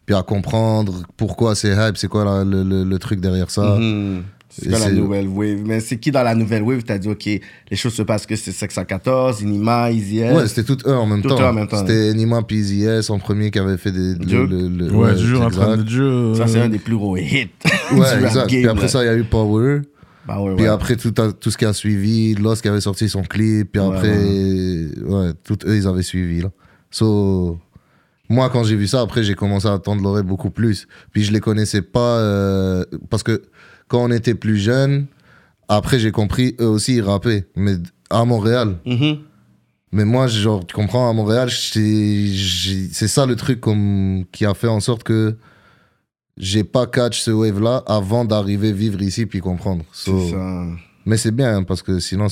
[0.05, 3.77] puis à comprendre pourquoi c'est hype, c'est quoi la- le, le- le truc derrière ça.
[3.77, 4.23] Mhm.
[4.57, 5.59] C'est la nouvelle wave?
[5.65, 6.83] Mais c'est qui dans la nouvelle wave?
[6.83, 7.41] T'as dit, OK, les
[7.75, 10.33] choses se passent que c'est 514, Inima, Easy S.
[10.35, 11.39] Ouais, c'était tout eux en même temps.
[11.39, 14.15] eux en même temps, C'était Nima puis Easy S en premier qui avait fait des.
[14.15, 14.49] le- Joke.
[14.49, 16.35] le- le- Ouais, toujours en train de jeu.
[16.35, 17.49] Ça, c'est un des plus gros hits.
[17.91, 18.47] Ouais, exact.
[18.49, 18.87] game, puis après là.
[18.87, 19.81] ça, il y a eu Power.
[20.27, 20.69] Bah ouais, Puis ouais.
[20.71, 23.81] après, tout, a- tout ce qui a suivi, Lost qui avait sorti son clip, puis
[23.81, 24.17] après,
[25.05, 26.41] ouais, tout eux, ils avaient suivi.
[26.41, 26.49] Là.
[26.89, 27.59] So,
[28.29, 30.87] moi, quand j'ai vu ça, après, j'ai commencé à attendre l'oreille beaucoup plus.
[31.11, 33.43] Puis je les connaissais pas, euh, parce que
[33.87, 35.05] quand on était plus jeunes,
[35.67, 37.75] après, j'ai compris, eux aussi, ils rappaient, mais
[38.09, 38.77] à Montréal.
[38.85, 39.17] Mhm.
[39.91, 44.67] Mais moi, genre, tu comprends, à Montréal, c'est ça le truc comme, qui a fait
[44.67, 45.37] en sorte que
[46.37, 49.85] j'ai pas catch ce wave-là avant d'arriver vivre ici puis comprendre.
[49.93, 50.65] So- C'est ça.
[51.05, 52.27] mais c'est bien, parce que sinon,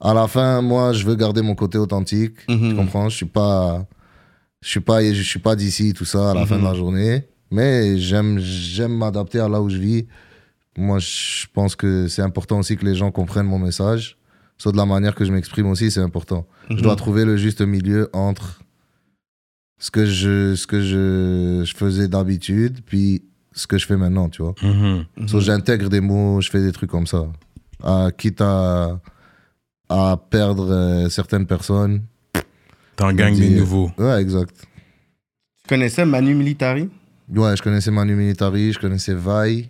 [0.00, 2.34] à la fin, moi, je veux garder mon côté authentique.
[2.46, 3.08] Tu comprends?
[3.08, 3.84] Je suis pas,
[4.60, 7.24] je suis pas, je suis pas d'ici, tout ça, à la fin de la journée.
[7.50, 10.06] Mais j'aime, j'aime m'adapter à là où je vis.
[10.76, 14.16] Moi, je pense que c'est important aussi que les gens comprennent mon message.
[14.58, 16.46] Soit de la manière que je m'exprime aussi, c'est important.
[16.70, 18.60] Je dois trouver le juste milieu entre
[19.78, 24.28] ce que je, ce que je, je faisais d'habitude, puis ce que je fais maintenant,
[24.28, 24.54] tu vois.
[24.62, 25.04] Mhm.
[25.26, 27.26] So, j'intègre des mots, je fais des trucs comme ça.
[27.82, 29.00] Ah, quitte à,
[29.88, 32.02] à perdre euh, certaines personnes.
[32.94, 33.90] T'en gagnes des nouveaux.
[33.98, 34.54] Ouais, exact.
[35.62, 36.88] Tu connaissais Manu Militari?
[37.34, 39.68] Ouais, je connaissais Manu Militari, je connaissais Vai,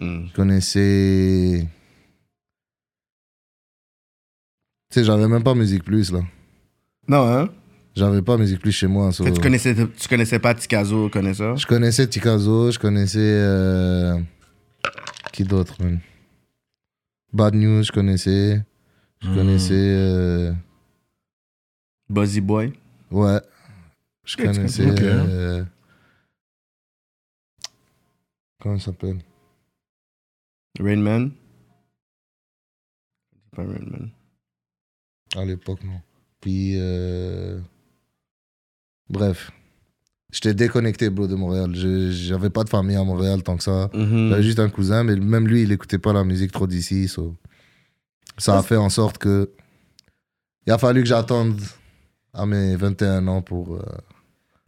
[0.00, 0.26] Mm.
[0.28, 1.66] je connaissais.
[4.90, 6.20] Tu sais, j'avais même pas Musique Plus, là.
[7.06, 7.48] Non, hein?
[7.94, 9.12] J'avais pas Musique Plus chez moi.
[9.12, 11.56] so- Tu connaissais, tu connaissais pas Tikazo, connaisseur?
[11.56, 13.18] Je connaissais Tikazo, je connaissais.
[13.20, 14.18] euh,
[15.32, 16.00] Qui d'autre, man?
[17.32, 18.62] Bad News, je connaissais.
[19.20, 19.34] Je Hmm.
[19.34, 19.74] connaissais.
[19.74, 20.52] euh,
[22.08, 22.72] Buzzy Boy?
[23.10, 23.40] Ouais.
[24.24, 24.82] Je connaissais.
[25.02, 25.64] euh,
[28.60, 29.18] Comment il s'appelle?
[30.80, 31.30] Rain Man?
[33.54, 34.10] Pas Rain Man.
[35.36, 36.00] À l'époque, non.
[36.40, 36.74] Puis.
[36.78, 37.60] euh,
[39.08, 39.50] Bref.
[40.32, 41.72] J'étais déconnecté, bro, de Montréal.
[41.74, 43.90] J'avais pas de famille à Montréal tant que ça.
[43.92, 44.28] Mhm.
[44.30, 47.08] J'avais juste un cousin, mais même lui, il écoutait pas la musique trop d'ici.
[47.08, 47.36] so.
[48.38, 49.50] Ça a fait en sorte que.
[50.66, 51.60] Il a fallu que j'attende
[52.32, 53.74] à mes 21 ans pour.
[53.74, 53.82] euh,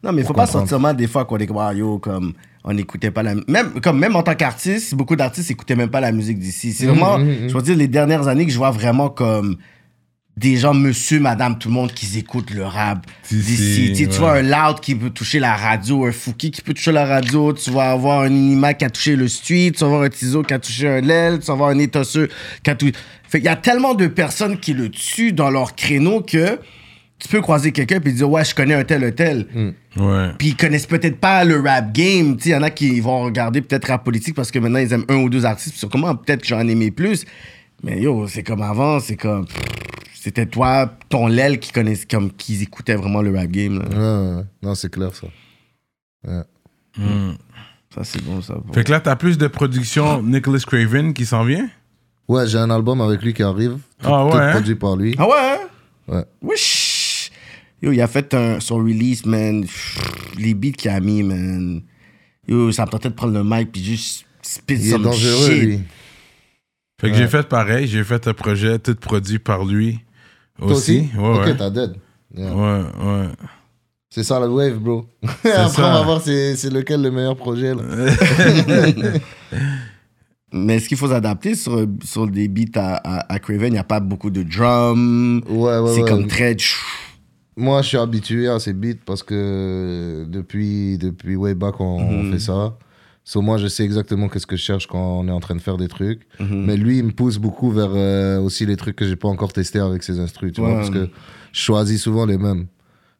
[0.03, 0.65] Non, mais il faut Pour pas comprendre.
[0.65, 2.33] sentir mal des fois qu'on est comme, ah, yo, comme,
[2.65, 6.01] on n'écoutait pas la même, comme même en tant qu'artiste, beaucoup d'artistes écoutaient même pas
[6.01, 6.73] la musique d'ici.
[6.73, 7.49] C'est Mhm, vraiment, mhm, mhm.
[7.49, 9.57] je veux dire, les dernières années que je vois vraiment comme
[10.37, 13.93] des gens, monsieur, madame, tout le monde qui écoutent le rap D'ici.
[13.95, 17.05] Tu vois un Loud qui peut toucher la radio, un Fouki qui peut toucher la
[17.05, 20.09] radio, tu vas avoir un Inima qui a touché le street, tu vas avoir un
[20.09, 22.29] Tizo qui a touché un Lel, tu vas avoir un Étosseux
[22.63, 22.93] qui a touché.
[23.29, 26.59] Fait qu'il y a tellement de personnes qui le tuent dans leur créneau que
[27.23, 29.47] tu peux croiser quelqu'un et dire, ouais, je connais un tel, un tel
[29.97, 30.31] Ouais.
[30.39, 32.37] puis ils connaissent peut-être pas le rap game.
[32.37, 34.79] Tu sais, il y en a qui vont regarder peut-être rap politique parce que maintenant
[34.81, 35.71] ils aiment un ou deux artistes.
[35.71, 37.25] Puis sur comment peut-être que j'en aimais plus.
[37.85, 39.47] Mais yo, c'est comme avant, c'est comme.
[40.15, 43.79] C'était toi, ton l'aile qui connaissait, comme qui écoutaient vraiment le rap game.
[43.81, 43.89] là.
[43.89, 44.43] ouais, ouais, ouais.
[44.63, 45.27] Non, c'est clair, ça.
[46.97, 47.33] Mm.
[47.95, 48.55] Ça, c'est bon, ça.
[48.55, 48.73] bon.
[48.73, 51.69] Fait que là, t'as plus de production Nicholas Craven qui s'en vient?
[52.29, 53.79] Ouais, j'ai un album avec lui qui arrive.
[54.03, 54.51] Tout, Ah tout ouais, hein?
[54.53, 55.15] produit par lui.
[55.19, 55.35] Ah ouais?
[55.39, 55.59] hein?
[56.09, 56.25] Ouais.
[56.43, 56.82] Wesh!
[57.83, 59.63] Yo, il a fait un, son release, man.
[59.63, 61.83] Pff, Les beats qu'il a mis, man.
[62.47, 65.51] Yo, ça me tentait de prendre le mic puis juste spit Il est some dangereux,
[65.51, 65.63] shit.
[65.63, 65.81] lui.
[67.01, 67.87] Fait que j'ai fait pareil.
[67.89, 69.99] J'ai fait un projet tout produit par lui
[70.59, 71.09] Toi aussi?
[71.13, 71.19] aussi?
[71.19, 71.57] Ouais, ok, ouais.
[71.57, 71.95] t'as dead.
[72.37, 72.55] Yeah.
[72.55, 73.29] Ouais, ouais.
[74.11, 75.07] C'est ça la wave, bro.
[75.23, 75.89] Après, ça.
[75.89, 77.75] on va voir c'est c'est lequel le meilleur projet.
[77.75, 77.83] Là.
[80.55, 83.69] Mais est-ce qu'il faut s'adapter sur, sur des beats à, à, à Craven?
[83.69, 85.43] Il n'y a pas beaucoup de drums.
[85.49, 86.09] Ouais, ouais, c'est ouais.
[86.09, 86.55] comme très.
[87.57, 92.23] Moi, je suis habitué à ces beats parce que depuis, depuis way back, on, on
[92.23, 92.33] Mhm.
[92.33, 92.77] fait ça.
[93.25, 95.61] So, moi, je sais exactement qu'est-ce que je cherche quand on est en train de
[95.61, 96.23] faire des trucs.
[96.41, 96.65] Mhm.
[96.67, 99.53] Mais lui, il me pousse beaucoup vers euh, aussi les trucs que j'ai pas encore
[99.53, 100.67] testés avec ses instrus, tu Ouais.
[100.69, 101.09] vois, parce que
[101.53, 102.67] je choisis souvent les mêmes.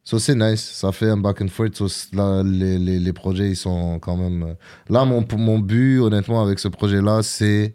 [0.05, 1.77] So, c'est nice, ça fait un back and forth.
[1.77, 4.43] So, là, les, les, les projets, ils sont quand même.
[4.43, 4.55] euh,
[4.89, 7.75] Là, mon, mon but, honnêtement, avec ce projet-là, c'est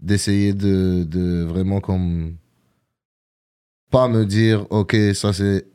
[0.00, 2.34] d'essayer de, de vraiment comme.
[3.90, 5.66] Pas me dire, ok, ça c'est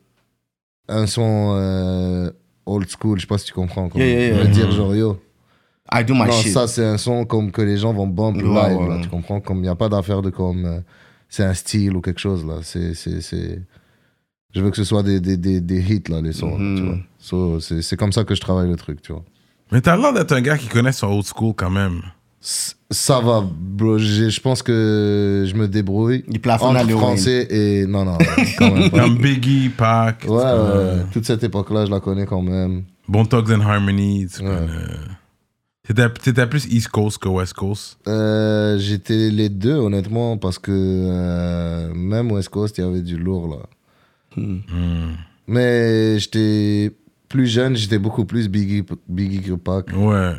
[0.88, 2.30] un son euh,
[2.66, 3.88] old school, je sais pas si tu comprends.
[3.88, 4.44] Comme, Yeah, yeah, yeah.
[4.44, 5.18] Me dire, genre, yo.
[5.92, 6.52] I do my Non, shit.
[6.52, 8.46] ça c'est un son comme que les gens vont bump live,
[8.78, 8.88] ouais.
[8.88, 9.40] là, tu comprends?
[9.40, 10.64] Comme il n'y a pas d'affaire de comme.
[10.64, 10.80] euh,
[11.28, 12.56] c'est un style ou quelque chose, là.
[12.62, 12.94] C'est.
[12.94, 13.62] c'est- c'est-
[14.54, 16.82] Je veux que ce soit des, des, des, des hits, là, les sons, là, tu
[16.82, 16.96] vois.
[17.18, 19.22] So, c'est c'est comme ça que je travaille le truc, tu vois.
[19.70, 22.00] Mais t'as l'air d'être un gars qui connaît son old school quand même.
[22.90, 23.98] Ça va, bro.
[23.98, 26.24] Je pense que je me débrouille.
[26.30, 27.86] Il plafonne à entre français et.
[27.86, 28.18] Non, non,
[28.58, 29.00] quand même pas.
[29.04, 30.24] Comme Biggie, Pac.
[30.28, 30.42] Ouais,
[31.12, 32.84] toute cette époque-là, je la connais quand même.
[33.08, 34.26] Bon Thugs and Harmony.
[34.32, 34.48] tu Ouais.
[34.48, 34.72] connais.
[35.86, 37.98] T'étais t'étais plus East Coast que West Coast?
[38.08, 43.16] Euh, J'étais les deux, honnêtement, parce que euh, même West Coast, il y avait du
[43.16, 44.42] lourd, là.
[44.42, 45.12] Hmm.
[45.46, 46.90] Mais j'étais
[47.28, 49.86] plus jeune, j'étais beaucoup plus Biggie, Biggie que Pac.
[49.96, 50.32] Ouais.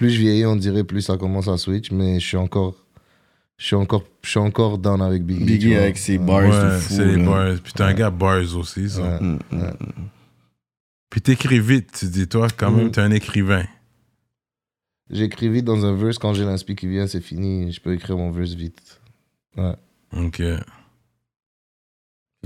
[0.00, 2.74] Plus je vieillis, on dirait, plus ça commence à switch, mais je suis encore...
[3.58, 5.44] Je suis encore, je suis encore down avec Biggie.
[5.44, 6.94] Biggie avec ses bars ouais, de fou.
[6.94, 7.54] c'est les bars.
[7.62, 9.02] Puis t'es un gars bars aussi, ça.
[9.02, 9.20] Ouais.
[9.20, 9.72] Mm, mm.
[11.10, 12.90] Puis t'écris vite, tu dis, toi, quand même, Mm.
[12.92, 13.64] t'es un écrivain.
[15.10, 17.70] J'écris vite dans un verse, quand j'ai l'inspi qui vient, c'est fini.
[17.70, 18.98] Je peux écrire mon verse vite.
[19.58, 19.74] Ouais.
[20.16, 20.40] Ok.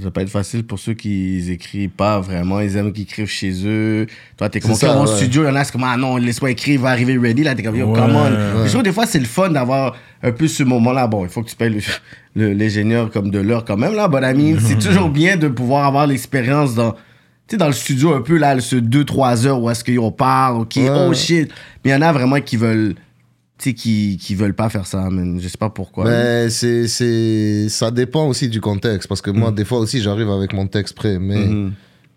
[0.03, 2.59] Ça peut être facile pour ceux qui écrivent pas vraiment.
[2.59, 4.09] Ils aiment qu'ils écrivent chez eux.
[4.37, 5.07] Toi, t'es comme, ça, au ouais.
[5.17, 7.45] studio, il y en a, c'est comme, ah non, laisse-moi écrire, va arriver ready.
[7.45, 8.25] Là, t'es comme, yo, Ouais, come on.
[8.25, 8.67] ouais.
[8.67, 11.07] Je trouve des fois, c'est le fun d'avoir un peu ce moment-là.
[11.07, 11.79] Bon, il faut que tu payes
[12.35, 14.09] l'ingénieur comme de l'heure quand même, là.
[14.09, 16.99] But I mean, c'est toujours bien de pouvoir avoir l'expérience dans, tu
[17.51, 20.77] sais, dans le studio un peu, là, ce 2-3 heures où est-ce qu'on parle, ok,
[20.91, 21.53] oh shit.
[21.85, 22.97] Mais il y en a vraiment qui veulent,
[23.71, 25.39] sais, qui, qui veulent pas faire ça, man.
[25.41, 26.05] Je sais pas pourquoi.
[26.05, 29.09] Mais c'est, c'est, ça dépend aussi du contexte.
[29.09, 31.19] Parce que moi, des fois aussi, j'arrive avec mon texte prêt.
[31.19, 31.73] Mais Mhm.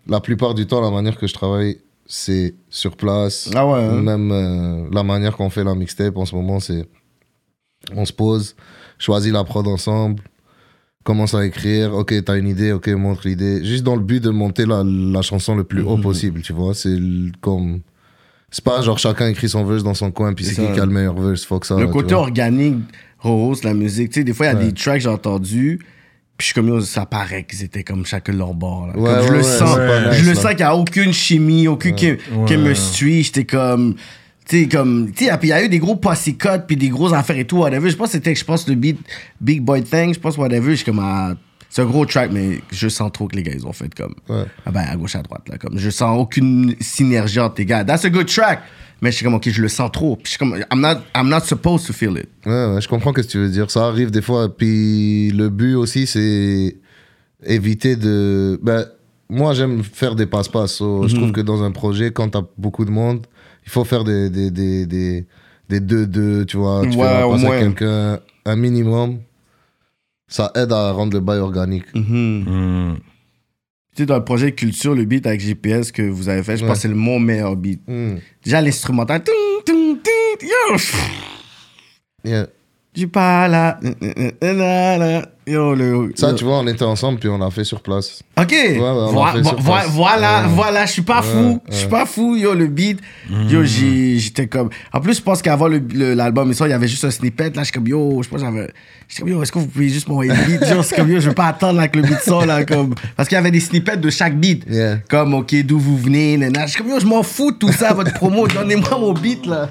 [0.06, 3.50] la plupart du temps, la manière que je travaille, c'est sur place.
[3.54, 4.00] Ah ouais, hein?
[4.00, 6.86] Même euh, la manière qu'on fait la mixtape en ce moment, c'est
[7.94, 8.54] on se pose,
[8.98, 10.22] choisit la prod ensemble,
[11.04, 11.94] commence à écrire.
[11.94, 13.64] Ok, t'as une idée, ok, montre l'idée.
[13.64, 16.02] Juste dans le but de monter la, la chanson le plus haut Mhm.
[16.02, 16.74] possible, tu vois.
[16.74, 16.98] C'est
[17.40, 17.80] comme.
[18.50, 20.86] C'est pas genre chacun écrit son verse dans son coin, puis C'est qui qui a
[20.86, 21.44] le meilleur verse.
[21.44, 21.76] Fuck ça.
[21.78, 22.76] le côté organique
[23.18, 24.64] rose la musique tu sais des fois il y a Ouais.
[24.66, 25.78] des tracks que j'ai entendus
[26.36, 28.96] puis je suis comme yo, ça paraît qu'ils étaient comme chacun de leur bord là.
[28.96, 29.76] Ouais, Comme je ouais, le sens
[30.12, 32.46] je nice, le sens qu'il y a aucune chimie aucune chem- Ouais.
[32.48, 33.96] chemistry j'étais comme
[34.48, 36.88] tu sais comme tu sais puis il y a eu des gros posse-codes puis des
[36.90, 38.98] grosses affaires et tout whatever je pense que c'était je pense le beat
[39.40, 41.34] Big Boy Thing je pense whatever je suis comme ah,
[41.70, 44.14] c'est un gros track mais je sens trop que les gars ils ont fait comme
[44.28, 44.44] Ouais.
[44.66, 47.84] ah ben à gauche à droite là comme je sens aucune synergie entre les gars
[47.84, 48.60] that's a good track
[49.02, 51.00] mais je suis comme ok je le sens trop puis je suis comme I'm not
[51.14, 53.70] I'm not supposed to feel it Ouais, ouais, je comprends ce que tu veux dire.
[53.70, 54.48] Ça arrive des fois.
[54.56, 56.76] Puis le but aussi, c'est
[57.44, 58.58] éviter de.
[58.62, 58.86] Ben,
[59.28, 60.72] moi, j'aime faire des passe-passe.
[60.76, 61.20] So, Je Mhm.
[61.20, 63.26] trouve que dans un projet, quand t'as beaucoup de monde,
[63.66, 65.26] il faut faire des des des des
[65.68, 66.44] des deux deux.
[66.46, 69.18] Tu vois, tu Ouais, fais passer à quelqu'un un minimum.
[70.28, 71.86] Ça aide à rendre le bail organique.
[71.94, 72.44] Mhm.
[72.46, 72.96] Hmm.
[73.96, 76.62] Tu sais, dans le projet Culture, le beat avec GPS que vous avez fait, je
[76.62, 76.68] Ouais.
[76.68, 77.80] pense que c'est le mon meilleur beat.
[77.88, 78.16] Hmm.
[78.44, 79.22] Déjà, l'instrumental.
[82.24, 82.46] Yeah.
[82.98, 83.78] J'ai pas là.
[85.46, 86.12] Yo, le.
[86.14, 88.22] Ça, tu vois, on était ensemble, puis on l'a fait sur place.
[88.38, 88.54] Ok.
[88.76, 89.86] on Voi- l'a fait vo- sur vo- place.
[89.92, 90.48] voilà, Ouais.
[90.54, 91.58] voilà, je suis pas fou.
[91.70, 92.98] Je suis pas fou, yo, le beat.
[93.48, 94.68] Yo, j'ai- j'étais comme.
[94.92, 97.48] En plus, je pense qu'avant l'album, il y avait juste un snippet.
[97.56, 98.68] Là, je suis comme, yo, je pense que j'avais.
[99.08, 100.68] J'étais comme, yo, est-ce que vous pouvez juste m'envoyer le beat?
[100.70, 102.94] Yo, c'est comme, yo, je veux pas attendre que le beat sort, là, comme.
[103.16, 104.64] Parce qu'il y avait des snippets de chaque beat.
[104.68, 104.98] Yeah.
[105.08, 106.66] Comme, ok, d'où vous venez, nana.
[106.66, 108.46] Je suis comme, yo, je m'en fous de tout ça, votre promo.
[108.46, 109.70] Donnez-moi mon beat, là.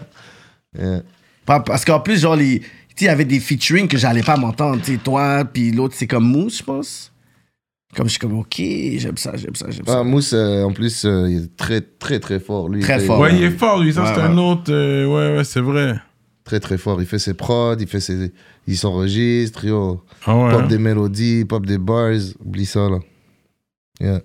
[0.76, 1.02] Yeah.
[1.46, 2.62] Parce qu'en plus, genre, les.
[3.00, 4.82] Il y avait des featuring que j'allais pas m'entendre.
[4.84, 7.12] Tu sais, toi, puis l'autre, c'est comme Mousse, je pense.
[7.96, 10.00] Comme je suis comme, ok, j'aime ça, j'aime ça, j'aime ça.
[10.00, 12.70] Ah, Mousse, euh, en plus, euh, il est très, très, très fort.
[12.70, 13.20] Lui, il Très fort.
[13.20, 13.94] Ouais, il est fort, lui.
[13.94, 14.26] Ça, Ouais, c'est ouais.
[14.28, 14.72] un autre.
[14.72, 15.96] euh, ouais, ouais, c'est vrai.
[16.44, 17.02] Très, très fort.
[17.02, 18.32] Il fait ses prods, il, fait ses...
[18.68, 20.04] il s'enregistre, yo.
[20.26, 20.52] Ah ouais.
[20.52, 20.68] Pop hein.
[20.68, 22.14] des mélodies, pop des bars.
[22.46, 23.00] Oublie ça, là.
[24.02, 24.22] Yeah.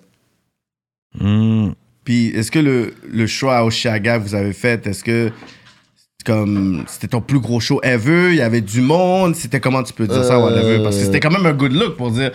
[1.19, 1.71] Hmm.
[2.03, 5.31] Puis, est-ce que le, le show à Oshiaga que vous avez fait, est-ce que
[6.23, 9.93] comme c'était ton plus gros show ever, il y avait du monde, c'était comment tu
[9.93, 12.31] peux dire ça, Euh, whatever, parce que c'était quand même un good look pour dire.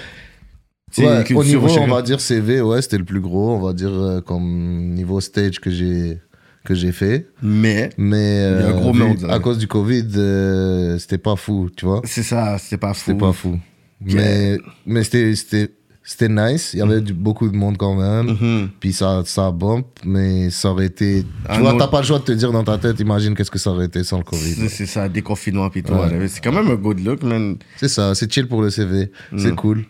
[0.96, 3.54] Ouais, au niveau, on va dire CV, ouais, c'était le plus gros.
[3.56, 6.18] On va dire euh, comme niveau stage que j'ai
[6.64, 7.26] que j'ai fait.
[7.42, 11.18] Mais Mais Il y a un euh, gros monde, à cause du Covid, euh, c'était
[11.18, 12.00] pas fou, tu vois.
[12.04, 13.02] c'est ça, c'était pas fou.
[13.06, 13.58] C'était pas fou.
[14.00, 15.70] Mais, mais c'était-
[16.10, 16.70] c'était nice.
[16.72, 18.34] Il y avait du- beaucoup de monde quand même.
[18.40, 18.70] Mhm.
[18.80, 21.22] Puis ça, ça bump, mais ça aurait été.
[21.52, 23.58] Tu vois, t'as pas le choix de te dire dans ta tête, imagine qu'est-ce que
[23.58, 24.70] ça aurait été sans le Covid.
[24.70, 25.92] C'est ça, déconfinement puis tout.
[25.92, 26.26] Ouais.
[26.28, 27.56] C'est quand même un good look, man.
[27.76, 29.12] C'est ça, c'est chill pour le CV.
[29.36, 29.56] C'est Mm.
[29.56, 29.84] cool.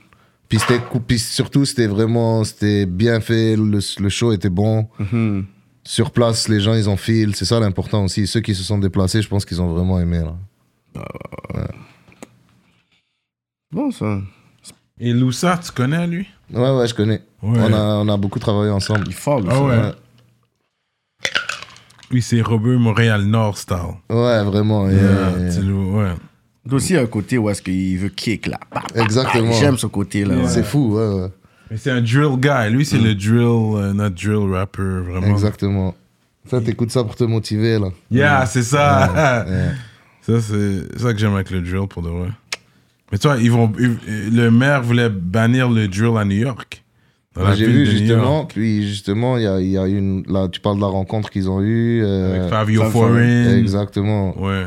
[0.49, 0.59] Puis,
[1.07, 3.55] puis surtout, c'était vraiment c'était bien fait.
[3.55, 4.89] Le, le show était bon.
[4.99, 5.45] Mhm.
[5.85, 7.37] Sur place, les gens, ils ont fil.
[7.37, 8.27] C'est ça l'important aussi.
[8.27, 10.19] Ceux qui se sont déplacés, je pense qu'ils ont vraiment aimé.
[10.19, 10.35] Là.
[13.71, 14.21] Bon, ça.
[15.01, 16.27] Et Loussa, tu connais, lui?
[16.53, 17.23] Ouais, ouais, je connais.
[17.43, 17.59] Ouais.
[17.61, 19.03] On, a, on a beaucoup travaillé ensemble.
[19.07, 19.77] Il est fort, lui, Ah ouais.
[19.79, 19.93] Ouais,
[22.11, 23.77] Lui, c'est Robert Montréal Nord style.
[24.11, 24.89] Ouais, vraiment.
[24.89, 24.97] Yeah,
[25.39, 26.13] et- petit Lou, ouais.
[26.65, 28.59] Il y a aussi un côté où est-ce qu'il veut kick, là.
[28.73, 29.51] Bah, bah, Exactement.
[29.51, 30.35] bah, J'aime ce côté-là.
[30.37, 30.49] ouais.
[30.49, 31.29] C'est fou, ouais, ouais.
[31.71, 32.71] Mais c'est un drill guy.
[32.71, 35.27] Lui, c'est le drill, euh, notre drill rapper, vraiment.
[35.29, 35.95] Exactement.
[36.51, 37.89] Ça, t'écoutes ça pour te motiver, là.
[38.11, 39.45] Yeah, c'est ça.
[39.47, 39.71] Ouais.
[40.23, 42.29] Ça, c'est ça que j'aime avec le drill pour de vrai.
[43.13, 46.85] Mais toi, ils vont, ils- le maire voulait bannir le drill à New York.
[47.55, 50.25] J'ai vu justement, puis justement, il y a, y a une.
[50.27, 52.03] Là, tu parles de la rencontre qu'ils ont eue.
[52.03, 53.59] euh, Avec Fabio Fab Foreign.
[53.59, 54.37] Exactement.
[54.43, 54.65] Ouais.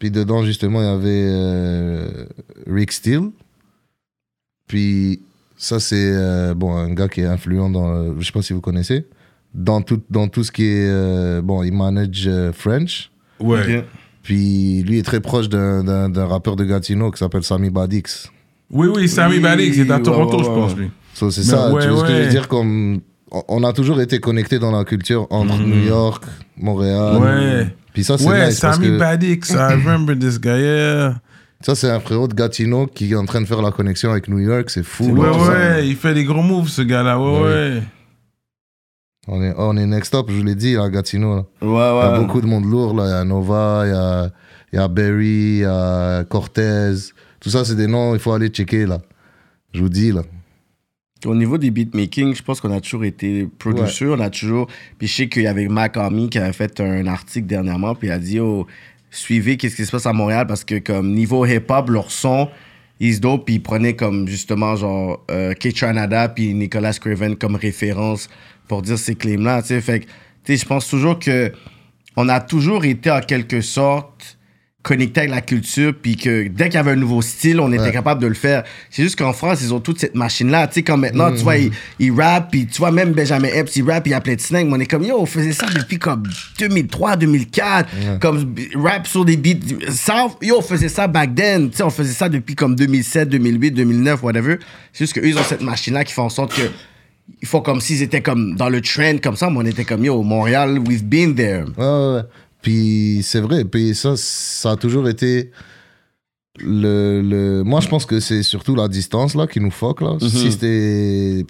[0.00, 2.24] Puis dedans, justement, il y avait euh,
[2.66, 3.30] Rick Steele.
[4.66, 5.20] Puis
[5.56, 8.18] ça, c'est euh, bon, un gars qui est influent dans.
[8.18, 9.06] je sais pas si vous connaissez.
[9.54, 10.88] Dans tout, dans tout ce qui est.
[10.90, 13.10] euh, bon, il manage euh, French.
[13.40, 13.84] Ouais.
[14.28, 18.30] Puis lui est très proche d'un- rappeur de Gatineau qui s'appelle Sami Badix.
[18.70, 20.90] Oui, oui, Sammy Oui, Badix, il est à ouais, Toronto, ouais, je pense, lui.
[21.14, 22.24] So, c'est ça, ouais, tu vois ce que je ouais.
[22.24, 23.00] veux dire comme
[23.30, 25.70] on- a toujours été connectés dans la culture entre Mhm.
[25.70, 26.24] New York,
[26.58, 27.16] Montréal.
[27.16, 27.74] Ouais.
[27.94, 31.14] Puis ça c'est Ouais, nice Sammy que Badix, I remember this guy, yeah.
[31.62, 34.28] ça c'est un frérot de Gatineau qui est en train de faire la connexion avec
[34.28, 35.06] New York, c'est fou.
[35.16, 35.48] Ouais, ça.
[35.48, 37.42] ouais, il fait des gros moves, ce gars-là, ouais, Ouais.
[37.44, 37.82] ouais.
[39.30, 41.44] On est on est next up, je vous l'ai dit à Gatineau là.
[41.60, 43.92] Ouais, Il y a beaucoup de monde lourd là, il y a Nova, il y
[43.92, 44.30] a
[44.72, 46.94] il y a Berry, il y a Cortez.
[47.38, 49.00] Tout ça c'est des noms, il faut aller checker là.
[49.74, 50.22] Je vous dis là.
[51.26, 54.68] Au niveau des beatmaking, je pense qu'on a toujours été producer, on a toujours.
[54.98, 58.08] Puis je sais qu'il y avait Mac Army qui avait fait un article dernièrement, puis
[58.08, 58.66] il a dit oh,
[59.10, 62.48] suivez qu'est-ce qui se passe à Montréal parce que comme niveau hip-hop, leur son,
[63.00, 68.28] is dope, puis ils prenaient comme justement genre euh, K-Tranada puis Nicolas Craven comme référence
[68.66, 69.80] pour dire ces claims-là, tu sais.
[69.80, 70.12] Fait que, tu
[70.44, 71.52] sais, je pense toujours que
[72.16, 74.37] on a toujours été en quelque sorte
[74.82, 77.82] connecté avec la culture, puis que dès qu'il y avait un nouveau style, on était
[77.82, 77.92] Ouais.
[77.92, 78.62] capable de le faire.
[78.90, 80.68] C'est juste qu'en France, ils ont toute cette machine-là.
[80.68, 83.74] Tu sais, comme maintenant, tu vois, ils, ils rappent, puis tu vois, même Benjamin Epps,
[83.76, 84.66] il rappe, il y a plein de slang.
[84.68, 86.22] mais on est comme, yo, on faisait ça depuis comme
[86.58, 87.88] 2003, 2004.
[88.20, 89.58] Comme rap sur des beats.
[89.90, 91.70] Ça, yo, on faisait ça back then.
[91.70, 94.56] Tu sais, on faisait ça depuis comme 2007, 2008, 2009, whatever.
[94.92, 96.62] C'est juste qu'eux, ils ont cette machine-là qui fait en sorte que
[97.42, 100.02] ils font comme s'ils étaient comme dans le trend comme ça, mais on était comme,
[100.02, 101.64] yo, Montréal, we've been there.
[101.76, 102.22] Ouais, ouais, ouais.
[102.68, 105.50] Puis c'est vrai, puis ça, ça a toujours été.
[106.60, 107.62] Le, le...
[107.62, 110.00] Moi, je pense que c'est surtout la distance là qui nous fuck.
[110.00, 110.16] Là.
[110.20, 111.46] Si c'était,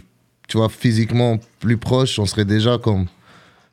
[0.46, 3.06] tu vois, physiquement plus proche, on serait déjà comme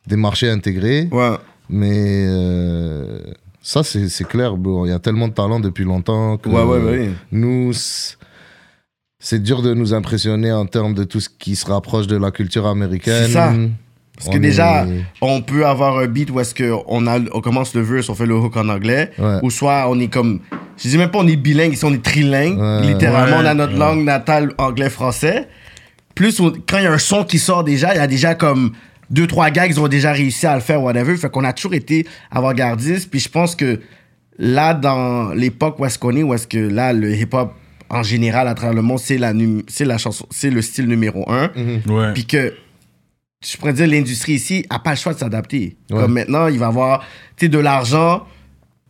[0.06, 1.08] des marchés intégrés.
[1.12, 1.36] Ouais.
[1.68, 3.20] Mais euh,
[3.60, 4.86] ça, c'est clair, bro.
[4.86, 7.10] Il y a tellement de talent depuis longtemps que Ouais, ouais, ouais.
[7.32, 8.16] nous, c'est-
[9.18, 12.30] c'est dur de nous impressionner en termes de tout ce qui se rapproche de la
[12.30, 13.72] culture américaine.
[14.16, 17.40] Parce que On déjà, est- on peut avoir un beat où est-ce qu'on a, on
[17.40, 19.38] commence le verse, on fait le hook en anglais, Ouais.
[19.42, 20.40] ou soit on est comme,
[20.82, 22.80] je dis même pas on est bilingue, ici on est trilingue, Ouais.
[22.86, 23.42] littéralement Ouais.
[23.44, 25.48] on a notre langue natale anglais-français.
[26.14, 28.34] Plus on- quand il y a un son qui sort déjà, il y a déjà
[28.34, 28.72] comme
[29.10, 31.74] deux trois gars qui ont déjà réussi à le faire whatever, fait qu'on a toujours
[31.74, 33.10] été avant-gardiste.
[33.10, 33.80] Puis je pense que
[34.38, 37.52] là dans l'époque où est-ce qu'on est, où est-ce que là le hip-hop
[37.88, 40.86] en général à travers le monde c'est la num- c'est la chanson, c'est le style
[40.86, 41.50] numéro un
[41.86, 42.12] Ouais.
[42.14, 42.54] puis que
[43.46, 45.76] je pourrais dire l'industrie ici a pas le choix de s'adapter.
[45.90, 46.00] Ouais.
[46.00, 47.04] Comme maintenant, il va y avoir
[47.40, 48.26] de l'argent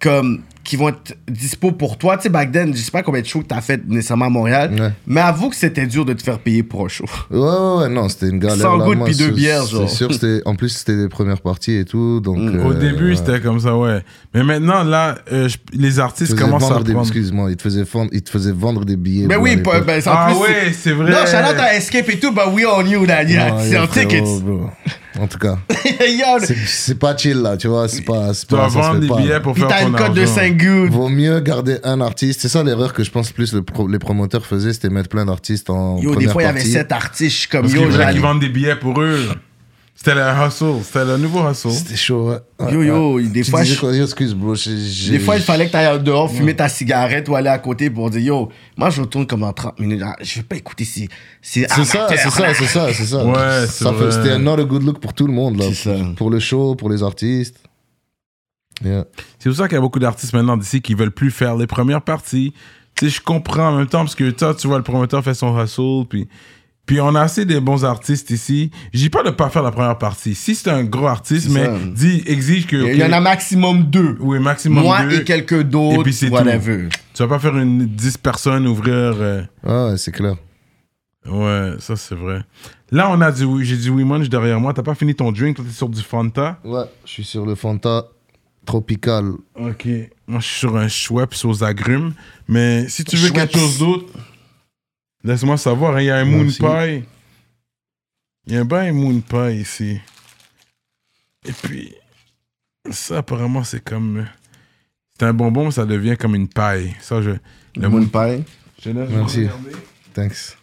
[0.00, 2.16] comme qui vont être dispo pour toi.
[2.16, 4.30] Tu sais, back then, je sais pas combien de shows que t'as fait nécessairement à
[4.30, 4.90] Montréal, Ouais.
[5.06, 7.04] mais avoue que c'était dur de te faire payer pour un show.
[7.30, 8.56] Ouais, ouais, ouais, non, c'était une galère.
[8.58, 9.88] Sans Moi, puis deux bières, genre.
[9.88, 12.18] C'est sûr, c'était, en plus, c'était les premières parties et tout.
[12.20, 12.66] Donc, Mm.
[12.66, 13.16] Au euh, début, ouais.
[13.16, 14.02] c'était comme ça, ouais.
[14.34, 17.06] Mais maintenant, là, euh, je- les artistes commencent à vendre des, prendre...
[17.06, 19.28] excuse-moi, ils te faisaient vendre, ils te faisaient vendre des billets.
[19.28, 19.86] Ben bro, à oui, l'époque.
[19.86, 21.12] ben, c'est en Ah plus, ouais, c'est vrai.
[21.12, 23.22] Non, shout out à Escape et tout, but we all knew that.
[23.22, 24.24] Yeah, Ouais, c'est tickets.
[24.42, 24.68] bro.
[25.20, 25.56] En tout cas,
[26.66, 29.56] c'est, pas chill là, tu vois, c'est pas, Tu se vendre des pas, billets pour
[29.56, 30.34] faire t'as ton une cote de argent.
[30.34, 30.90] 5 good.
[30.90, 32.40] Vaut mieux garder un artiste.
[32.42, 35.24] C'est ça l'erreur que je pense plus le pro- les promoteurs faisaient, c'était mettre plein
[35.24, 36.72] d'artistes en Yo, des première fois, il y avait partie.
[36.72, 37.32] 7 artistes.
[37.34, 39.20] Je suis comme Parce yo, j'allais- qu'ils vendent des billets pour eux.
[40.06, 40.84] C'était le hustle.
[40.84, 41.70] C'était le nouveau hustle.
[41.72, 42.38] C'était chaud, ouais.
[42.60, 43.92] Ouais, Yo, yo, des Tu fois, disais je- quoi?
[43.94, 44.54] Yo, excuse, bro.
[44.54, 47.58] j'ai- Des fois, il fallait que tu ailles dehors fumer ta cigarette ou aller à
[47.58, 50.02] côté pour dire Yo, moi je retourne comme dans 30 minutes.
[50.04, 51.08] Ah, Je vais pas écouter si.
[51.42, 53.24] C'est C'est ça, c'est ça, c'est ça, c'est ça.
[53.24, 54.12] Ouais, c'est Ça fait- vrai.
[54.12, 55.64] C'était un not a good look pour tout le monde, là.
[55.68, 55.96] C'est ça.
[56.16, 57.56] Pour le show, pour les artistes.
[58.84, 59.06] Yeah.
[59.38, 61.66] C'est pour ça qu'il y a beaucoup d'artistes maintenant d'ici qui veulent plus faire les
[61.66, 62.52] premières parties.
[62.94, 65.34] Tu sais, je comprends en même temps parce que toi, tu vois, le promoteur fait
[65.34, 66.28] son hustle, puis,
[66.86, 68.70] puis on a assez de bons artistes ici.
[68.94, 70.34] Je dis pas de pas faire la première partie.
[70.34, 71.72] Si c'est un gros artiste, mais ça.
[71.94, 72.76] dis, exige que.
[72.92, 74.16] Il y en a maximum deux.
[74.20, 75.20] Oui, maximum Moi deux.
[75.20, 76.02] et quelques Et d'autres.
[76.04, 76.88] puis c'est whatever.
[77.12, 78.94] Tu vas pas faire une 10 personnes ouvrir.
[78.94, 80.36] euh, Ah, ouais, c'est clair.
[81.28, 82.40] Ouais, ça c'est vrai.
[82.92, 84.72] Là, on a du, j'ai du Weemunch derrière moi.
[84.72, 86.60] T'as pas fini ton drink, t'es sur du Fanta?
[86.64, 88.04] Ouais, je suis sur le Fanta
[88.64, 89.32] tropical.
[89.56, 89.86] Ok.
[90.28, 92.12] Moi, je suis sur un Schweppes aux agrumes.
[92.48, 93.50] Mais si tu veux Schweppes.
[93.50, 94.06] quelque chose d'autre,
[95.26, 95.96] laisse-moi savoir.
[95.96, 96.00] hein.
[96.00, 96.46] Il y a un Moon.
[96.46, 97.04] Pie.
[98.46, 100.00] Il y a un bain Moon Pie ici.
[101.44, 101.94] Et puis,
[102.90, 104.18] ça, apparemment, c'est comme.
[104.18, 104.24] euh,
[105.18, 106.94] C'est un bonbon, mais ça devient comme une paille.
[107.00, 107.30] Ça, je.
[107.76, 108.44] Le Moon Moon Pie.
[108.82, 109.48] Je laisse Merci.
[110.14, 110.56] Thanks.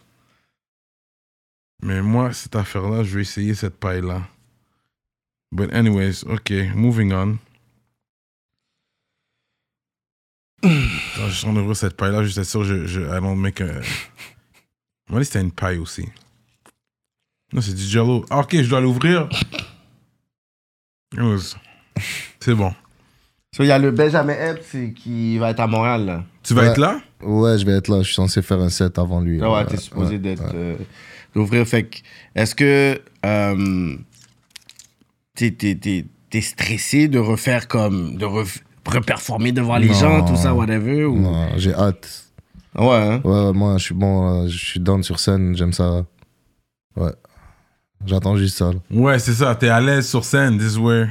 [1.82, 4.22] Mais moi, cette affaire-là, je vais essayer cette paille-là.
[5.52, 7.38] But anyways, ok, moving on.
[10.64, 13.80] je suis en cette paille-là, juste être sûr, je, je, I don't make a...
[15.10, 16.06] Moi, c'était une paille aussi.
[17.52, 18.24] Non, c'est du jello.
[18.30, 19.28] Ah, ok, je dois l'ouvrir.
[22.40, 22.72] C'est bon.
[23.54, 26.24] So, il y a le Benjamin Epps qui va être à Montréal, là.
[26.42, 26.68] Tu vas Ouais.
[26.68, 27.00] être là?
[27.22, 27.98] Ouais, je vais être là.
[27.98, 29.38] Je suis censé faire un set avant lui.
[29.40, 30.42] Ah ouais, Ouais, t'es supposé ouais, d'être.
[30.44, 30.50] ouais.
[30.54, 30.76] euh,
[31.34, 31.66] d'ouvrir.
[31.66, 31.98] Fait que,
[32.34, 33.00] est-ce que.
[33.24, 33.96] Euh,
[35.36, 38.16] t'es, t'es, t'es, t'es stressé de refaire comme.
[38.16, 39.94] de ref- reperformer devant les Non.
[39.94, 41.04] gens, tout ça, whatever?
[41.04, 41.16] Ou...
[41.18, 42.23] Non, j'ai hâte.
[42.76, 43.20] Ouais, hein?
[43.24, 44.44] Ouais, moi, je suis bon.
[44.44, 45.54] euh, Je suis down sur scène.
[45.56, 46.04] J'aime ça.
[46.96, 47.12] Ouais.
[48.06, 48.66] J'attends juste ça.
[48.72, 48.78] là.
[48.90, 49.54] Ouais, c'est ça.
[49.54, 50.58] T'es à l'aise sur scène.
[50.58, 51.08] This is where...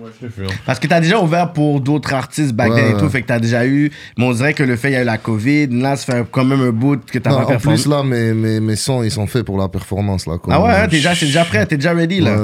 [0.00, 0.46] Ouais, je te feel.
[0.64, 3.00] Parce que t'as déjà ouvert pour d'autres artistes back Ouais, then et ouais.
[3.00, 3.90] tout, fait que t'as déjà eu.
[4.16, 5.66] Mais on dirait que le fait, il y a eu la COVID.
[5.80, 7.76] Là, ça fait quand même un bout que t'as pas en performé.
[7.76, 10.26] plus, là, mes, mes, mes sons, ils sont faits pour la performance.
[10.26, 12.36] Là, ah ouais, hein, t'es déjà, c'est déjà prêt, t'es déjà ready, là.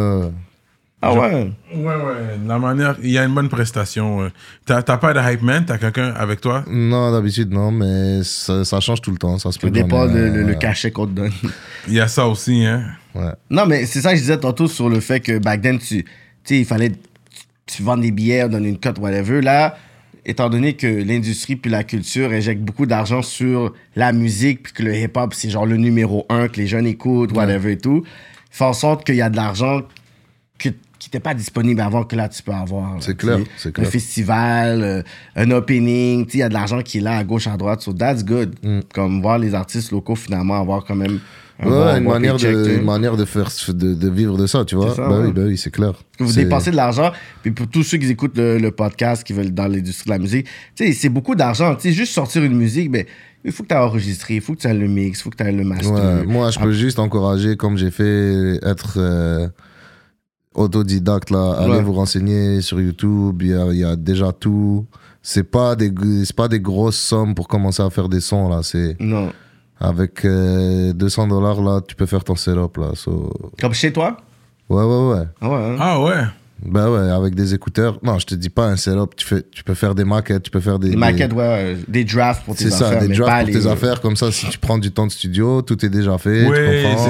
[1.13, 1.53] Ouais, ouais.
[1.73, 1.85] Ah ouais?
[1.85, 2.39] Ouais, ouais.
[2.47, 2.97] La manière...
[3.03, 4.23] Il y a une bonne prestation.
[4.23, 4.29] euh.
[4.65, 5.65] T'as t'as pas de hype man?
[5.67, 6.65] T'as quelqu'un avec toi?
[6.69, 9.39] Non, d'habitude, non, mais ça, ça change tout le temps.
[9.39, 10.59] Ça se peut dépend donner, le, le- le ouais.
[10.59, 11.33] cachet qu'on te donne.
[11.89, 12.85] Il y a ça aussi, hein?
[13.15, 13.33] Ouais.
[13.51, 16.05] Non, mais c'est ça que je disais tantôt sur le fait que back then, tu
[16.05, 16.09] tu
[16.45, 16.93] sais, il fallait
[17.67, 19.41] tu vends des billets, on donne une cote, whatever.
[19.41, 19.77] Là,
[20.27, 24.83] étant donné que l'industrie puis la culture injectent beaucoup d'argent sur la musique, puis que
[24.83, 28.05] le hip-hop, c'est genre le numéro un que les jeunes écoutent, whatever et tout,
[28.51, 29.81] fait en sorte qu'il y a de l'argent
[31.05, 32.97] qui n'était pas disponible avant que là, tu peux avoir.
[33.01, 35.03] C'est clair, c'est Un festival, euh,
[35.37, 37.83] un opening, il y a de l'argent qui est là à gauche, à droite.
[37.83, 38.55] So that's good.
[38.93, 41.19] Comme voir les artistes locaux finalement avoir quand même
[41.61, 41.69] un Mm.
[41.69, 42.75] Ouais, bon- un une, bon manière de, sais.
[42.79, 44.93] une manière de faire de, de vivre de ça, tu vois.
[44.93, 45.27] Ça, bah ouais.
[45.27, 45.93] oui, bah oui, c'est clair.
[46.19, 47.13] vous dépensez de l'argent.
[47.43, 50.19] Puis pour tous ceux qui écoutent le, le podcast, qui veulent dans l'industrie de la
[50.19, 51.77] musique, c'est beaucoup d'argent.
[51.81, 53.05] Juste sortir une musique, ben,
[53.45, 55.31] il faut que tu aies enregistré, il faut que tu aies le mix, il faut
[55.31, 55.93] que tu aies le master.
[55.93, 59.47] Ouais, moi, je Ah, peux juste encourager, comme j'ai fait, être euh,
[60.55, 61.53] autodidacte, là.
[61.59, 61.83] Allez Ouais.
[61.83, 64.87] vous renseigner sur YouTube, il y a, il y a déjà tout.
[65.23, 65.93] C'est pas, des,
[66.25, 68.61] c'est pas des grosses sommes pour commencer à faire des sons, là.
[68.63, 69.33] C'est Non.
[69.81, 72.91] avec euh, 200 dollars, là, tu peux faire ton setup, là.
[72.95, 74.17] So, Comme chez toi?
[74.69, 75.25] Ouais, ouais, ouais.
[75.41, 75.57] Ah ouais.
[75.57, 75.77] hein?
[75.81, 76.23] Ah ouais?
[76.65, 77.99] Bah ouais, avec des écouteurs.
[78.03, 79.17] Non, je te dis pas un setup.
[79.17, 80.91] Tu, fais, tu peux faire des maquettes, tu peux faire des.
[80.91, 83.01] Des maquettes, ouais, ouais, des drafts pour tes C'est ça, affaires.
[83.03, 84.01] des mais drafts pour les- tes affaires.
[84.01, 86.47] Comme ça, si tu prends du temps de studio, tout est déjà fait.
[86.49, 86.57] Oui,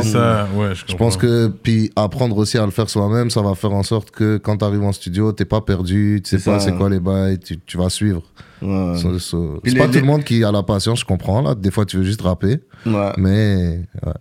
[0.02, 0.48] c'est ça.
[0.56, 3.72] Ouais, je Je pense que, puis apprendre aussi à le faire soi-même, ça va faire
[3.72, 6.74] en sorte que quand tu arrives en studio, t'es pas perdu, tu sais pas c'est
[6.74, 8.22] quoi les bails, tu, tu vas suivre.
[8.62, 8.96] Ouais.
[8.96, 11.42] So- so- Puis C'est les- pas tout le monde qui a la patience, je comprends.
[11.42, 11.54] Là.
[11.54, 13.12] Des fois, tu veux juste rapper, Ouais.
[13.18, 14.12] mais ouais.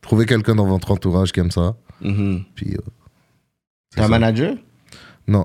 [0.00, 1.76] trouver quelqu'un dans votre entourage qui aime ça.
[2.02, 2.42] Mhm.
[2.54, 2.78] Puis, euh,
[3.94, 4.08] T'es un ça.
[4.08, 4.54] manager?
[5.30, 5.40] Non.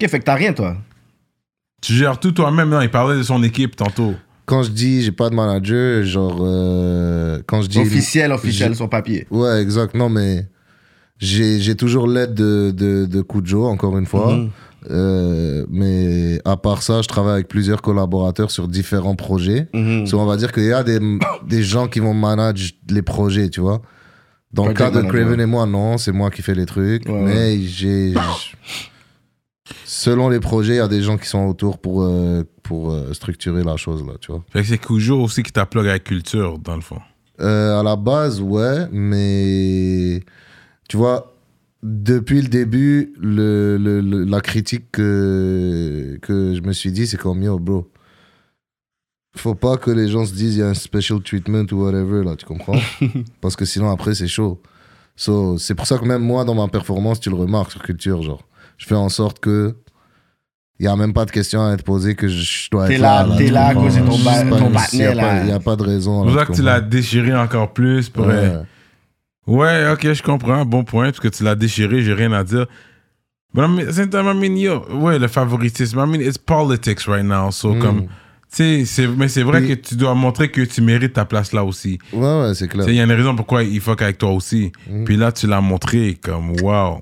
[0.00, 0.76] Ok, fait que t'as rien, toi.
[1.80, 2.68] Tu gères tout toi-même.
[2.70, 4.14] Non, il parlait de son équipe tantôt.
[4.46, 7.78] Quand je dis j'ai pas de manager, genre, euh, quand je dis.
[7.78, 9.26] Officiel, officiel, j'ai- sur papier.
[9.30, 9.94] Ouais, exact.
[9.94, 10.46] Non, mais
[11.18, 14.34] j'ai j'ai toujours l'aide de, de, de Kujo, encore une fois.
[14.34, 14.50] Mhm.
[14.90, 19.68] Euh, mais à part ça, je travaille avec plusieurs collaborateurs sur différents projets.
[19.74, 20.06] Mhm.
[20.06, 20.98] So, on va dire qu'il y a des,
[21.46, 23.82] des gens qui vont manager les projets, tu vois.
[24.52, 25.20] Dans le Project cas de manager.
[25.26, 27.06] Craven et moi, non, c'est moi qui fais les trucs.
[27.06, 28.14] Ouais, mais j'ai.
[29.84, 33.12] Selon les projets, il y a des gens qui sont autour pour, euh, pour euh,
[33.12, 34.44] structurer la chose, là, tu vois.
[34.50, 37.00] Fait que c'est Cujo aussi qui t'a plug avec culture, dans le fond.
[37.40, 40.20] Euh, à la base, ouais, mais
[40.88, 41.34] tu vois,
[41.82, 47.16] depuis le début, le, le- le- la critique que, que je me suis dit, c'est
[47.18, 47.88] comme yo, bro.
[49.36, 52.24] Faut pas que les gens se disent il y a un special treatment ou whatever,
[52.24, 52.78] là, tu comprends?
[53.40, 54.60] Parce que sinon, après, c'est chaud.
[55.14, 58.22] So, c'est pour ça que même moi, dans ma performance, tu le remarques sur culture,
[58.22, 58.42] genre.
[58.78, 59.74] Je fais en sorte que.
[60.80, 63.26] Il n'y a même pas de question à être posée que je dois être là,
[63.26, 63.34] là.
[63.36, 65.04] t'es là à cause de ton ba- ton Il n'y
[65.52, 66.22] a, pas- de raison.
[66.24, 68.08] C'est pour ça que tu l'as déchiré encore plus.
[68.08, 68.34] Pour, Ouais.
[68.36, 68.62] euh,
[69.48, 70.64] Ouais, ok, je comprends.
[70.64, 72.66] Bon point, parce que tu l'as déchiré, j'ai rien à dire.
[73.52, 75.98] But I mean, same time, I mean, yo, ouais, le favoritisme.
[75.98, 77.50] I mean, it's politics right now.
[77.50, 77.78] So, Mm.
[77.80, 78.08] comme, tu
[78.50, 81.52] sais, c'est- mais c'est vrai Puis- que tu dois montrer que tu mérites ta place
[81.52, 81.98] là aussi.
[82.12, 82.88] Ouais, ouais, c'est clair.
[82.88, 84.70] Il y a une raison pourquoi il fuck avec toi aussi.
[84.88, 85.02] Mm.
[85.04, 87.00] Puis là, tu l'as montré comme, wow.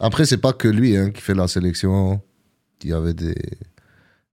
[0.00, 2.20] Après, c'est pas que lui hein, qui fait la sélection.
[2.82, 3.34] Il y avait des.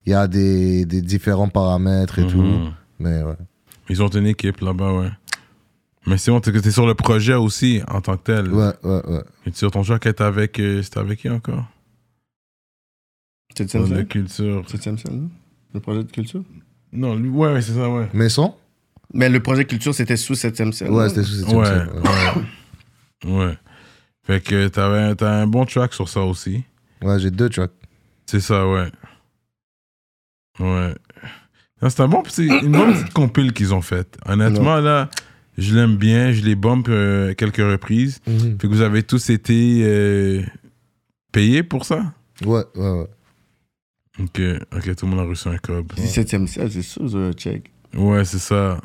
[0.05, 2.41] Il y a des, des différents paramètres et tout.
[2.41, 2.73] Mhm.
[2.99, 3.37] Mais ouais.
[3.89, 5.09] Ils ont une équipe là-bas, ouais.
[6.05, 8.51] Mais c'est bon, t'es t'es sur le projet aussi en tant que tel.
[8.51, 9.23] Ouais, ouais, ouais.
[9.45, 10.59] Et tu sur ton jeu est avec.
[10.59, 11.65] euh, C'était avec qui encore?
[13.55, 14.67] Septième la culture.
[14.69, 15.29] Septième non?
[15.73, 16.43] Le projet de culture?
[16.91, 18.09] Non, lui, ouais, ouais, c'est ça, ouais.
[18.13, 18.53] Mais son
[19.13, 20.91] Mais le projet culture, c'était sous septième ciel.
[20.91, 23.25] Ouais, c'était sous cette Ouais, ouais.
[23.31, 23.45] ouais.
[23.45, 23.57] ouais.
[24.25, 26.63] Fait que t'avais t'as un bon track sur ça aussi.
[27.01, 27.71] Ouais, j'ai deux tracks.
[28.25, 28.89] C'est ça, ouais.
[30.59, 30.93] Ouais.
[31.81, 34.17] Non, C'est un bon petit, une bonne petite compile qu'ils ont faite.
[34.25, 35.09] Honnêtement, là,
[35.57, 36.31] je l'aime bien.
[36.31, 38.21] Je les bump euh, quelques reprises.
[38.25, 38.57] Mhm.
[38.59, 40.41] Fait que vous avez tous été euh,
[41.33, 42.13] payés pour ça?
[42.45, 43.07] Ouais, ouais, ouais.
[44.19, 44.39] Ok,
[44.75, 45.91] ok, tout le monde a reçu un cob.
[45.97, 47.71] 17e ciel, c'est sûr, je check.
[47.95, 48.79] Ouais, c'est ça.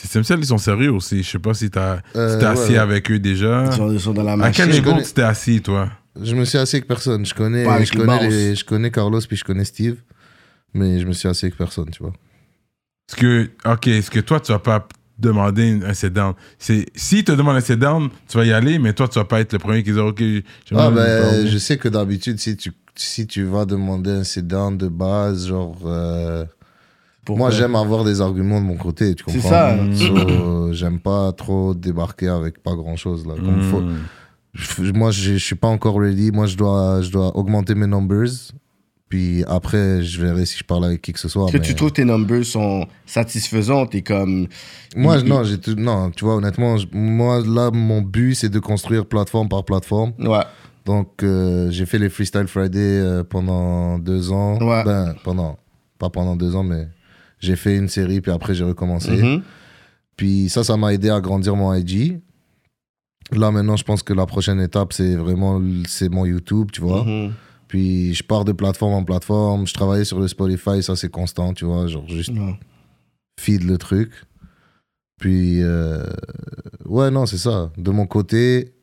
[0.00, 1.22] Système Cell, ils sont sérieux aussi.
[1.22, 2.78] Je sais pas si t'as Euh, si assis ouais.
[2.78, 3.64] avec eux déjà.
[3.66, 4.64] Ils sont, ils sont dans la À machine.
[4.64, 5.88] quel je niveau connais- tu t'es assis, toi?
[6.20, 7.24] Je me suis assis avec personne.
[7.24, 8.28] Je connais, Pas je connais, boss.
[8.28, 9.96] les- je connais Carlos puis je connais Steve.
[10.74, 12.12] Mais je me suis assis avec personne, tu vois.
[13.08, 14.86] Est-ce que, ok, est-ce que toi, tu vas pas
[15.18, 16.34] demander un sit-down?
[16.58, 19.40] C'est Si te demandent un sit-down, tu vas y aller, mais toi, tu vas pas
[19.40, 20.22] être le premier qui dit, ok,
[20.74, 24.88] Ah, ben, je sais que d'habitude, si tu, si tu vas demander un sit-down de
[24.88, 25.78] base, genre.
[25.86, 26.44] euh?
[27.28, 29.76] Moi, j'aime avoir des arguments de mon côté, tu C'est comprends ça.
[29.94, 33.34] So, j'aime pas trop débarquer avec pas grand-chose, là.
[33.36, 33.96] Comme faut- Mm.
[34.54, 36.30] je- moi, je suis pas encore ready.
[36.30, 38.28] Moi, je dois, je dois augmenter mes numbers.
[39.08, 41.44] Puis après, je verrai si je parle avec qui que ce soit.
[41.44, 43.86] Est-ce que mais- tu trouves que tes numbers sont satisfaisants?
[43.86, 44.48] T'es comme.
[44.96, 48.48] Moi, il- non, j'ai tout- non, tu vois, honnêtement, je- moi, là, mon but, c'est
[48.48, 50.12] de construire plateforme par plateforme.
[50.18, 50.42] Ouais.
[50.84, 54.58] Donc, euh, j'ai fait les Freestyle Friday euh, pendant deux ans.
[54.60, 54.82] Ouais.
[54.84, 55.56] Ben, pendant,
[56.00, 56.88] pas pendant deux ans, mais
[57.38, 59.10] j'ai fait une série, puis après, j'ai recommencé.
[59.10, 59.42] Mhm.
[60.16, 62.20] Puis ça, ça m'a aidé à grandir mon IG.
[63.32, 67.04] Là, maintenant, je pense que la prochaine étape, c'est vraiment c'est mon YouTube, tu vois.
[67.04, 67.32] Mhm.
[67.68, 69.66] Puis je pars de plateforme en plateforme.
[69.66, 71.86] Je travaillais sur le Spotify, ça, c'est constant, tu vois.
[71.88, 72.32] Genre, juste
[73.38, 74.12] feed le truc.
[75.20, 76.04] Puis, euh,
[76.84, 77.70] ouais, non, c'est ça.
[77.76, 78.74] De mon côté,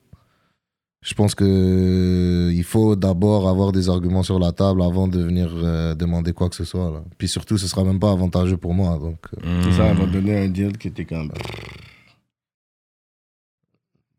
[1.03, 5.21] je pense que euh, il faut d'abord avoir des arguments sur la table avant de
[5.21, 6.89] venir euh, demander quoi que ce soit.
[6.91, 7.03] Là.
[7.17, 8.97] Puis surtout, ce sera même pas avantageux pour moi.
[8.97, 11.31] Donc, euh, C'est ça, elle va te donner un deal qui était comme.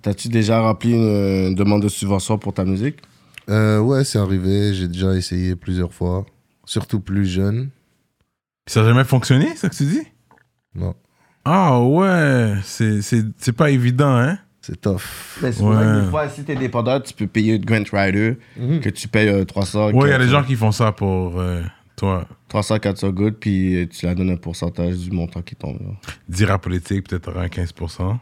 [0.02, 2.98] T'as-tu déjà rempli une, une demande de subvention pour ta musique?
[3.50, 4.74] euh, ouais, c'est arrivé.
[4.74, 6.24] J'ai déjà essayé plusieurs fois.
[6.66, 7.70] Surtout plus jeune.
[8.66, 10.02] Ça n'a jamais fonctionné, ça que tu dis?
[10.74, 10.94] Non,
[11.44, 14.38] Ah ouais, c'est c'est- c'est pas évident, hein?
[14.66, 15.00] C'est tough.
[15.42, 15.84] Mais c'est vrai Ouais.
[16.00, 18.36] que des fois, si t'es dépendant, tu peux payer une Grant Rider
[18.82, 19.90] que tu payes euh, 300.
[19.92, 21.62] Ouais, il y a des 400, gens qui font ça pour euh,
[21.96, 22.26] toi.
[22.48, 25.78] 300, 400 gouttes, puis euh, tu leur donnes un pourcentage du montant qui tombe.
[25.80, 25.94] là.
[26.28, 28.16] Dire à politique, peut-être aura un 15%.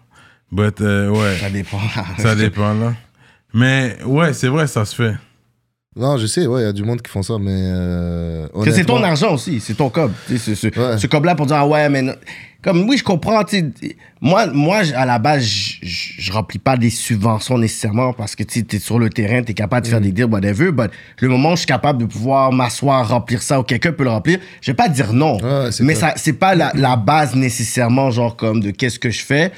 [0.51, 1.79] But, euh, ouais, Ça dépend.
[2.19, 2.95] ça dépend, là.
[3.55, 5.15] Mais ouais, c'est vrai, ça se fait.
[5.95, 7.51] Non, je sais, ouais, il y a du monde qui font ça, mais.
[7.53, 10.11] euh, c'est ton argent aussi, c'est ton cob.
[10.27, 10.97] Sais, Ce, ce, Ouais.
[10.99, 12.03] ce cob-là pour dire, ah ouais, mais.
[12.63, 13.43] Comme oui, je comprends.
[14.21, 18.79] Moi, moi, à la base, je- remplis pas des subventions nécessairement parce que tu es
[18.79, 20.71] sur le terrain, tu es capable de faire des deals, whatever.
[20.71, 20.91] But
[21.21, 24.11] le moment où je suis capable de pouvoir m'asseoir, remplir ça ou quelqu'un peut le
[24.11, 25.39] remplir, je vais pas dire non.
[25.43, 29.23] Ouais, mais ça c'est pas la, la base nécessairement, genre comme de qu'est-ce que je
[29.25, 29.51] fais.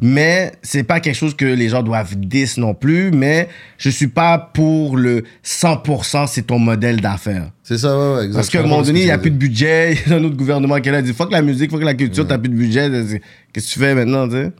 [0.00, 3.10] Mais c'est pas quelque chose que les gens doivent dis non plus.
[3.10, 3.48] Mais
[3.78, 7.50] je suis pas pour le 100% c'est ton modèle d'affaires.
[7.64, 8.34] C'est ça, ouais, ouais, exactement.
[8.34, 9.94] Parce qu'à un moment donné, il n'y a plus de budget.
[10.06, 12.26] Il y a un autre gouvernement qui il dit fuck la musique, fuck la culture,
[12.26, 12.90] t'as plus de budget.
[13.52, 14.52] Qu'est-ce que tu fais maintenant, tu sais?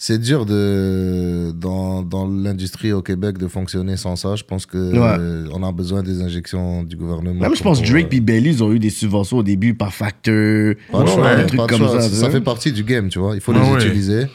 [0.00, 4.36] C'est dur de, dans, dans l'industrie au Québec de fonctionner sans ça.
[4.36, 4.96] Je pense Ouais.
[4.96, 7.40] euh, on a besoin des injections du gouvernement.
[7.40, 9.74] Même je pense pour, Drake euh, puis Belly, ils ont eu des subventions au début
[9.74, 10.76] par facteur.
[10.92, 12.00] pas choix, ouais, des trucs comme choix.
[12.00, 12.08] ça.
[12.10, 13.34] Ça fait partie du game, tu vois.
[13.34, 13.84] Il faut Ouais, les ouais.
[13.86, 14.26] utiliser.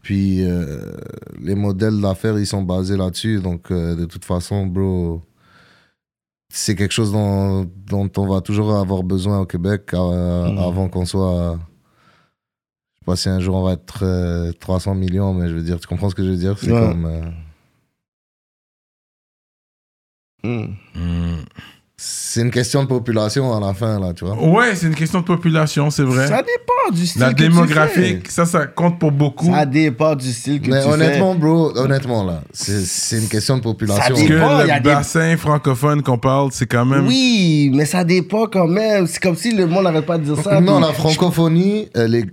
[0.00, 0.92] Puis euh,
[1.42, 3.40] les modèles d'affaires, ils sont basés là-dessus.
[3.40, 5.20] Donc euh, de toute façon, bro,
[6.56, 10.58] c'est quelque chose dont, dont on va toujours avoir besoin au Québec euh, Mm.
[10.58, 11.58] avant qu'on soit.
[11.58, 15.62] Je sais pas si un jour on va être euh, 300 millions, mais je veux
[15.62, 16.56] dire, tu comprends ce que je veux dire?
[16.58, 16.78] C'est Ouais.
[16.80, 17.04] comme.
[17.06, 17.22] euh,
[20.44, 20.74] Hmm.
[20.94, 21.40] Hmm.
[21.96, 24.34] C'est une question de population à la fin, là, tu vois.
[24.36, 26.26] Ouais, c'est une question de population, c'est vrai.
[26.26, 29.16] Ça dépend du style La que tu démographique, ça, ça compte pour fais.
[29.16, 29.52] beaucoup.
[29.54, 33.62] Ça dépend du style que Mais tu honnêtement, bro, honnêtement, là, c'est une question de
[33.62, 34.02] population.
[34.02, 36.84] Ça Parce que dépend, il y a le des- bassin francophone qu'on parle, c'est quand
[36.84, 36.96] fais.
[36.96, 37.06] même.
[37.06, 39.06] Oui, mais ça dépend quand même.
[39.06, 40.60] C'est comme si le monde n'arrête pas de dire ça.
[40.60, 42.26] non, puis- la francophonie, elle est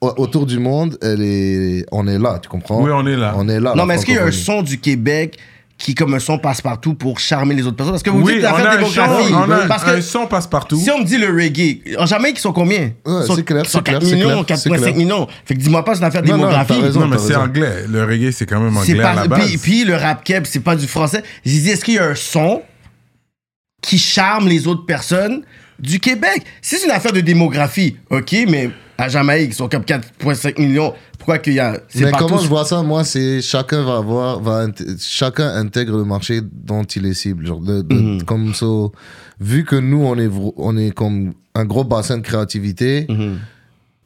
[0.00, 2.80] au- autour du monde, elle est, on est là, tu comprends?
[2.80, 3.34] Oui, on est là.
[3.36, 3.74] On est là.
[3.74, 5.36] Non, mais est-ce qu'il y a un son du Québec
[5.78, 7.92] qui, comme un son passe-partout pour charmer les autres personnes?
[7.94, 9.32] Parce que vous Oui, dites l'affaire un, démographie.
[9.32, 10.76] on a Parce un que son passe-partout.
[10.76, 12.90] si on me dit le reggae, en Jamaïque, ils sont combien?
[13.06, 14.94] Ouais, c'est clair, ils sont c'est clair, 4 c'est millions, clair, c'est 4,5 clair.
[14.96, 15.26] millions.
[15.44, 16.74] Fait que dis-moi pas, c'est une affaire Non, non, démographie.
[16.76, 17.00] t'as raison.
[17.00, 17.84] non, mais c'est anglais.
[17.88, 19.46] Le reggae, c'est quand même anglais à pas, la base.
[19.48, 21.22] puis, puis le rap keb, c'est pas du français.
[21.44, 22.62] J'ai dit, est-ce qu'il y a un son
[23.80, 25.42] qui charme les autres personnes
[25.78, 26.42] du Québec?
[26.60, 30.92] Si c'est une affaire de démographie, ok, mais à Jamaïque, ils sont comme 4,5 millions.
[31.18, 31.78] Pourquoi qu'il y a.
[31.94, 34.66] Mais partout- comment je vois ça, moi, c'est chacun va avoir, va
[35.00, 37.46] chacun intègre le marché dont il est cible.
[37.46, 38.22] Genre de, de- Mhm.
[38.24, 38.66] comme ça,
[39.40, 43.36] vu que nous, on est, on est comme un gros bassin de créativité, Mhm.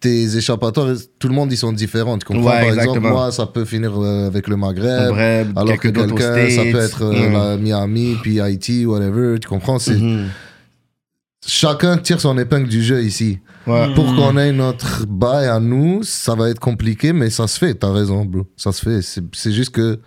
[0.00, 0.88] tes échappatoires,
[1.18, 2.18] tout le monde, ils sont différents.
[2.18, 2.42] Tu comprends?
[2.50, 2.94] Ouais, Par exactement.
[2.96, 5.10] exemple, moi, ça peut finir euh, avec le Maghreb.
[5.10, 7.32] Maghreb, alors que quelqu'un, ça peut être euh, Mhm.
[7.32, 9.38] la Miami, puis Haïti, whatever.
[9.40, 9.78] Tu comprends?
[9.78, 9.96] C'est.
[11.44, 13.40] Chacun tire son épingle du jeu ici.
[13.66, 13.92] Ouais.
[13.94, 17.74] Pour qu'on ait notre bail à nous, ça va être compliqué, mais ça se fait.
[17.74, 18.46] T'as raison, bro.
[18.56, 19.02] Ça se fait.
[19.02, 20.00] C'est, juste que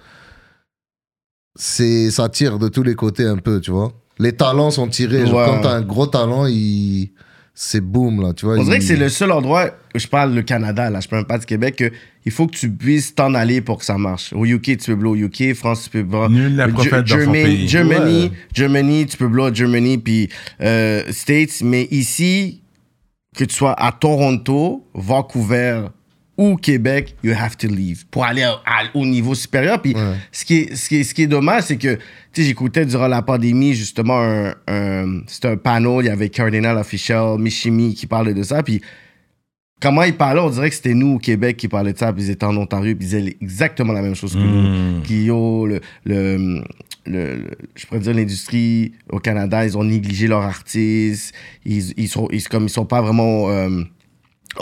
[1.55, 3.91] c'est, ça tire de tous les côtés un peu, tu vois.
[4.17, 5.25] les talents sont tirés.
[5.25, 7.11] Genre, quand t'as un gros talent, il...
[7.57, 8.57] c'est boom, là, tu vois.
[8.59, 11.25] On dirait il- que c'est le seul endroit, je parle le Canada, là, je parle
[11.25, 11.91] pas du Québec, que
[12.25, 14.33] il faut que tu puisses t'en aller pour que ça marche.
[14.33, 16.27] Au UK, tu peux blow au UK, France, tu peux blow.
[16.27, 17.67] Nul n'est prophète dans son Germany, pays.
[17.67, 18.31] Germany, Ouais.
[18.53, 20.29] Germany, tu peux blow Germany, puis
[20.61, 22.61] euh, States, mais ici,
[23.37, 25.83] que tu sois à Toronto, Vancouver
[26.37, 29.81] ou Québec, you have to leave pour aller à- à- au niveau supérieur.
[29.81, 30.01] Puis Ouais.
[30.31, 32.85] ce, qui est, ce, qui est, ce qui est dommage, c'est que, tu sais, j'écoutais
[32.85, 37.93] durant la pandémie, justement, un, un- c'était un panel, il y avait Cardinal Official, Michimi
[37.95, 38.63] qui parlait de ça.
[38.63, 38.81] Puis
[39.81, 42.23] comment ils parlaient, on dirait que c'était nous au Québec qui parlaient de ça, puis
[42.23, 45.01] ils étaient en Ontario, puis ils disaient exactement la même chose que nous.
[45.03, 46.63] Qui, le, le, le-
[47.05, 51.33] le- je pourrais dire l'industrie au Canada, ils ont négligé leurs artistes,
[51.63, 53.83] ils, ils sont, ils, comme ils sont pas vraiment euh,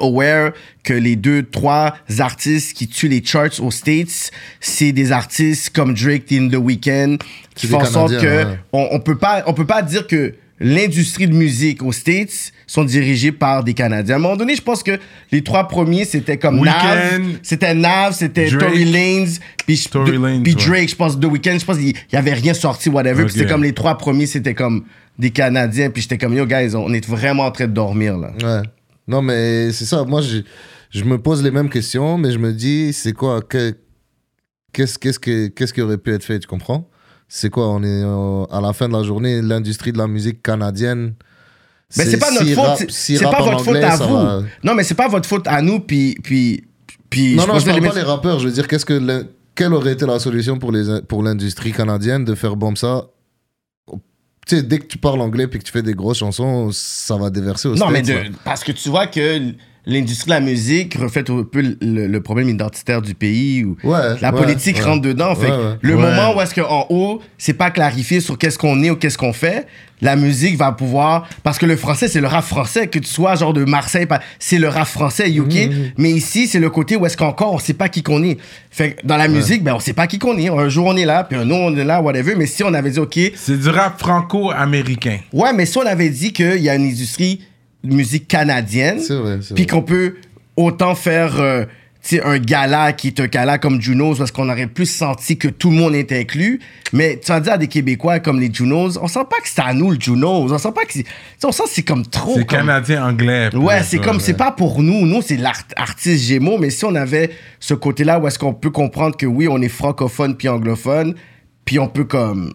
[0.01, 0.51] aware
[0.83, 5.93] que les deux, trois artistes qui tuent les charts aux States, c'est des artistes comme
[5.93, 7.17] Drake, in The Weeknd,
[7.55, 8.57] qui font en sorte que ouais.
[8.71, 12.83] on, on peut pas, on peut pas dire que l'industrie de musique aux States sont
[12.85, 14.15] dirigées par des Canadiens.
[14.15, 14.97] À un moment donné, je pense que
[15.31, 19.25] les trois premiers, c'était comme Nav, Weeknd, c'était Nav, c'était Tory Lanez,
[19.65, 20.65] puis Tory de- Lanez, puis ouais.
[20.65, 23.15] Drake, je pense, The Weeknd, je pense qu'il y avait rien sorti, whatever.
[23.25, 23.31] Puis Ok.
[23.31, 24.85] c'était comme les trois premiers, c'était comme
[25.19, 25.89] des Canadiens.
[25.89, 28.31] Puis j'étais comme, yo, guys, on est vraiment en train de dormir, là.
[28.41, 28.61] Ouais.
[29.07, 30.03] Non, mais c'est ça.
[30.03, 30.39] Moi, je,
[30.89, 33.75] je me pose les mêmes questions, mais je me dis, c'est quoi que-
[34.71, 36.89] Qu'est-ce qu'est-ce que- qu'est-ce qui aurait pu être fait, tu comprends?
[37.27, 40.41] C'est quoi On est euh, à la fin de la journée, l'industrie de la musique
[40.41, 41.13] canadienne.
[41.95, 44.13] Mais c'est pas notre faute, rappe- c'est- pas votre faute à vous.
[44.15, 46.15] va- Non, mais c'est pas votre faute à nous, puis.
[46.23, 46.63] puis,
[47.09, 48.39] puis Non, non, je parle pas les- des rappeurs.
[48.39, 52.25] Je veux dire, qu'est-ce que quelle aurait été la solution pour les pour l'industrie canadienne
[52.25, 53.05] de faire bombe ça
[54.47, 57.15] Tu sais, dès que tu parles anglais puis que tu fais des grosses chansons, ça
[57.17, 59.53] va déverser au Non, mais de- parce que tu vois que
[59.85, 63.63] l'industrie de la musique reflète un peu le, le problème identitaire du pays.
[63.63, 64.83] Ou Ouais, la politique ouais.
[64.83, 65.35] rentre dedans.
[65.35, 65.77] Fait que Ouais, ouais.
[65.81, 66.01] le Ouais.
[66.01, 69.33] moment où est-ce qu'en haut, c'est pas clarifié sur qu'est-ce qu'on est ou qu'est-ce qu'on
[69.33, 69.67] fait,
[70.01, 71.27] la musique va pouvoir.
[71.43, 72.87] Parce que le français, c'est le rap français.
[72.87, 74.07] Que tu sois genre de Marseille,
[74.39, 75.53] c'est le rap français, UK.
[75.69, 75.91] Mhm.
[75.97, 78.37] Mais ici, c'est le côté où est-ce qu'encore on sait pas qui qu'on est.
[78.71, 80.49] Fait que dans la musique, ben on sait pas qui qu'on est.
[80.49, 82.35] Un jour on est là, puis un autre on est là, whatever.
[82.35, 85.19] Mais si on avait dit, OK, C'est du rap franco-américain.
[85.31, 87.41] ouais, mais si on avait dit qu'il y a une industrie
[87.83, 89.71] musique canadienne, C'est vrai, c'est puis vrai.
[89.71, 90.15] qu'on peut
[90.55, 91.65] autant faire euh,
[92.05, 95.37] tu sais, un gala qui est un gala comme Junos parce qu'on aurait plus senti
[95.37, 96.59] que tout le monde est inclus.
[96.91, 99.61] Mais tu vas dire à des Québécois comme les Junos, on sent pas que c'est
[99.61, 100.51] à nous le Junos.
[100.51, 101.03] On sent pas que c'est.
[101.03, 102.33] tu sais, On sent que c'est comme trop.
[102.35, 103.55] C'est comme- canadien-anglais.
[103.55, 105.05] Ouais, c'est comme, c'est pas pour nous.
[105.05, 107.29] Nous, c'est l'artiste Gémeaux, mais si on avait
[107.61, 111.15] ce côté-là où est-ce qu'on peut comprendre que oui, on est francophone puis anglophone,
[111.63, 112.53] puis on peut comme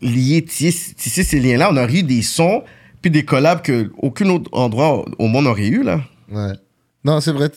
[0.00, 2.62] lier, tisser, tisser ces liens-là, on aurait eu des sons
[3.02, 6.00] puis des collabs que aucun autre endroit au monde aurait eu, là.
[6.30, 6.52] Ouais.
[7.04, 7.50] Non, c'est vrai,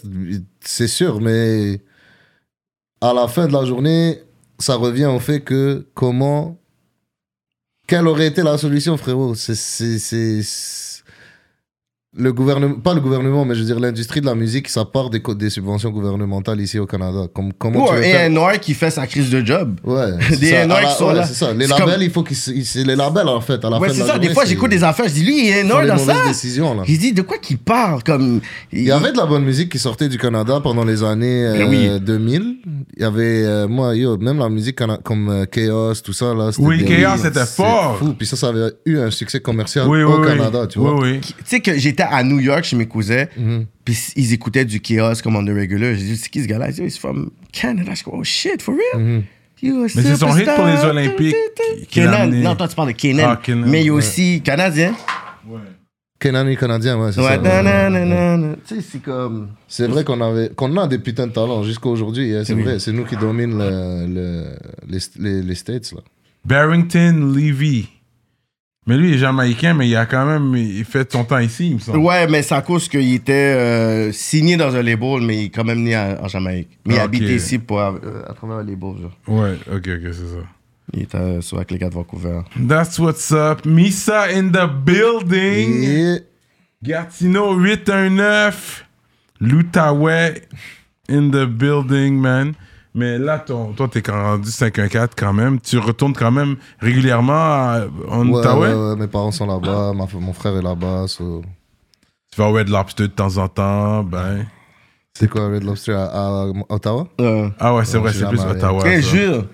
[0.62, 1.82] c'est sûr, mais
[3.02, 4.20] à la fin de la journée,
[4.60, 6.58] ça revient au fait que comment.
[7.88, 9.36] Quelle aurait été la solution, frérot?
[9.36, 9.56] C'est-
[12.16, 15.10] Le gouvernement, pas le gouvernement, mais je veux dire l'industrie de la musique, ça part
[15.10, 17.22] des, des subventions gouvernementales ici au Canada.
[17.34, 18.32] Comme, comment Ou tu un faire?
[18.40, 19.80] A&R qui fait sa crise de job.
[19.84, 20.62] Ouais, Des c'est ça.
[20.62, 21.26] A&R À la- qui sont ouais, là.
[21.26, 21.54] c'est ça.
[21.54, 22.38] Les labels, comme- il faut qu'ils.
[22.38, 23.66] se- C'est les labels, en fait.
[23.66, 24.20] À la Ouais, fin de c'est la ça.
[24.20, 26.14] Des fois, j'écoute des affaires, je dis, lui, il est les dans ça.
[26.28, 26.84] décisions, là.
[26.88, 28.04] Il dit, de quoi qu'il parle?
[28.04, 28.42] Comme...
[28.72, 31.58] Il y avait de la bonne musique qui sortait du Canada pendant les années euh,
[31.58, 32.00] Ben oui.
[32.00, 32.56] 2000.
[32.96, 36.52] Il y avait, euh, moi, yo, même la musique comme euh, Chaos, tout ça, là.
[36.52, 37.98] c'était Oui, Chaos, c'était fort.
[37.98, 38.14] fou.
[38.16, 40.94] Puis ça, ça avait eu un succès commercial Oui, au Canada, tu vois.
[40.94, 41.20] Oui, oui.
[41.22, 43.66] Tu sais que j'étais à New York chez mes cousins, Mhm.
[43.86, 45.94] puis ils écoutaient du chaos comme on the regular.
[45.96, 46.70] J'ai dit, c'est qui ce gars-là?
[46.70, 47.92] Ils disent, he's from Canada.
[47.94, 49.04] Je dis, oh shit, for real?
[49.04, 49.24] Mhm.
[49.66, 51.36] A Mais c'est son hit pour les Olympiques
[51.90, 52.28] Kenan.
[52.28, 53.24] Non, toi, tu parles de Kenan.
[53.26, 53.98] Ah, Kenan, Mais il y a ouais.
[53.98, 54.94] aussi Canadien.
[56.20, 57.42] Kenani canadien, ouais, c'est Ouais, ça.
[57.42, 58.56] ouais.
[58.66, 59.50] Tu sais, c'est comme.
[59.68, 62.34] C'est vrai qu'on avait, qu'on a des putains de talents jusqu'à aujourd'hui.
[62.34, 64.56] hein, c'est vrai, c'est nous qui dominent le- le-
[64.88, 66.00] les, les, les States, là.
[66.46, 67.88] Barrington Levy.
[68.86, 71.68] Mais lui, il est jamaïcain, mais il a quand même il fait son temps ici,
[71.70, 72.00] il me semble.
[72.00, 75.50] Ouais, mais c'est à cause qu'il était euh, signé dans un label, mais il est
[75.50, 76.68] quand même né en Jamaïque.
[76.86, 77.30] Mais il Ah, habite ok.
[77.30, 77.94] ici pour, euh,
[78.28, 78.96] à travers un label.
[79.02, 79.12] Genre.
[79.28, 80.44] Ouais, ok, ok, c'est ça.
[80.92, 82.42] Il est euh, sur avec les gars de Vancouver.
[82.68, 83.66] That's what's up.
[83.66, 85.84] Misa in the building.
[85.84, 86.18] Et
[86.84, 88.86] Gatineau 819.
[89.40, 90.42] L'Outaouais
[91.10, 92.54] in the building, man.
[92.96, 95.60] Mais là, ton, toi, t'es quand- rendu 514 quand même.
[95.60, 98.68] Tu retournes quand même régulièrement à- en ouais, Outaouais?
[98.74, 101.06] ouais, ouais, mes parents sont là-bas, ma- mon frère est là-bas.
[101.08, 101.42] so-
[102.32, 104.04] Tu vas au Red Lobster de temps en temps.
[104.04, 104.46] Ben.
[105.18, 106.06] C'est quoi Red Lobster à,
[106.44, 107.08] à Ottawa?
[107.22, 108.52] Euh, Ah ouais, c'est vrai, c'est plus allé.
[108.58, 108.82] Ottawa.
[108.84, 109.46] Quel jure.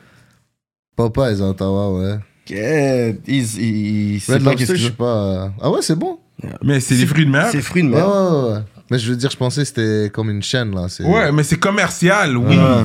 [0.96, 2.20] Papa est à Ottawa, ouais.
[2.50, 5.06] Il- il sait Red Lobster, je suis pas.
[5.06, 6.20] euh, Ah ouais, c'est bon.
[6.64, 7.48] Mais c'est des fruits de mer?
[7.52, 8.06] C'est fruits de mer.
[8.08, 8.60] ouais, ouais, ouais.
[8.92, 10.88] Mais je veux dire, je pensais que c'était comme une chaîne, là.
[10.90, 12.58] C'est Ouais, mais c'est commercial, oui.
[12.58, 12.84] Ouais.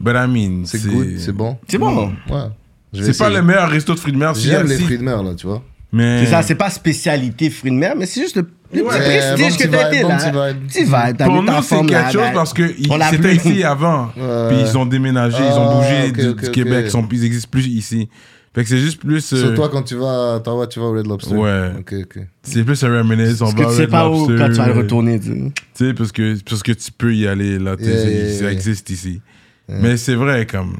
[0.00, 1.56] But I mean, c'est good, c'est bon.
[1.68, 2.12] C'est bon.
[2.30, 3.02] Ouais.
[3.02, 4.34] C'est pas le meilleur resto de fruits de mer.
[4.34, 5.62] J'aime les fruits de mer, là, tu vois.
[5.92, 6.24] Mais...
[6.24, 8.98] C'est ça, c'est pas spécialité fruits de mer, mais c'est juste le, le Ouais, petit
[9.18, 10.52] prestige que petit t'as vibe, été là.
[10.68, 12.54] Petit vibe, t'as Pour nous, c'est quelque chose parce
[12.98, 14.08] l'a c'était ici avant.
[14.14, 16.50] Puis ils ont déménagé, ils ont Ah, bougé du.
[16.50, 18.08] Québec, ils, sont, ils existent plus ici.
[18.54, 19.32] Fait que c'est juste plus.
[19.34, 21.34] euh, Sur toi, quand tu vas à Ottawa, tu vas au Red Lobster.
[21.34, 21.72] Ouais.
[21.78, 22.18] Ok, ok.
[22.42, 23.38] c'est plus un reminisce.
[23.38, 25.20] Parce que tu sais pas où quand tu vas le retourner.
[25.20, 25.26] tu
[25.74, 25.88] sais.
[25.88, 27.76] Tu parce que, parce que tu peux y aller là.
[27.76, 29.20] tu ça existe ici.
[29.68, 30.76] Mais c'est vrai, comme.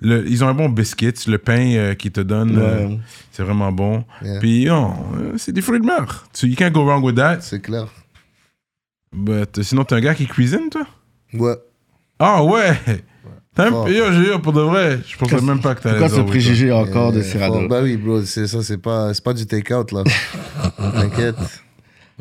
[0.00, 2.98] le- ils ont un bon biscuit, le pain euh, qu'ils te donnent, euh, Ouais.
[3.32, 4.04] c'est vraiment bon.
[4.22, 4.38] Yeah.
[4.40, 6.26] Puis, non, euh, c'est des fruits de mer.
[6.32, 7.40] Tu, you can't go wrong with that.
[7.42, 7.86] C'est clair.
[9.12, 10.86] But, euh, sinon, t'es un gars qui cuisine, toi?
[11.34, 11.56] Ouais.
[12.18, 12.72] Ah ouais!
[13.54, 13.88] T'as un Fort.
[13.88, 15.00] yo, j'ai eu pour de vrai.
[15.06, 16.30] Je pensais même pas que t'allais Pourquoi ce toi.
[16.30, 17.66] préjugé encore de Euh, Cyrano?
[17.66, 20.04] Bah oui, bro, c'est ça, c'est pas, c'est pas du take-out, là.
[20.78, 21.36] T'inquiète.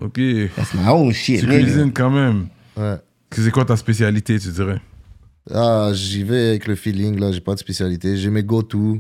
[0.02, 0.14] Ok.
[0.14, 1.44] Tu That's my own shit.
[1.44, 1.60] nigga.
[1.60, 2.48] cuisines quand même.
[2.76, 2.96] Ouais.
[3.32, 4.82] C'est quoi ta spécialité, tu dirais?
[5.54, 8.18] Ah, j'y vais avec le feeling, là, j'ai pas de spécialité.
[8.18, 9.00] J'ai mes go-to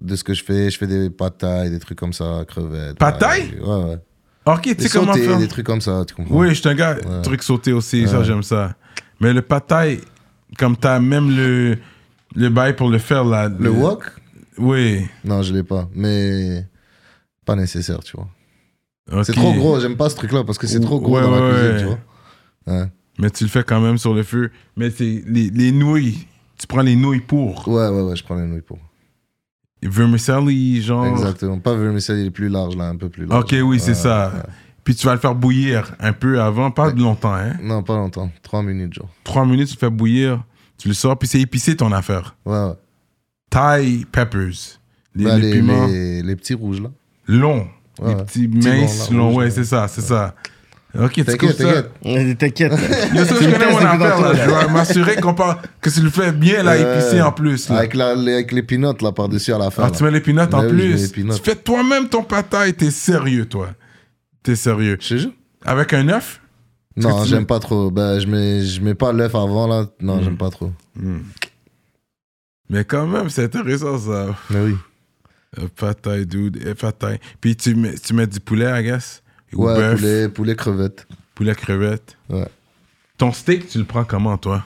[0.00, 0.70] de ce que je fais.
[0.70, 2.98] Je fais des patailles, des trucs comme ça, crevettes.
[2.98, 3.54] Pareil.
[3.60, 3.98] Ouais, ouais.
[4.46, 5.38] Ok, tu sais comment faire?
[5.38, 7.22] des trucs comme ça, tu comprends Oui, je suis un gars, Ouais.
[7.22, 8.74] truc sauté aussi, ça j'aime ça.
[9.20, 10.00] Mais le pataille,
[10.58, 11.78] comme t'as même le,
[12.34, 13.48] le bail pour le faire là.
[13.48, 14.04] Le wok?
[14.58, 15.06] Oui.
[15.24, 15.88] Non, je l'ai pas.
[15.94, 16.66] Mais
[17.46, 18.28] pas nécessaire, tu vois.
[19.24, 21.40] C'est trop gros, j'aime pas ce truc-là parce que c'est trop gros Ouais, dans la
[21.42, 21.98] ouais, cuisine, tu vois.
[22.80, 22.86] Ouais.
[23.18, 24.50] Mais tu le fais quand même sur le feu.
[24.76, 26.26] Mais c'est les, les nouilles.
[26.58, 27.66] Tu prends les nouilles pour.
[27.68, 28.78] ouais, ouais, ouais, je prends les nouilles pour.
[29.82, 31.06] Vermicelli, genre.
[31.06, 31.58] Exactement.
[31.58, 33.44] Pas vermicelli, il est plus large, là, un peu plus large.
[33.44, 34.32] Ok, oui, c'est Ouais, ça.
[34.34, 34.42] ouais.
[34.82, 37.54] Puis tu vas le faire bouillir un peu avant, pas longtemps, hein?
[37.62, 38.30] Non, pas longtemps.
[38.42, 39.08] Trois minutes, genre.
[39.24, 40.42] Trois minutes, tu le fais bouillir,
[40.78, 42.34] tu le sors, puis c'est épicé ton affaire.
[42.44, 42.74] Ouais, ouais.
[43.50, 44.78] Thai peppers.
[45.14, 46.90] Les, Bah, les les, piments les- les petits rouges, là.
[47.28, 47.66] longs.
[48.04, 50.34] Les petits Petits minces longs, longs, ouais, c'est ça, c'est ça.
[50.96, 51.82] Ok, tu T'inquiète, coupes ça.
[51.82, 51.90] t'inquiète.
[52.06, 52.72] Euh, T'inquiète.
[53.14, 54.34] Yo, ça, je connais mon affaire, là.
[54.34, 57.68] Je vais m'assurer qu'on parle, que tu le fais bien, là, Euh, épicé en plus,
[57.68, 57.78] là.
[57.78, 59.82] Avec, la, les, avec les peanuts, là, par-dessus à la fin.
[59.84, 59.96] Ah, là.
[59.96, 61.08] tu mets les peanuts en oui, je mets plus.
[61.22, 61.34] peanuts.
[61.34, 63.70] Tu fais toi-même ton pataille, t'es sérieux, toi.
[64.44, 64.96] T'es sérieux.
[65.00, 65.30] Je te jure.
[65.64, 66.40] Avec un œuf?
[66.96, 67.90] Non, j'aime pas trop.
[67.90, 69.86] Ben, je mets, je mets pas l'œuf avant, là.
[70.00, 70.22] Non, Mm.
[70.24, 70.70] j'aime pas trop.
[72.70, 74.26] Mais quand même, c'est intéressant, ça.
[74.50, 74.74] Mais oui.
[75.58, 76.62] Euh, Pataille, dude.
[76.74, 77.18] Pataille.
[77.40, 79.22] Puis tu mets, tu mets du poulet, I guess?
[79.54, 81.06] Ouais, bœuf, poulet, poulet crevette.
[81.34, 82.16] poulet crevette.
[82.28, 82.46] Ouais.
[83.18, 84.64] Ton steak, tu le prends comment, toi?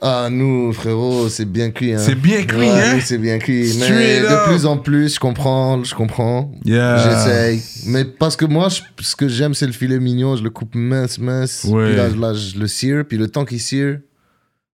[0.00, 1.92] Ah, nous, frérot, c'est bien cuit.
[1.94, 1.98] Hein.
[1.98, 2.98] C'est bien cuit, Ouais, hein?
[3.02, 3.68] C'est bien cuit.
[3.70, 4.30] Straight Mais up.
[4.30, 6.52] de plus en plus, je comprends, je comprends.
[6.64, 6.98] Yeah.
[6.98, 7.62] J'essaye.
[7.86, 10.36] Mais parce que moi, je- ce que j'aime, c'est le filet mignon.
[10.36, 11.64] Je le coupe mince, mince.
[11.64, 11.86] Ouais.
[11.88, 13.04] Puis là, là, je le cire.
[13.08, 14.00] Puis le temps qu'il cire,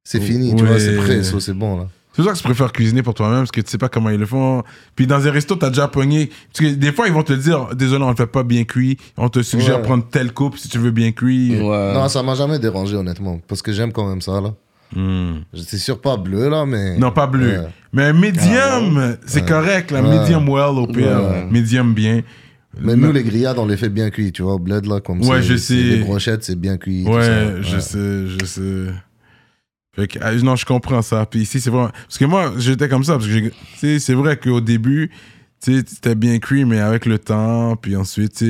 [0.04, 0.54] c'est fini.
[0.54, 1.22] Tu vois, c'est prêt.
[1.22, 1.88] c'est bon, là.
[2.18, 4.10] C'est pour ça que je préfère cuisiner pour toi-même parce que tu sais pas comment
[4.10, 4.64] ils le font.
[4.96, 6.30] Puis dans un resto, t'as déjà pogné.
[6.52, 8.98] Parce que des fois, ils vont te dire désolé, on le fait pas bien cuit.
[9.16, 9.82] On te suggère Ouais.
[9.82, 11.60] prendre telle coupe si tu veux bien cuit.
[11.60, 11.94] Ouais.
[11.94, 13.40] Non, ça m'a jamais dérangé, honnêtement.
[13.46, 14.52] Parce que j'aime quand même ça, là.
[14.96, 15.42] Hmm.
[15.54, 16.98] C'est sûr pas bleu, là, mais.
[16.98, 17.50] Non, pas bleu.
[17.60, 17.66] Ouais.
[17.92, 19.92] Mais un medium, c'est correct.
[19.92, 20.18] La Ouais.
[20.18, 21.22] medium well au pire.
[21.22, 21.46] Ouais.
[21.48, 22.22] Medium bien.
[22.80, 25.20] Mais nous, les grillades, on les fait bien cuits, tu vois, au bled, là, comme
[25.20, 25.74] Ouais, c'est- je sais.
[25.74, 27.04] Les brochettes, c'est bien cuit.
[27.04, 27.62] tout Ouais, ça.
[27.62, 27.80] je Ouais.
[27.80, 28.92] sais, je sais.
[29.98, 31.26] Fait que, ah, non, je comprends ça.
[31.26, 31.90] Puis ici, c'est vraiment.
[32.06, 33.14] Parce que moi, j'étais comme ça.
[33.14, 35.10] Parce que c'est vrai qu'au début,
[35.60, 38.44] tu c'était bien cuit, mais avec le temps, puis ensuite,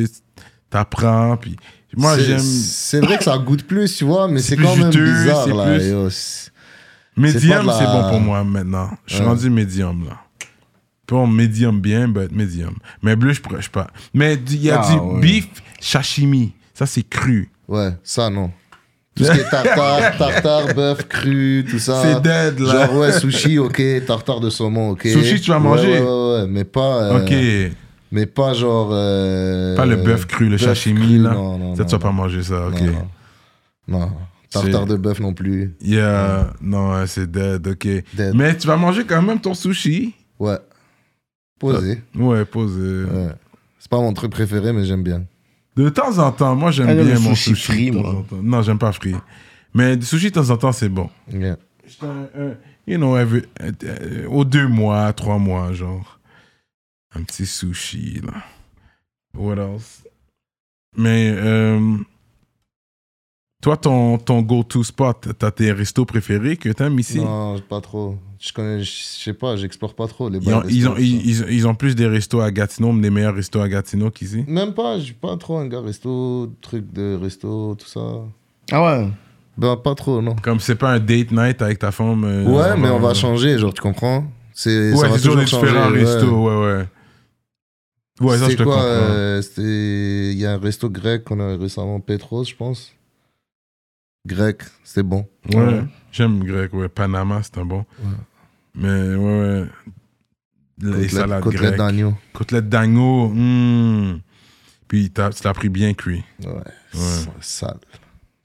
[0.69, 1.37] t'apprends.
[1.39, 1.57] Puis
[1.97, 2.39] moi, C'est- j'aime.
[2.41, 5.75] C'est vrai que ça goûte plus, tu vois, mais C'est quand même juteux, bizarre, là.
[5.79, 6.09] plus- yo.
[7.17, 8.91] De la- c'est bon pour moi maintenant.
[9.07, 9.29] Je suis Ouais.
[9.29, 10.19] rendu médium, là.
[11.07, 12.75] Pas médium bien, mais médium.
[13.03, 13.89] Mais bleu, je je pas.
[14.13, 15.21] Mais il y a Ah, du ouais.
[15.21, 15.49] beef
[15.81, 16.53] sashimi.
[16.75, 17.51] Ça, c'est cru.
[17.67, 18.53] Ouais, ça, non.
[19.19, 22.01] Tout ce qui est tartare, tartare, bœuf cru, tout ça.
[22.03, 22.87] C'est dead, là.
[22.87, 25.03] Genre, ouais, sushi, ok, tartare de saumon, ok.
[25.09, 25.89] Sushi, tu vas manger?
[25.89, 27.03] Ouais, ouais, ouais, mais pas.
[27.03, 27.19] euh,
[27.69, 27.73] ok.
[28.11, 28.89] Mais pas genre.
[28.93, 31.31] euh, Pas le bœuf cru, le bœuf sashimi, cru, là.
[31.35, 31.77] Non, non.
[31.77, 32.81] Ça, tu vas pas manger ça, ok.
[32.81, 32.93] Non,
[33.89, 33.99] non.
[34.01, 34.11] Non.
[34.51, 35.75] Tartare C'est- de bœuf non plus.
[35.83, 37.87] Yeah, non, ouais, c'est dead, ok.
[38.15, 38.33] Dead.
[38.35, 40.15] Mais tu vas manger quand même ton sushi.
[40.39, 40.57] Ouais.
[41.59, 42.01] Posé.
[42.15, 42.81] Ouais, posé.
[43.05, 43.29] Ouais.
[43.79, 45.25] C'est pas mon truc préféré, mais j'aime bien.
[45.79, 47.63] De temps en temps, moi j'aime Ah, bien mon sushi sushi.
[47.73, 48.11] frit, de temps moi.
[48.21, 48.37] en temps.
[48.43, 49.15] Non, j'aime pas frit.
[49.75, 51.09] Mais du sushi de temps en temps, c'est bon.
[51.33, 51.57] Yeah.
[52.03, 52.55] Un- un-
[52.87, 53.45] you know, every-
[53.85, 56.19] euh, aux deux mois, trois mois, genre.
[57.15, 58.43] Un petit sushi, là.
[59.35, 60.03] What else?
[60.97, 61.97] Mais, euh,
[63.63, 67.19] toi, ton, ton go-to spot, t'as tes restos préférés que t'aimes ici?
[67.21, 68.19] Non, pas trop.
[68.41, 70.95] Je connais, je sais pas, j'explore pas trop les Ils ont, ils, ont,
[71.49, 74.45] ils, ont plus des restos à Gatineau, des meilleurs restos à Gatineau qu'ici.
[74.47, 78.01] Même pas, je suis pas trop un gars resto, truc de resto, tout ça.
[78.71, 79.09] Ah ouais.
[79.57, 80.37] Ben, pas trop, non.
[80.37, 82.23] Comme c'est pas un date night avec ta femme.
[82.23, 84.25] euh, Ouais, mais on va changer, genre, tu comprends?
[84.53, 86.05] C'est Ouais, ça va c'est toujours des différents ouais.
[86.05, 86.87] restos, ouais, ouais.
[88.21, 88.89] Ouais, ça, je C'est te quoi comprends.
[88.89, 92.93] euh, c'était- Il y a un resto grec qu'on a récemment, Petros, je pense.
[94.27, 95.27] Grec, c'est bon.
[95.55, 95.83] Ouais,
[96.13, 96.89] j'aime grec, ouais.
[96.89, 97.85] Panama, c'est un bon.
[98.01, 98.11] Ouais.
[98.81, 99.67] Mais ouais, ouais.
[100.79, 101.79] les Côtelette, salades côtelette grecques.
[101.79, 102.15] d'agneau.
[102.33, 103.29] Côtelette d'agneau.
[103.29, 104.21] hmm.
[104.87, 106.23] Puis tu l'as pris bien cuit.
[106.45, 106.63] Ouais,
[107.41, 107.79] sale.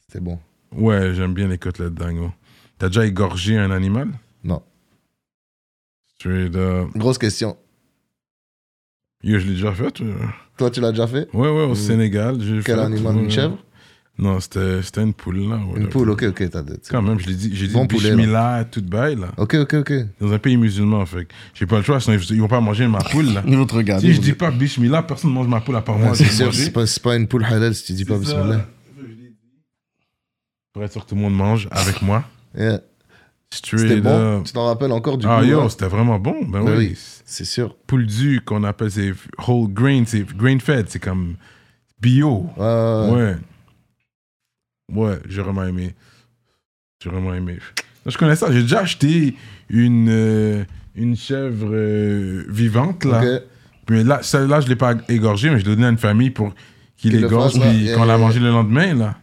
[0.02, 0.40] C'était bon.
[0.72, 2.32] Ouais, j'aime bien les côtelettes d'agneau.
[2.80, 4.10] T'as déjà égorgé un animal?
[4.44, 4.62] Non.
[6.16, 6.90] Straight up.
[6.96, 7.56] Grosse question.
[9.22, 10.02] Yo, je l'ai déjà fait.
[10.02, 10.16] euh.
[10.58, 11.30] Toi, tu l'as déjà fait?
[11.34, 12.42] Ouais, ouais, au Sénégal.
[12.42, 13.16] j'ai Quel fait, animal?
[13.18, 13.58] Une chèvre?
[14.20, 15.56] Non, c'était c'était une poule, là.
[15.56, 15.80] ouais.
[15.82, 16.50] Une poule, ok, ok.
[16.52, 18.16] t'as dit- Quand même, je l'ai dit, j'ai dit Bon poulet, là.
[18.16, 19.30] bismillah, toute bail, là.
[19.38, 19.94] Ok, ok, ok.
[20.22, 22.88] Dans un pays musulman, fait que j'ai pas le choix, sinon ils vont pas manger
[22.88, 23.44] ma poule, là.
[23.48, 24.08] Ils vont te regarder.
[24.08, 26.14] Si je dis pas bismillah, personne ne mange ma poule à part moi.
[26.16, 26.72] C'est sûr, c'est
[27.02, 28.68] pas, une poule halal si tu dis pas bismillah.
[30.74, 32.24] Pour être sûr que tout le monde mange avec moi.
[32.56, 32.82] Yeah.
[33.52, 34.44] Straight C'était bon?
[34.44, 35.70] Tu t'en rappelles encore du Ah yo, hein?
[35.70, 36.46] c'était vraiment bon.
[36.46, 36.90] Ben Ben oui.
[36.92, 36.98] oui.
[37.26, 37.76] C'est sûr.
[37.88, 39.12] Poule du qu'on appelle, c'est
[39.48, 41.34] whole grain, c'est grain fed, c'est comme
[42.00, 42.46] bio.
[42.58, 43.36] Ouais, ouais,
[44.96, 45.20] ouais.
[45.28, 45.94] J'ai vraiment aimé.
[47.04, 47.58] J'ai vraiment aimé.
[48.06, 48.52] Je connais ça.
[48.52, 49.36] J'ai déjà acheté
[49.70, 50.64] une, euh,
[50.96, 53.40] une chèvre euh, vivante, là.
[53.90, 56.54] Mais là, celle-là, je l'ai pas égorgée, mais je l'ai donnée à une famille pour
[56.98, 57.28] qu'il là.
[57.28, 57.60] puis
[57.94, 59.16] qu'on l'a yeah, mangé le lendemain, là.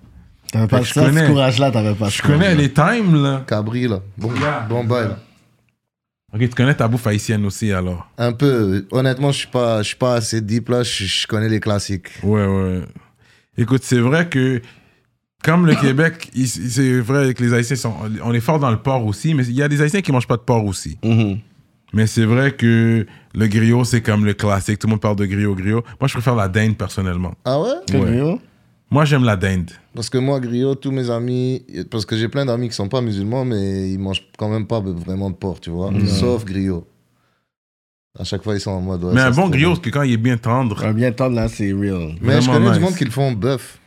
[0.53, 1.23] T'avais pas ça, connais.
[1.27, 3.45] ce courage-là, t'avais pas Je connais les times, là.
[3.47, 4.01] Cabri, là.
[4.19, 4.67] Bon, Yeah.
[4.69, 5.09] bon bail.
[5.09, 5.19] là.
[6.33, 8.09] Ok, tu connais ta bouffe haïtienne aussi, alors?
[8.19, 8.87] Un peu.
[8.93, 10.83] Honnêtement, je suis pas, je suis pas assez deep là.
[10.83, 12.09] Je, je connais les classiques.
[12.23, 12.83] Ouais, ouais.
[13.57, 14.61] Écoute, c'est vrai que,
[15.43, 17.95] comme le Québec, c'est vrai que les Haïtiens sont.
[18.23, 20.27] On est fort dans le porc aussi, mais il y a des Haïtiens qui mangent
[20.27, 20.99] pas de porc aussi.
[21.03, 21.39] Mhm.
[21.93, 24.79] Mais c'est vrai que le griot, c'est comme le classique.
[24.79, 25.83] Tout le monde parle de griot, griot.
[26.01, 27.35] Moi, je préfère la dinde, personnellement.
[27.45, 27.69] Ah ouais?
[27.93, 28.01] Ouais.
[28.01, 28.41] griot?
[28.91, 29.71] Moi, j'aime la dinde.
[29.95, 33.01] Parce que moi, griot, tous mes amis, parce que j'ai plein d'amis qui sont pas
[33.01, 35.91] musulmans, mais ils mangent quand même pas vraiment de porc, tu vois.
[36.07, 36.87] Sauf griot.
[38.19, 39.05] À chaque fois, ils sont en mode.
[39.05, 40.85] ouais, mais un bon griot, parce que quand il est bien tendre.
[40.85, 42.17] Un bien tendre, là, c'est real.
[42.21, 42.79] Mais je connais nice.
[42.79, 43.80] du monde qui le font bœuf.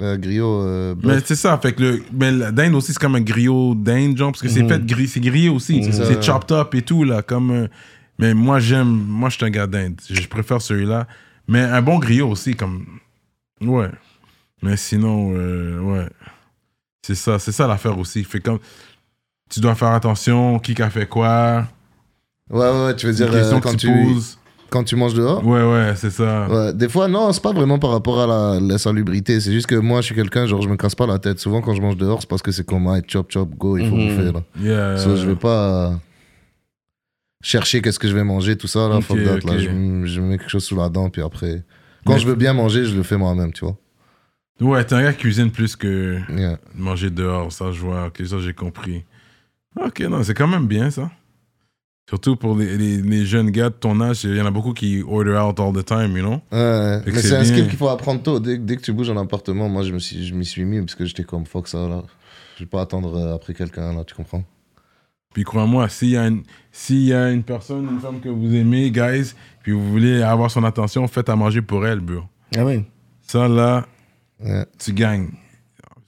[0.00, 3.14] Euh, griot, euh, Mais c'est ça, fait que le, mais la dinde aussi, c'est comme
[3.14, 4.68] un griot dinde, genre, parce que c'est Mhm.
[4.68, 5.84] fait gris, c'est grillé aussi.
[5.92, 7.50] C'est chopped up et tout, là, comme.
[7.50, 7.68] euh,
[8.18, 10.00] mais moi, j'aime, moi, je suis un gars d'inde.
[10.08, 11.06] Je, préfère celui-là.
[11.48, 12.86] Mais un bon griot aussi, comme.
[13.60, 13.90] Ouais.
[14.62, 16.08] Mais sinon, euh, ouais.
[17.06, 18.24] C'est ça, c'est ça l'affaire aussi.
[18.24, 18.58] Fait comme.
[19.50, 21.66] Tu dois faire attention, qui a fait quoi.
[22.50, 24.38] Ouais, ouais, tu veux dire euh, que quand, tu tu, poses.
[24.74, 26.48] Quand tu manges dehors Ouais, ouais, c'est ça.
[26.50, 29.38] Ouais, des fois, non, c'est pas vraiment par rapport à la, la salubrité.
[29.40, 31.38] C'est juste que moi, je suis quelqu'un, genre, je me casse pas la tête.
[31.38, 33.88] Souvent, quand je mange dehors, c'est parce que c'est comme, ah, chop, chop, go, il
[33.88, 34.08] faut Mhm.
[34.16, 34.42] bouffer, là.
[34.60, 34.96] Yeah.
[34.98, 35.92] So, je vais pas
[37.42, 38.96] chercher qu'est-ce que je vais manger, tout ça, là.
[38.96, 39.58] Ok, fuck that, là.
[39.58, 41.62] Je, mets quelque chose sous la dent, puis après.
[42.04, 43.76] Quand Mais- je veux bien manger, je le fais moi-même, tu vois.
[44.60, 46.58] Ouais, t'es un gars qui cuisine plus que Yeah.
[46.74, 47.50] manger dehors.
[47.52, 48.06] Ça, je vois.
[48.06, 49.04] Ok, ça, j'ai compris.
[49.80, 51.10] Ok, non, c'est quand même bien, ça.
[52.08, 54.74] Surtout pour les, les, les jeunes gars de ton âge, il y en a beaucoup
[54.74, 56.40] qui order out all the time, you know?
[56.52, 58.38] Ouais, mais c'est un skill qu'il faut apprendre tôt.
[58.40, 60.80] Dès, dès que tu bouges en appartement, moi, je me suis, je m'y suis mis
[60.80, 62.02] parce que j'étais comme fuck ça, là.
[62.56, 64.44] Je vais pas attendre euh, après quelqu'un, là, tu comprends?
[65.32, 66.42] Puis crois-moi, s'il y, a une-
[66.90, 69.32] y a une personne, une femme que vous aimez, guys,
[69.62, 72.20] puis vous voulez avoir son attention, faites à manger pour elle, bro.
[72.56, 72.84] Ah oui.
[73.26, 73.86] Ça, là,
[74.44, 74.64] Ouais.
[74.78, 75.30] tu gagnes.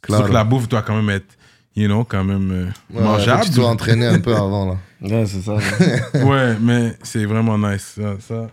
[0.09, 1.37] Sauf que la bouffe doit quand même être,
[1.75, 3.45] you know, quand même euh, Ouais, mangeable.
[3.47, 4.77] Tu dois entraîner un peu avant, là.
[5.01, 5.55] Ouais, c'est ça.
[6.25, 7.95] ouais, mais c'est vraiment nice.
[7.97, 8.51] Ça, ça.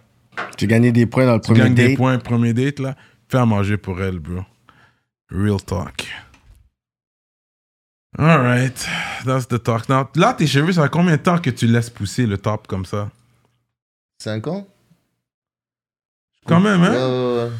[0.58, 1.98] tu gagné des points dans le Tu premier gagnes des date?
[1.98, 2.96] points, premier date, là.
[3.30, 4.42] Fais à manger pour elle, bro.
[5.32, 6.08] Real talk.
[8.18, 8.86] Alright,
[9.26, 9.90] that's the talk.
[9.90, 12.68] Now, là, tes cheveux, ça fait combien de temps que tu laisses pousser le top
[12.68, 13.10] comme ça?
[14.22, 14.68] 5 ans?
[16.46, 16.92] Quand même, Ouais, hein?
[16.94, 17.52] Ouais, ouais.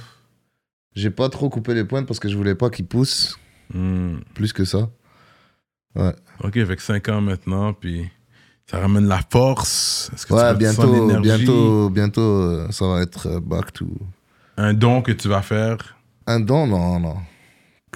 [0.96, 3.40] J'ai pas trop coupé les pointes parce que je voulais pas qu'ils poussent
[3.74, 4.18] Hmm.
[4.36, 4.90] plus que ça.
[5.96, 8.08] Ok, fait que 5 ans maintenant, puis
[8.70, 10.10] ça ramène la force.
[10.14, 13.86] Est-ce que tu Ouais, sentir bientôt, bientôt, bientôt, euh, ça va être euh, back to.
[14.58, 15.98] Un don que tu vas faire?
[16.28, 17.16] Un don, non, non.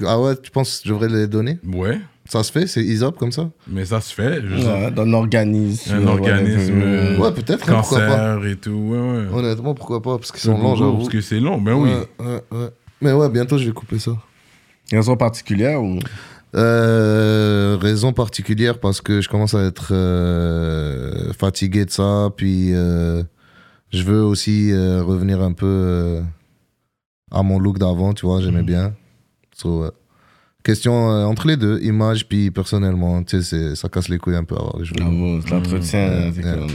[0.06, 1.60] Ah ouais, tu penses que je devrais les donner?
[1.66, 2.00] Ouais,
[2.30, 2.68] Ça se fait?
[2.68, 3.50] C'est ISOP comme ça?
[3.68, 4.42] Mais ça se fait.
[4.42, 5.94] Je veux dire, Ouais, dans l'organisme.
[5.96, 6.82] Un organisme.
[7.20, 8.08] Ouais, peut-être, hein, pourquoi pas.
[8.36, 9.26] cancer et tout, ouais, ouais.
[9.34, 10.98] Honnêtement, pourquoi pas Parce qu'ils C'est sont longs, j'avoue.
[10.98, 11.90] Parce que c'est long, ben oui.
[11.90, 12.70] Ouais, ouais, ouais.
[13.02, 14.12] Mais ouais, bientôt, je vais couper ça.
[14.92, 16.00] Raison particulière ou.
[16.58, 23.24] Euh, raison particulière parce que je commence à être euh, fatigué de ça, puis euh,
[23.92, 26.22] je veux aussi euh, revenir un peu euh,
[27.32, 28.96] à mon look d'avant, tu vois, j'aimais bien.
[29.56, 29.92] So.
[30.64, 34.44] Question euh, entre les deux, image puis personnellement, tu sais, ça casse les couilles un
[34.44, 34.56] peu.
[34.56, 36.32] Bravo, l'entretien.
[36.32, 36.42] Ouais.
[36.42, 36.68] comme-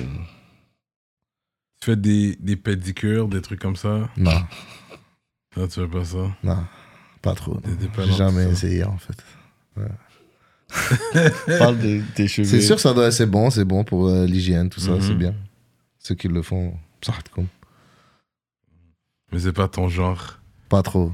[1.81, 4.09] Tu fais des, des pédicures, des trucs comme ça?
[4.17, 4.31] Non,
[5.57, 6.19] Là, tu fais pas ça?
[6.45, 6.59] non,
[7.21, 7.55] pas trop.
[7.55, 8.05] non.
[8.07, 9.17] J'ai jamais essayé en fait.
[11.59, 12.47] Parle de tes cheveux.
[12.49, 15.01] C'est sûr, ça doit, c'est bon, c'est bon pour euh, l'hygiène, tout ça, Mhm.
[15.03, 15.35] c'est bien.
[15.99, 17.47] Ceux qui le font, ça reste comme
[19.31, 20.39] Mais c'est pas ton genre.
[20.69, 21.13] pas trop.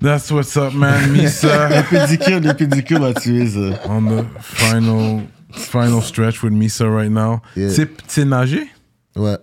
[0.00, 1.12] That's what's up, man.
[1.12, 3.80] Misa Les pédicures, les pédicures m'a tué ça.
[3.88, 5.22] on the final
[5.52, 7.40] Final stretch with Misa right now.
[7.54, 7.68] Yeah.
[8.08, 8.66] C'est nager?
[9.14, 9.36] Ouais.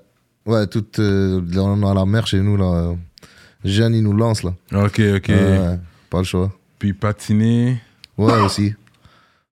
[0.45, 0.83] Ouais, tout.
[0.99, 2.95] euh, on a la mer chez nous, là.
[3.63, 4.53] Jeanne, il nous lance, là.
[4.73, 5.27] Ok, ok.
[5.29, 5.79] Ouais,
[6.09, 6.51] pas le choix.
[6.77, 7.77] Puis patiner.
[8.17, 8.73] Ouais, aussi.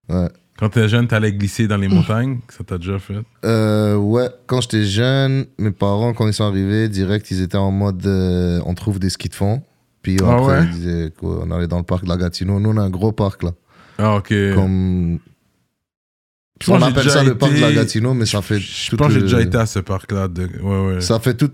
[0.10, 0.28] Ouais.
[0.58, 2.40] Quand t'es jeune, t'allais glisser dans les montagnes?
[2.50, 3.20] Ça t'a déjà fait?
[3.46, 7.70] Euh, ouais, quand j'étais jeune, mes parents, quand ils sont arrivés, direct, ils étaient en
[7.72, 9.62] mode euh, on trouve des skis de fond.
[10.02, 10.64] Puis Ah après, ouais?
[10.64, 12.60] ils disaient qu'on allait dans le parc de la Gatineau.
[12.60, 13.52] Nous, on a un gros parc là.
[14.00, 14.34] Ah, ok.
[14.56, 15.20] Comme.
[16.62, 18.60] Je On appelle ça le parc de la Gatineau, mais ça fait.
[18.60, 20.28] Je pense que j'ai le- déjà été à ce parc-là.
[20.28, 20.48] De...
[20.62, 21.02] Ouais, ouais.
[21.02, 21.52] Ça fait tout.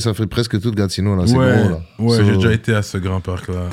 [0.00, 1.26] Ça fait presque tout Gatineau là.
[1.26, 1.80] C'est ouais, gros là.
[1.98, 3.68] ouais So, j'ai déjà été à ce grand parc-là.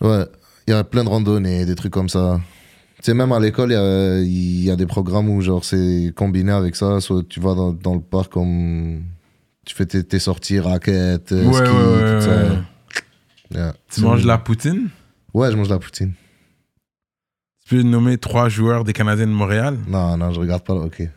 [0.00, 0.26] Ouais,
[0.66, 2.40] il y a plein de randonnées, des trucs comme ça.
[2.98, 5.64] Tu sais, même à l'école, il y a, il y a des programmes où genre
[5.64, 7.00] c'est combiné avec ça.
[7.00, 9.02] Soit tu vas dans, dans le parc comme.
[9.64, 13.58] Tu fais tes, tes sorties, raquettes, euh, Ouais, ski, tout ça.
[13.58, 13.74] Yeah.
[13.92, 14.88] Tu manges la poutine?
[15.32, 16.12] Ouais, je mange la poutine.
[17.70, 19.78] Peux nommer trois joueurs des Canadiens de Montréal?
[19.86, 21.08] Non, non, je regarde pas le hockey.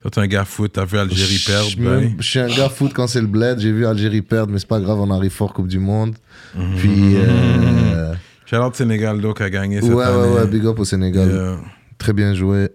[0.00, 1.68] Toi, t'es un gars foot, t'as vu Algérie Je- perdre.
[1.68, 3.58] je, me- je suis un gars foot quand c'est le bled.
[3.58, 6.14] J'ai vu Algérie perdre, mais c'est pas grave, on arrive fort Coupe du Monde.
[6.56, 6.76] Mhm.
[6.78, 7.12] Puis.
[7.16, 8.14] euh,
[8.46, 10.16] Shout-out Sénégal, donc, a gagné cette ouais, année.
[10.16, 11.28] ouais, ouais, big up au Sénégal.
[11.28, 11.56] Yeah.
[11.98, 12.70] Très bien joué.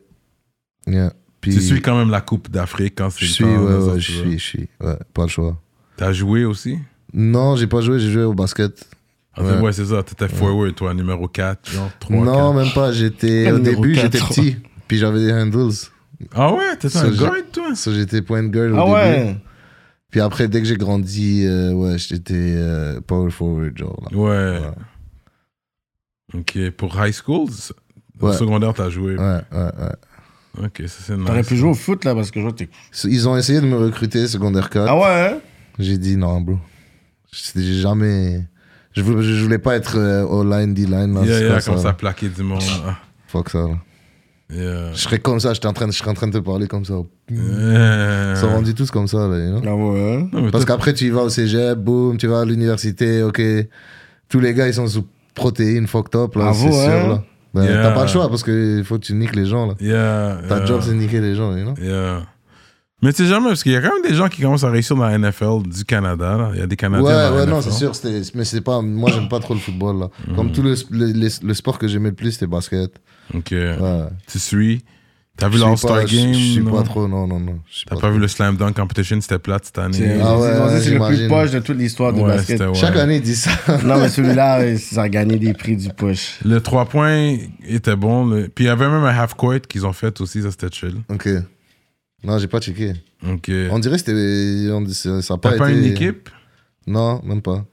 [0.87, 1.11] Yeah.
[1.41, 4.01] Puis, Tu suis quand même la Coupe d'Afrique quand c'est Je suis, temps, ouais, tu
[4.01, 4.69] je suis, je suis.
[4.79, 5.59] Ouais, pas le choix.
[5.97, 6.77] T'as joué aussi?
[7.13, 8.85] Non, j'ai pas joué, j'ai joué au basket.
[9.35, 9.59] Fait, Ouais.
[9.59, 10.01] ouais, c'est ça.
[10.03, 12.53] T'étais forward, toi, numéro 4, genre 3, non, 4.
[12.53, 12.91] même pas.
[12.93, 14.57] J'étais au Numéro début, j'étais petit.
[14.87, 15.71] Puis j'avais des handles.
[16.33, 17.75] Ah ouais, t'étais Ça, un guard, toi?
[17.75, 19.39] So, j'étais point guard au Ah début.
[20.09, 24.01] Puis après, dès que j'ai grandi, euh, ouais, j'étais euh, power forward, genre.
[24.09, 24.17] Là.
[24.17, 24.59] Ouais.
[24.59, 26.39] Ouais.
[26.39, 27.49] Ok, pour high school,
[28.21, 28.33] au Ouais.
[28.33, 29.17] secondaire, t'as joué.
[29.17, 30.65] Ouais, ouais, ouais.
[30.65, 31.47] Ok, ça c'est T'aurais nice.
[31.47, 32.69] pu jouer au foot là parce que je t'es.
[32.91, 34.87] So, Ils ont essayé de me recruter secondaire 4.
[34.89, 35.39] Ah ouais, hein?
[35.79, 36.57] J'ai dit non, bro.
[37.33, 38.47] J'ai jamais.
[38.95, 41.13] Je voulais, je voulais pas être euh, all-line, D-line.
[41.13, 41.83] là, Yeah, comme ça.
[41.83, 42.61] ça, plaquer du monde.
[42.87, 42.95] Ah,
[43.27, 43.59] Fuck ça.
[43.59, 43.75] là.
[44.49, 44.93] yeah.
[44.93, 46.85] Je serais comme ça, j'étais en train je serais en train de te parler comme
[46.85, 46.93] ça.
[47.29, 48.31] Yeah.
[48.31, 49.61] Ils sont rendus tous comme ça, là, you know?
[49.67, 50.27] Ah ouais?
[50.31, 53.41] Non, mais Parce qu'après, tu y vas au cégep, boum, tu vas à l'université, ok.
[54.29, 57.23] Tous les gars, ils sont sous protéines, fucked up, là, Bravo, c'est sûr, là.
[57.53, 57.83] Ben, Yeah.
[57.83, 59.73] T'as pas le choix parce qu'il faut que tu niques les gens, là.
[59.79, 60.65] Yeah, Ta yeah.
[60.65, 61.73] job, c'est de niquer les gens, you know?
[63.01, 64.69] Mais tu sais jamais, parce qu'il y a quand même des gens qui commencent à
[64.69, 66.37] réussir dans la NFL du Canada.
[66.37, 66.51] là.
[66.53, 67.71] Il y a des Canadiens Ouais, dans la ouais, non, NFL.
[67.71, 68.81] c'est sûr, mais c'est pas.
[68.81, 70.09] Moi, j'aime pas trop le football, là.
[70.27, 70.35] Mhm.
[70.35, 72.91] Comme tout le, le, le- le sport que j'aimais le plus, c'était basket.
[73.33, 73.51] Ok.
[73.51, 73.77] Ouais.
[74.31, 74.83] Tu suis?
[75.37, 76.33] T'as vu l'All-Star Game?
[76.33, 76.71] Je suis non?
[76.71, 77.59] pas trop, non, non, non.
[77.87, 79.19] T'as pas vu le Slam Dunk Competition?
[79.19, 79.97] C'était plate cette année?
[79.97, 82.57] C'est Ah ouais, c'est- c'est le plus poche de toute l'histoire du Ouais, basket.
[82.57, 82.73] c'était- ouais.
[82.75, 83.51] Chaque année, ils disent ça.
[83.83, 86.39] Non, mais celui-là, ça a gagné des prix du push.
[86.45, 87.35] Le 3 points
[87.67, 88.25] était bon.
[88.27, 90.95] le- Puis il y avait même un half-court qu'ils ont fait aussi, ça c'était chill.
[91.09, 91.27] ok.
[92.25, 92.93] Non, j'ai pas checké.
[93.25, 93.51] Ok.
[93.71, 94.71] On dirait que c'était.
[94.71, 95.57] on- Ça a pas T'as été.
[95.59, 96.29] pas une équipe?
[96.87, 97.63] Non, même pas.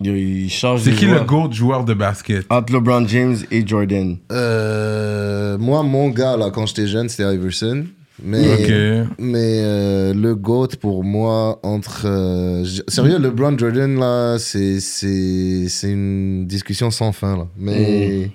[0.00, 1.26] Yo, Il change C'est de qui le joueur.
[1.26, 2.44] GOAT joueur de basket?
[2.50, 4.16] Entre LeBron James et Jordan.
[4.32, 7.84] Euh, moi, mon gars, là, quand j'étais jeune, c'était Iverson.
[8.22, 9.08] Mais, Ok.
[9.18, 12.02] mais euh, le GOAT, pour moi, entre.
[12.06, 17.46] euh, j- sérieux, LeBron Jordan, là, c'est c'est- c'est une discussion sans fin, là.
[17.56, 18.30] Mais.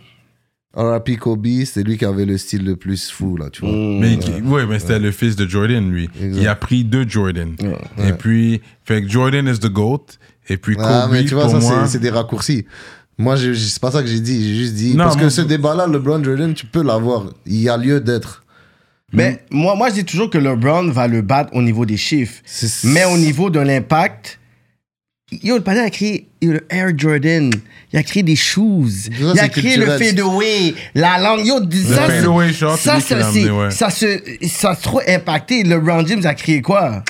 [0.76, 1.16] R.I.P.
[1.16, 3.72] Kobe, c'est lui qui avait le style le plus fou, là, tu vois.
[3.72, 4.00] Mm.
[4.00, 6.10] Mais ouais, mais c'était le fils de Jordan, lui.
[6.22, 6.42] Exact.
[6.42, 7.56] Il a pris deux Jordan.
[7.60, 8.10] Ouais.
[8.10, 10.06] Et puis, fait que Jordan is the GOAT.
[10.48, 11.88] Et puis Kobe, Ah, mais tu vois, pour ça, moi...
[11.88, 12.66] c'est- des raccourcis.
[13.18, 14.42] Moi, c'est pas ça que j'ai dit.
[14.44, 14.96] J'ai juste dit.
[14.96, 17.26] Non, parce que ce débat-là, LeBron Jordan, tu peux l'avoir.
[17.46, 18.44] Il y a lieu d'être.
[19.12, 22.42] Mais moi, moi, je dis toujours que LeBron va le battre au niveau des chiffres.
[22.84, 24.39] Mais au niveau de l'impact,
[25.32, 27.52] yo, le panel a créé yo, le Air Jordan.
[27.92, 29.08] Il a créé des shoes.
[29.10, 30.10] il a créé le culturel.
[30.10, 31.46] fadeaway, la langue.
[31.46, 32.08] Yo, ça,
[32.78, 33.72] c'est ça, ça, amené, ouais.
[33.72, 34.06] ça, se,
[34.48, 35.64] ça se trop impacté.
[35.64, 37.04] LeBron James a créé quoi?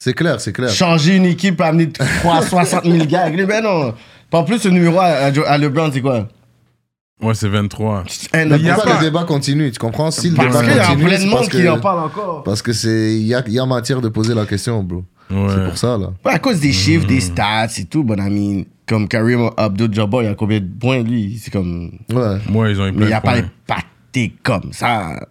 [0.00, 0.68] C'est clair, c'est clair.
[0.70, 3.30] Changer une équipe pour amener 3, 60 000 gars.
[3.30, 3.94] Ben non.
[4.32, 6.26] En plus, le numéro à, à- à LeBron, c'est quoi?
[7.20, 8.02] Ouais, c'est 23.
[8.32, 10.10] Un Mais il y a Pourquoi pas- le débat continue Tu comprends?
[10.10, 12.00] Si le Parce débat qu'il y a plein de monde parce qui en que parle
[12.00, 12.42] encore.
[12.42, 15.04] parce que c'est il y a, il y a matière de poser la question, bro.
[15.32, 15.48] Ouais.
[15.54, 16.12] C'est pour ça là.
[16.24, 18.66] Ouais, à cause des chiffres, des stats et tout, bon ami.
[18.86, 21.38] Comme Karim Abdul-Jabbar, il a combien de points, lui?
[21.38, 21.92] C'est comme...
[22.10, 22.38] Ouais.
[22.52, 23.48] Ouais, ils ont eu Mais plein il n'y a pas points.
[23.66, 25.24] épaté comme ça.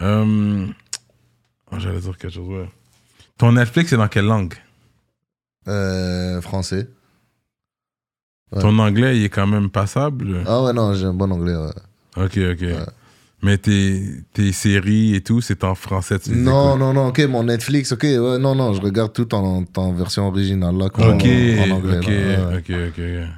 [0.00, 0.66] Euh,
[1.70, 2.68] oh, J'allais dire quelque chose, ouais.
[3.38, 4.54] Ton Netflix, c'est dans quelle langue?
[5.68, 6.88] Euh, français.
[8.52, 8.60] Ouais.
[8.60, 10.42] Ton anglais, il est quand même passable?
[10.46, 11.54] Ah ouais non, j'ai un bon anglais.
[11.54, 12.24] Ouais.
[12.24, 12.68] Ok, ok.
[13.44, 14.02] Mais tes,
[14.32, 17.08] tes séries et tout, c'est en français, tu Non non non.
[17.08, 17.92] Ok mon Netflix.
[17.92, 18.72] Ok ouais non non.
[18.72, 20.88] Je regarde tout en, en version originale là.
[20.88, 21.98] comme Ok, en, en anglais.
[21.98, 22.56] ok, là, ouais.
[22.56, 23.28] ok, ok.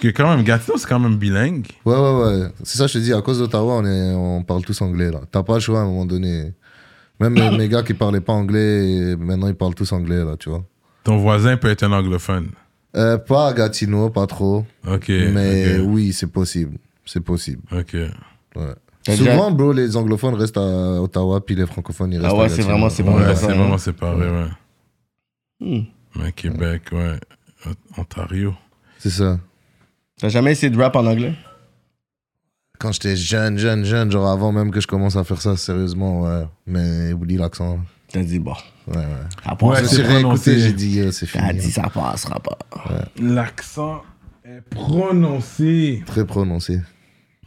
[0.00, 1.66] Parce que quand même, Gatineau, c'est quand même bilingue.
[1.84, 2.48] Ouais, ouais, ouais.
[2.62, 5.22] C'est ça, je te dis, à cause d'Ottawa, on, est, on parle tous anglais, là.
[5.28, 6.52] T'as pas le choix à un moment donné.
[7.18, 10.64] Même mes, gars qui parlaient pas anglais, maintenant ils parlent tous anglais, là, tu vois.
[11.02, 12.50] Ton voisin peut être un anglophone?
[12.94, 14.64] Euh, pas à Gatineau, pas trop.
[14.86, 15.08] Ok.
[15.08, 16.78] mais oui, c'est possible.
[17.04, 17.62] C'est possible.
[17.72, 17.96] Ok.
[19.04, 22.42] T'as Souvent, bro, les anglophones restent à Ottawa, puis les francophones, ils restent Ah à
[22.42, 23.16] ouais, c'est vraiment séparé.
[23.16, 23.54] Ouais, Ouais, c'est ouais.
[23.54, 24.46] vraiment séparé, ouais.
[25.60, 25.82] Hmm.
[26.16, 27.18] Mais Québec, ouais.
[27.96, 28.54] Ontario.
[28.98, 29.38] C'est ça.
[30.20, 31.34] T'as jamais essayé de rap en anglais?
[32.78, 36.22] Quand j'étais jeune, jeune, jeune, genre avant même que je commence à faire ça sérieusement,
[36.22, 36.44] ouais.
[36.66, 37.78] Mais oublie l'accent.
[38.12, 38.54] T'as dit, bon,
[38.86, 39.04] Ouais, ouais.
[39.44, 41.60] ça Ouais, suis réécouté, j'ai dit, euh, c'est T'as fini.
[41.60, 42.56] dit, ça passera pas.
[43.20, 44.02] L'accent
[44.44, 46.02] est prononcé.
[46.06, 46.80] Très prononcé.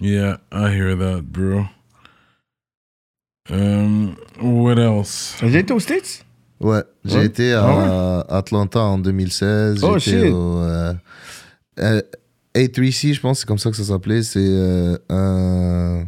[0.01, 1.65] Yeah, I hear that, bro.
[3.49, 5.35] Um, what else?
[5.41, 6.25] Déjà été aux States?
[6.59, 7.25] Ouais, j'ai Ouais.
[7.25, 9.83] été à Atlanta en 2016.
[9.83, 10.33] Oh, J'étais shit.
[10.33, 10.93] au euh,
[11.79, 12.01] euh,
[12.55, 14.21] A3C, je pense, c'est comme ça que ça s'appelait.
[14.23, 16.05] C'est euh, un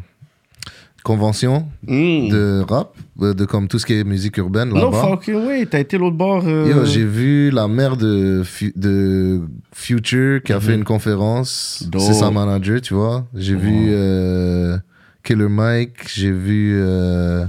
[1.03, 2.29] convention Hmm.
[2.29, 5.01] de rap, euh, de comme tout ce qui est musique urbaine Non, là-bas.
[5.09, 6.43] fucking oui, t'as été l'autre bord.
[6.47, 8.43] euh, Yo, j'ai vu la mère de,
[8.75, 9.41] de
[9.73, 11.87] Future qui a fait une conférence.
[11.99, 13.25] C'est sa manager, tu vois.
[13.35, 14.77] J'ai vu euh,
[15.23, 16.73] Killer Mike, j'ai vu.
[16.77, 17.45] euh,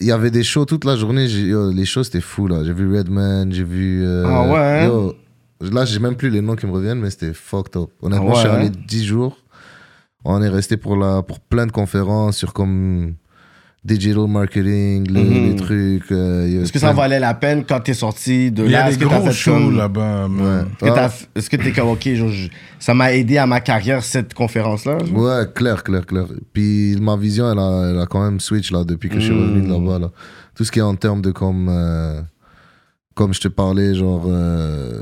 [0.00, 1.26] Il y avait des shows toute la journée.
[1.26, 2.64] yo, les shows, c'était fou, là.
[2.64, 4.02] J'ai vu Redman, j'ai vu.
[4.04, 4.84] euh, Ah ouais, hein?
[4.86, 5.14] yo,
[5.72, 7.90] là, j'ai même plus les noms qui me reviennent, mais c'était fucked up.
[8.00, 8.82] Honnêtement, Ah ouais, je suis allé hein?
[8.88, 9.36] 10 jours.
[10.24, 13.14] On est resté pour, la, pour plein de conférences sur comme
[13.82, 15.48] digital marketing, le- Mhm.
[15.48, 16.12] les trucs.
[16.12, 18.84] euh, Est-ce que ça valait la peine quand t'es sorti de Il y là?
[18.84, 20.26] a Est-ce des que t'as gros fait shows comme- là-bas.
[20.28, 20.88] Ouais.
[21.34, 22.48] Est-ce que Ah, t'es comme, ok, genre, je-
[22.78, 24.98] ça m'a aidé à ma carrière, cette conférence-là?
[25.14, 26.26] Ouais, clair, clair, clair.
[26.52, 29.34] Puis ma vision, elle a, elle a quand même switch là depuis que je suis
[29.34, 29.40] Mm.
[29.40, 29.98] revenu de là-bas.
[29.98, 30.10] Là.
[30.54, 31.68] Tout ce qui est en termes de comme.
[31.70, 32.20] euh,
[33.14, 34.24] comme je te parlais, genre.
[34.26, 35.00] euh,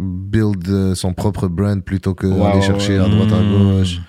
[0.00, 3.04] build euh, son propre brand plutôt que Ouais, aller chercher ouais.
[3.04, 3.52] à droite à Mm.
[3.52, 4.00] gauche.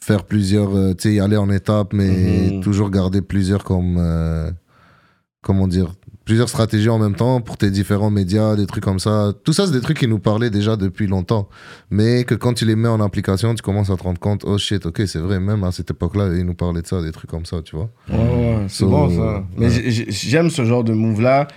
[0.00, 0.76] Faire plusieurs.
[0.76, 2.60] euh, tu sais, y aller en étapes, mais Mhm.
[2.60, 3.96] toujours garder plusieurs comme.
[3.98, 4.50] euh,
[5.42, 5.94] comment dire
[6.24, 9.32] Plusieurs stratégies en même temps pour tes différents médias, des trucs comme ça.
[9.42, 11.48] Tout ça, c'est des trucs qui nous parlaient déjà depuis longtemps.
[11.90, 14.56] Mais que quand tu les mets en application, tu commences à te rendre compte, oh
[14.56, 17.28] shit, ok, c'est vrai, même à cette époque-là, ils nous parlaient de ça, des trucs
[17.28, 17.90] comme ça, tu vois.
[18.08, 19.44] Ouais, ouais, c'est bon ça.
[19.58, 19.90] Mais ouais.
[20.10, 21.48] j'aime ce genre de move-là,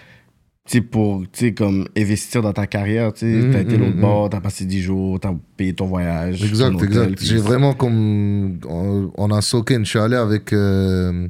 [0.72, 3.26] sais, pour, tu sais, comme investir dans ta carrière, tu sais.
[3.26, 4.02] Mhm, T'as été mhm, l'autre mhm.
[4.02, 6.44] bord, t'as passé 10 jours, t'as payé ton voyage.
[6.44, 7.24] Exact, ton hôtel, exact.
[7.24, 8.60] J'ai vraiment comme.
[8.68, 9.78] On, on a soaké.
[9.80, 11.28] Je suis allé avec euh,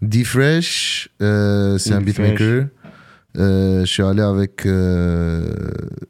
[0.00, 2.66] D-Fresh, euh, c'est un beatmaker.
[3.38, 5.46] Euh, je suis allé avec euh,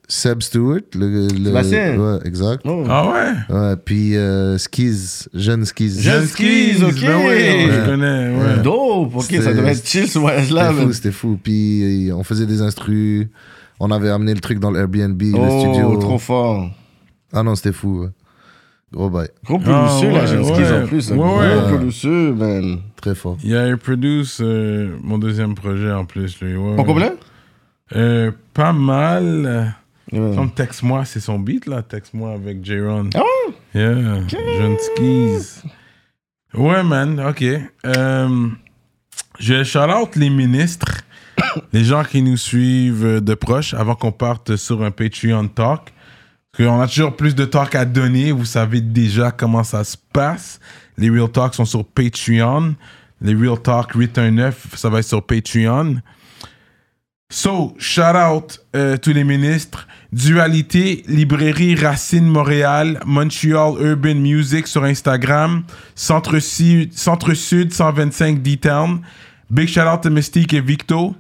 [0.09, 0.81] Seb Stewart.
[0.95, 1.97] Le, le- Sébastien.
[1.97, 2.63] Ouais, exact.
[2.65, 2.83] Oh.
[2.89, 3.55] Ah ouais?
[3.57, 6.01] Ouais, puis euh, Skiz, jeune Skiz.
[6.01, 7.01] Jeune Skiz, ok.
[7.01, 8.63] Ben ouais, je connais, ouais.
[8.65, 10.71] Dope, ok, ça devait être chill ce voyage-là.
[10.73, 11.39] C'était fou, c'était fou.
[11.43, 13.29] Puis euh, on faisait des instrus.
[13.79, 15.97] On avait amené le truc dans l'Airbnb, le Oh, studio.
[15.99, 16.71] trop fort.
[17.33, 18.07] Ah non, c'était fou.
[18.93, 18.99] Ouais.
[18.99, 19.29] Gros bail.
[19.45, 20.83] Gros Ah, pelouseux, ouais, là, jeune skis ouais.
[20.83, 21.11] en plus.
[21.11, 21.79] Ouais, Gros ouais.
[21.79, 22.79] pelouseux, man.
[23.01, 23.37] Très fort.
[23.43, 26.57] Il a produce euh, mon deuxième projet en plus, lui.
[26.57, 26.85] Ouais, ouais.
[26.85, 27.13] complet?
[27.97, 29.75] Euh, pas mal.
[30.13, 30.35] Ouais.
[30.35, 31.83] Comme Texte-moi, c'est son beat là.
[31.83, 33.11] Texte-moi avec J-Ron.
[33.15, 33.55] Ah ouais?
[33.75, 35.63] Yeah, jeune skis.
[36.55, 37.43] Ouais, man, ok.
[37.87, 38.49] Euh,
[39.39, 41.03] je shout out les ministres,
[41.73, 45.93] les gens qui nous suivent de proche avant qu'on parte sur un Patreon talk.
[46.53, 48.31] Parce qu'on a toujours plus de talk à donner.
[48.31, 50.61] Vous savez déjà comment ça se passe.
[50.99, 52.75] Les Real Talks sont sur Patreon.
[53.23, 56.03] Les Real Talk Return 9, ça va être sur Patreon.
[57.31, 59.89] So, shout out euh, tous les ministres.
[60.13, 65.65] Dualité, librairie Racine Montréal, Montreal Urban Music sur Instagram,
[65.95, 69.01] Centre Sud, Centre Sud 125 D-Town.
[69.49, 71.15] Big shout out to Mystique et Victo.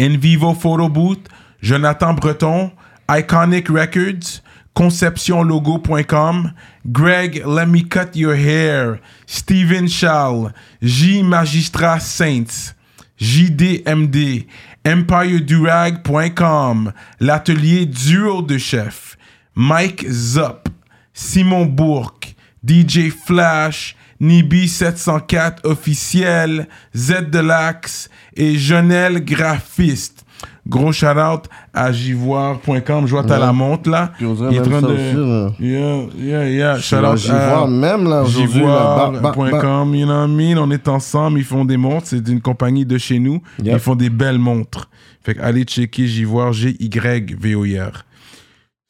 [0.00, 1.28] In Vivo Photo Booth,
[1.60, 2.70] Jonathan Breton,
[3.10, 4.42] Iconic Records,
[4.74, 6.52] conceptionlogo.com,
[6.92, 10.52] Greg Let Me Cut Your Hair, Steven Charles,
[10.82, 12.74] J Magistrat Saints,
[13.18, 14.46] JDMD,
[14.84, 19.16] EmpireDurag.com, l'atelier Duo de chef,
[19.54, 20.68] Mike Zup,
[21.12, 30.17] Simon Bourque, DJ Flash, Nibi704 officiel, Z Delax et Jonel Graphiste.
[30.66, 33.06] Gros shout-out à jivoire.com.
[33.06, 33.40] Je vois t'as Ouais.
[33.46, 34.12] la montre là.
[34.16, 35.46] Puis on dirait Il est même en train ça de...
[35.48, 35.64] aussi.
[35.64, 36.78] Yeah, yeah, yeah.
[36.78, 38.52] J'y à vois même là aujourd'hui.
[38.60, 40.58] Jivoire.com, you know what I mean?
[40.58, 42.06] On est ensemble, ils font des montres.
[42.08, 43.40] C'est une compagnie de chez nous.
[43.62, 43.74] Yep.
[43.74, 44.88] Ils font des belles montres.
[45.22, 48.04] Fait que allez checker Jivoire, G-Y-V-O-I-R.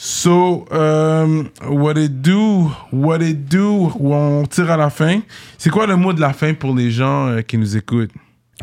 [0.01, 5.21] So, um, what it do, what it do, on tire à la fin.
[5.57, 8.13] C'est quoi le mot de la fin pour les gens euh, qui nous écoutent?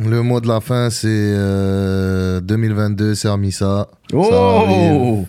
[0.01, 3.87] Le mot de la fin, c'est euh, 2022, c'est Amisa.
[4.11, 4.33] Ça Oh!
[4.33, 5.27] arrive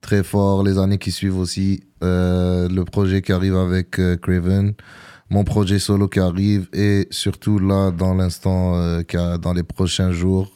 [0.00, 0.62] très fort.
[0.64, 1.84] Les années qui suivent aussi.
[2.02, 4.72] Euh, le projet qui arrive avec euh, Craven.
[5.28, 6.66] Mon projet solo qui arrive.
[6.72, 9.02] Et surtout là, dans l'instant, euh,
[9.38, 10.50] dans les prochains jours,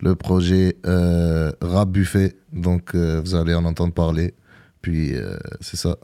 [0.00, 2.36] le projet euh, Rap Buffet.
[2.52, 4.34] Donc, vous allez en entendre parler.
[4.80, 5.14] Puis,
[5.60, 5.96] c'est ça.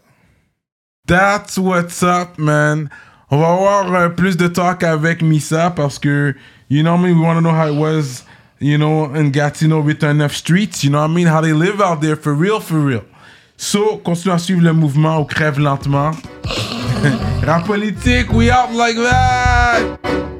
[1.07, 2.89] That's what's up, man.
[3.31, 6.35] On va avoir plus de talk avec Misa parce que,
[6.69, 8.24] you know what I mean, we want to know how it was,
[8.59, 11.81] you know, in Gatineau with enough streets, you know what I mean, how they live
[11.81, 13.05] out there for real, for real.
[13.57, 16.12] So, continue à suivre le mouvement, on crève lentement.
[17.43, 20.38] Rap politique, we out like that!